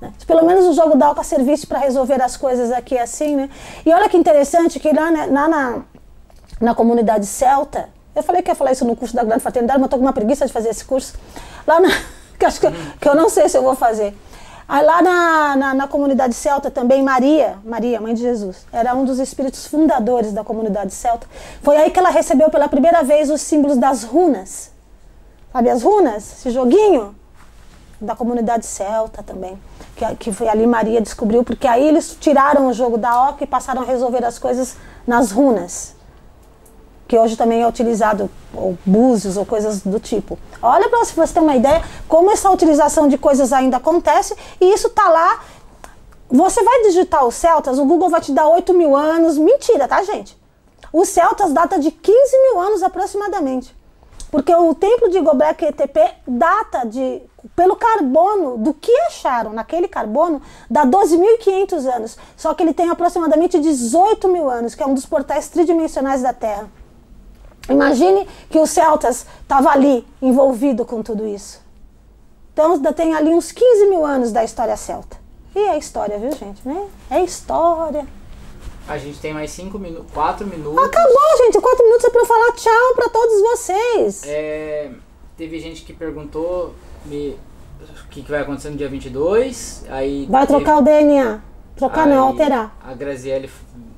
Né? 0.00 0.12
Pelo 0.26 0.46
menos 0.46 0.66
o 0.66 0.72
jogo 0.72 0.96
da 0.96 1.10
Oca 1.10 1.22
servisse 1.22 1.66
para 1.66 1.78
resolver 1.78 2.22
as 2.22 2.36
coisas 2.36 2.72
aqui 2.72 2.96
assim, 2.96 3.36
né? 3.36 3.50
E 3.84 3.92
olha 3.92 4.08
que 4.08 4.16
interessante 4.16 4.80
que 4.80 4.90
lá, 4.92 5.10
né, 5.10 5.26
lá 5.26 5.46
na, 5.46 5.82
na 6.60 6.74
comunidade 6.74 7.24
celta, 7.24 7.88
eu 8.14 8.22
falei 8.22 8.42
que 8.42 8.50
ia 8.50 8.54
falar 8.54 8.72
isso 8.72 8.84
no 8.84 8.94
curso 8.94 9.14
da 9.14 9.24
Grande 9.24 9.40
Fraternidade, 9.40 9.78
mas 9.78 9.86
estou 9.86 9.98
com 9.98 10.04
uma 10.04 10.12
preguiça 10.12 10.46
de 10.46 10.52
fazer 10.52 10.68
esse 10.68 10.84
curso. 10.84 11.14
Lá 11.66 11.80
na, 11.80 11.88
que 12.38 12.44
acho 12.44 12.60
que, 12.60 12.66
que 13.00 13.08
eu 13.08 13.14
não 13.14 13.28
sei 13.28 13.48
se 13.48 13.56
eu 13.56 13.62
vou 13.62 13.74
fazer. 13.74 14.14
Aí 14.68 14.84
lá 14.84 15.02
na, 15.02 15.56
na, 15.56 15.74
na, 15.74 15.88
comunidade 15.88 16.32
celta 16.34 16.70
também, 16.70 17.02
Maria, 17.02 17.58
Maria, 17.64 18.00
mãe 18.00 18.14
de 18.14 18.20
Jesus, 18.20 18.66
era 18.72 18.94
um 18.94 19.04
dos 19.04 19.18
espíritos 19.18 19.66
fundadores 19.66 20.32
da 20.32 20.44
comunidade 20.44 20.92
celta. 20.92 21.26
Foi 21.60 21.76
aí 21.76 21.90
que 21.90 21.98
ela 21.98 22.10
recebeu 22.10 22.50
pela 22.50 22.68
primeira 22.68 23.02
vez 23.02 23.30
os 23.30 23.40
símbolos 23.40 23.76
das 23.76 24.04
runas. 24.04 24.70
Sabe 25.52 25.70
as 25.70 25.82
runas? 25.82 26.38
Esse 26.38 26.50
joguinho 26.50 27.16
da 28.00 28.14
comunidade 28.14 28.64
celta 28.64 29.24
também. 29.24 29.58
Que, 29.96 30.14
que 30.16 30.32
foi 30.32 30.48
ali 30.48 30.66
Maria 30.68 31.00
descobriu, 31.00 31.42
porque 31.42 31.66
aí 31.66 31.88
eles 31.88 32.16
tiraram 32.20 32.68
o 32.68 32.72
jogo 32.72 32.96
da 32.96 33.28
oca 33.30 33.42
e 33.42 33.48
passaram 33.48 33.82
a 33.82 33.84
resolver 33.84 34.24
as 34.24 34.38
coisas 34.38 34.76
nas 35.04 35.32
runas 35.32 35.98
que 37.10 37.18
hoje 37.18 37.36
também 37.36 37.60
é 37.60 37.66
utilizado, 37.66 38.30
ou 38.54 38.78
búzios 38.86 39.36
ou 39.36 39.44
coisas 39.44 39.80
do 39.80 39.98
tipo. 39.98 40.38
Olha 40.62 40.88
para 40.88 41.04
você 41.04 41.34
ter 41.34 41.40
uma 41.40 41.56
ideia 41.56 41.82
como 42.06 42.30
essa 42.30 42.48
utilização 42.48 43.08
de 43.08 43.18
coisas 43.18 43.52
ainda 43.52 43.78
acontece 43.78 44.36
e 44.60 44.72
isso 44.72 44.86
está 44.86 45.08
lá. 45.08 45.40
Você 46.28 46.62
vai 46.62 46.82
digitar 46.82 47.26
os 47.26 47.34
celtas, 47.34 47.80
o 47.80 47.84
Google 47.84 48.10
vai 48.10 48.20
te 48.20 48.30
dar 48.30 48.46
8 48.46 48.72
mil 48.74 48.94
anos. 48.94 49.36
Mentira, 49.36 49.88
tá, 49.88 50.00
gente? 50.04 50.38
Os 50.92 51.08
celtas 51.08 51.52
data 51.52 51.80
de 51.80 51.90
15 51.90 52.42
mil 52.42 52.60
anos 52.60 52.80
aproximadamente. 52.80 53.76
Porque 54.30 54.54
o 54.54 54.72
templo 54.72 55.10
de 55.10 55.18
Göbekli 55.18 55.72
Tepe 55.72 56.14
data 56.28 56.86
de, 56.86 57.22
pelo 57.56 57.74
carbono, 57.74 58.56
do 58.56 58.72
que 58.72 58.96
acharam 59.08 59.52
naquele 59.52 59.88
carbono, 59.88 60.40
dá 60.70 60.86
12.500 60.86 61.92
anos. 61.92 62.16
Só 62.36 62.54
que 62.54 62.62
ele 62.62 62.72
tem 62.72 62.88
aproximadamente 62.88 63.58
18 63.58 64.28
mil 64.28 64.48
anos, 64.48 64.76
que 64.76 64.82
é 64.84 64.86
um 64.86 64.94
dos 64.94 65.06
portais 65.06 65.48
tridimensionais 65.48 66.22
da 66.22 66.32
Terra. 66.32 66.70
Imagine 67.68 68.26
que 68.48 68.58
os 68.58 68.70
celtas 68.70 69.26
estavam 69.42 69.70
ali 69.70 70.06
envolvido 70.20 70.84
com 70.84 71.02
tudo 71.02 71.26
isso. 71.26 71.60
Então 72.52 72.80
tem 72.92 73.14
ali 73.14 73.30
uns 73.30 73.52
15 73.52 73.86
mil 73.86 74.04
anos 74.04 74.32
da 74.32 74.44
história 74.44 74.76
celta. 74.76 75.16
E 75.54 75.58
é 75.58 75.78
história, 75.78 76.18
viu, 76.18 76.32
gente? 76.32 76.66
Né? 76.66 76.88
É 77.10 77.22
história. 77.22 78.06
A 78.86 78.98
gente 78.98 79.20
tem 79.20 79.32
mais 79.32 79.50
5 79.52 79.78
minutos, 79.78 80.10
4 80.12 80.46
minutos. 80.46 80.84
Acabou, 80.84 81.38
gente. 81.38 81.60
4 81.60 81.84
minutos 81.84 82.04
é 82.04 82.10
pra 82.10 82.20
eu 82.20 82.26
falar 82.26 82.52
tchau 82.52 82.94
pra 82.94 83.08
todos 83.08 83.40
vocês. 83.40 84.22
É, 84.26 84.90
teve 85.36 85.60
gente 85.60 85.82
que 85.82 85.92
perguntou, 85.92 86.74
me, 87.04 87.38
o 88.04 88.08
que, 88.10 88.22
que 88.22 88.30
vai 88.30 88.40
acontecer 88.40 88.70
no 88.70 88.76
dia 88.76 88.88
22. 88.88 89.84
Aí 89.88 90.26
Vai 90.28 90.46
trocar 90.46 90.78
o 90.78 90.82
DNA. 90.82 91.40
Trocar 91.76 92.06
não, 92.06 92.26
Aí, 92.26 92.32
alterar. 92.32 92.76
A 92.84 92.92
Graziele 92.94 93.48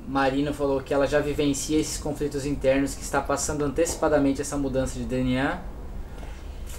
Marina 0.07 0.53
falou 0.53 0.81
que 0.81 0.93
ela 0.93 1.07
já 1.07 1.19
vivencia 1.19 1.79
esses 1.79 1.97
conflitos 1.97 2.45
internos, 2.45 2.93
que 2.95 3.01
está 3.01 3.21
passando 3.21 3.63
antecipadamente 3.63 4.41
essa 4.41 4.57
mudança 4.57 4.99
de 4.99 5.05
DNA. 5.05 5.59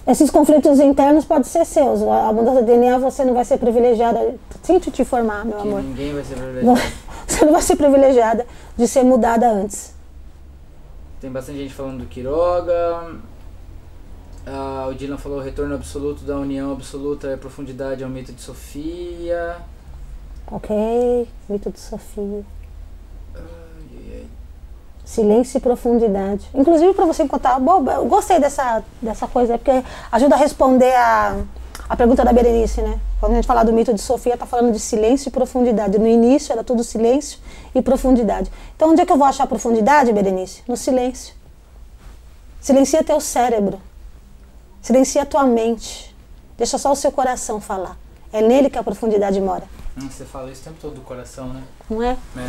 Esses 0.06 0.30
conflitos 0.30 0.78
internos 0.80 1.24
podem 1.24 1.44
ser 1.44 1.64
seus. 1.64 2.02
A 2.02 2.30
mudança 2.32 2.60
de 2.60 2.66
DNA 2.66 2.98
você 2.98 3.24
não 3.24 3.32
vai 3.32 3.44
ser 3.44 3.56
privilegiada. 3.58 4.34
Sinto 4.62 4.90
te 4.90 5.00
informar, 5.00 5.44
meu 5.46 5.56
Que 5.56 5.62
amor. 5.68 5.82
ninguém 5.82 6.12
vai 6.12 6.22
ser 6.22 6.34
privilegiado. 6.34 6.80
Você 7.26 7.44
não 7.46 7.52
vai 7.52 7.62
ser 7.62 7.76
privilegiada 7.76 8.46
de 8.76 8.86
ser 8.86 9.02
mudada 9.02 9.50
antes. 9.50 9.94
Tem 11.22 11.30
bastante 11.32 11.58
gente 11.58 11.72
falando 11.72 12.00
do 12.00 12.06
Quiroga. 12.06 13.16
Ah, 14.46 14.86
o 14.90 14.94
Dylan 14.94 15.16
falou 15.16 15.40
retorno 15.40 15.74
absoluto 15.74 16.22
da 16.22 16.36
união 16.36 16.70
absoluta 16.72 17.32
e 17.32 17.36
profundidade 17.38 18.04
ao 18.04 18.10
mito 18.10 18.30
de 18.30 18.42
Sofia. 18.42 19.56
Ok? 20.52 21.26
Mito 21.48 21.70
de 21.70 21.80
Sofia. 21.80 22.44
Silêncio 25.04 25.58
e 25.58 25.60
profundidade. 25.60 26.48
Inclusive 26.54 26.94
para 26.94 27.04
você 27.04 27.22
encontrar. 27.24 27.60
Bom, 27.60 27.84
eu 27.90 28.06
gostei 28.06 28.38
dessa, 28.40 28.82
dessa 29.02 29.26
coisa, 29.26 29.58
porque 29.58 29.82
ajuda 30.10 30.34
a 30.34 30.38
responder 30.38 30.94
a, 30.94 31.36
a 31.88 31.96
pergunta 31.96 32.24
da 32.24 32.32
Berenice, 32.32 32.80
né? 32.80 32.98
Quando 33.20 33.32
a 33.32 33.34
gente 33.36 33.46
fala 33.46 33.62
do 33.64 33.72
mito 33.72 33.92
de 33.92 34.00
Sofia, 34.00 34.36
tá 34.36 34.46
falando 34.46 34.72
de 34.72 34.80
silêncio 34.80 35.28
e 35.28 35.30
profundidade. 35.30 35.98
No 35.98 36.06
início 36.06 36.52
era 36.52 36.64
tudo 36.64 36.82
silêncio 36.82 37.38
e 37.74 37.82
profundidade. 37.82 38.50
Então 38.74 38.90
onde 38.90 39.02
é 39.02 39.06
que 39.06 39.12
eu 39.12 39.16
vou 39.18 39.26
achar 39.26 39.46
profundidade, 39.46 40.12
Berenice? 40.12 40.62
No 40.66 40.76
silêncio. 40.76 41.34
Silencia 42.60 43.04
teu 43.04 43.20
cérebro. 43.20 43.78
Silencia 44.80 45.26
tua 45.26 45.44
mente. 45.44 46.14
Deixa 46.56 46.78
só 46.78 46.92
o 46.92 46.96
seu 46.96 47.12
coração 47.12 47.60
falar. 47.60 47.96
É 48.32 48.40
nele 48.40 48.70
que 48.70 48.78
a 48.78 48.82
profundidade 48.82 49.40
mora. 49.40 49.64
Hum, 49.96 50.08
Você 50.10 50.24
fala 50.24 50.50
isso 50.50 50.62
o 50.62 50.64
tempo 50.64 50.76
todo 50.80 50.94
do 50.94 51.00
coração, 51.02 51.48
né? 51.48 51.62
Não 51.90 52.02
é? 52.02 52.16
né? 52.34 52.48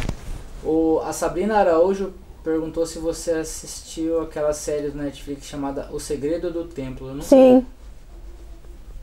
O, 0.63 1.01
a 1.05 1.11
Sabrina 1.13 1.57
Araújo 1.57 2.13
perguntou 2.45 2.85
se 2.85 2.99
você 2.99 3.31
assistiu 3.31 4.21
aquela 4.21 4.53
série 4.53 4.91
do 4.91 4.97
Netflix 4.99 5.47
chamada 5.47 5.89
O 5.91 5.99
Segredo 5.99 6.51
do 6.51 6.65
Templo. 6.65 7.11
Não 7.11 7.23
Sim. 7.23 7.65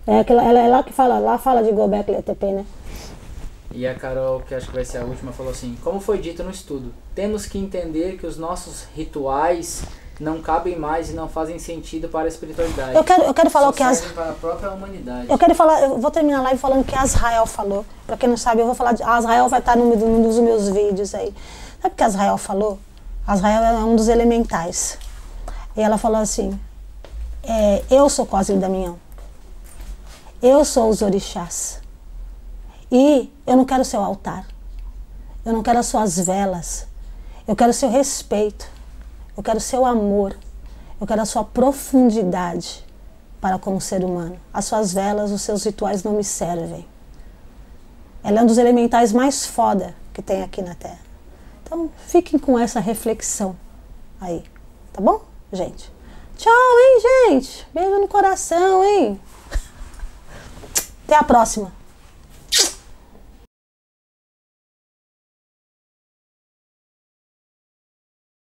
É 0.06 0.20
aquela, 0.20 0.44
ela 0.44 0.60
é 0.60 0.68
lá 0.68 0.82
que 0.84 0.92
fala, 0.92 1.18
lá 1.18 1.36
fala 1.38 1.62
de 1.62 1.72
Gobekli 1.72 2.22
Tepe, 2.22 2.46
né? 2.46 2.64
E 3.74 3.86
a 3.86 3.94
Carol, 3.94 4.40
que 4.40 4.54
acho 4.54 4.68
que 4.68 4.74
vai 4.74 4.84
ser 4.84 4.98
a 4.98 5.04
última, 5.04 5.32
falou 5.32 5.50
assim: 5.50 5.76
Como 5.82 5.98
foi 6.00 6.18
dito 6.18 6.44
no 6.44 6.50
estudo, 6.50 6.94
temos 7.14 7.44
que 7.46 7.58
entender 7.58 8.16
que 8.16 8.26
os 8.26 8.36
nossos 8.36 8.84
rituais 8.94 9.82
não 10.20 10.40
cabem 10.40 10.78
mais 10.78 11.10
e 11.10 11.14
não 11.14 11.28
fazem 11.28 11.58
sentido 11.58 12.08
para 12.08 12.26
a 12.26 12.28
espiritualidade. 12.28 12.94
Eu 12.94 13.02
quero, 13.02 13.24
eu 13.24 13.34
quero 13.34 13.50
falar 13.50 13.66
Só 13.66 13.70
o 13.70 13.74
que 13.74 13.82
as, 13.82 14.00
para 14.02 14.30
a 14.30 14.34
própria 14.34 14.70
humanidade. 14.70 15.28
eu 15.28 15.38
quero 15.38 15.54
falar, 15.54 15.82
eu 15.82 15.98
vou 15.98 16.10
terminar 16.10 16.40
a 16.40 16.42
live 16.42 16.60
falando 16.60 16.82
o 16.82 16.84
que 16.84 16.94
a 16.94 17.00
Azrael 17.00 17.46
falou. 17.46 17.84
Pra 18.06 18.16
quem 18.16 18.28
não 18.28 18.36
sabe, 18.36 18.60
eu 18.60 18.66
vou 18.66 18.74
falar 18.74 18.92
de. 18.92 19.02
A 19.02 19.14
Azrael 19.14 19.48
vai 19.48 19.58
estar 19.58 19.76
num, 19.76 19.96
num 19.96 20.22
dos 20.22 20.38
meus 20.38 20.68
vídeos 20.68 21.12
aí. 21.14 21.34
Sabe 21.80 21.94
o 21.94 21.96
que 21.96 22.04
Azrael 22.04 22.38
falou? 22.38 22.78
Azrael 23.26 23.62
é 23.62 23.84
um 23.84 23.94
dos 23.94 24.08
elementais. 24.08 24.98
E 25.76 25.80
ela 25.80 25.96
falou 25.96 26.20
assim: 26.20 26.58
é, 27.42 27.82
Eu 27.90 28.08
sou 28.08 28.26
Cosme 28.26 28.56
Damião. 28.56 28.98
Eu 30.42 30.64
sou 30.64 30.88
os 30.88 31.02
orixás. 31.02 31.80
E 32.90 33.32
eu 33.46 33.56
não 33.56 33.64
quero 33.64 33.84
seu 33.84 34.02
altar. 34.02 34.44
Eu 35.44 35.52
não 35.52 35.62
quero 35.62 35.78
as 35.78 35.86
suas 35.86 36.18
velas. 36.18 36.86
Eu 37.46 37.54
quero 37.54 37.72
seu 37.72 37.88
respeito. 37.88 38.68
Eu 39.36 39.42
quero 39.42 39.60
seu 39.60 39.86
amor. 39.86 40.36
Eu 41.00 41.06
quero 41.06 41.22
a 41.22 41.24
sua 41.24 41.44
profundidade 41.44 42.84
para 43.40 43.58
como 43.58 43.80
ser 43.80 44.04
humano. 44.04 44.38
As 44.52 44.64
suas 44.64 44.92
velas, 44.92 45.30
os 45.30 45.42
seus 45.42 45.64
rituais 45.64 46.02
não 46.02 46.12
me 46.12 46.24
servem. 46.24 46.86
Ela 48.22 48.40
é 48.40 48.42
um 48.42 48.46
dos 48.46 48.58
elementais 48.58 49.12
mais 49.12 49.46
foda 49.46 49.94
que 50.12 50.22
tem 50.22 50.42
aqui 50.42 50.62
na 50.62 50.74
Terra. 50.74 51.11
Então, 51.72 51.90
fiquem 52.06 52.38
com 52.38 52.58
essa 52.58 52.78
reflexão 52.80 53.56
aí, 54.20 54.44
tá 54.92 55.00
bom, 55.00 55.22
gente? 55.50 55.90
Tchau, 56.36 56.52
hein, 56.52 57.00
gente? 57.00 57.66
Beijo 57.72 57.98
no 57.98 58.06
coração, 58.08 58.84
hein? 58.84 59.18
Até 61.08 61.16
a 61.16 61.24
próxima. 61.24 61.72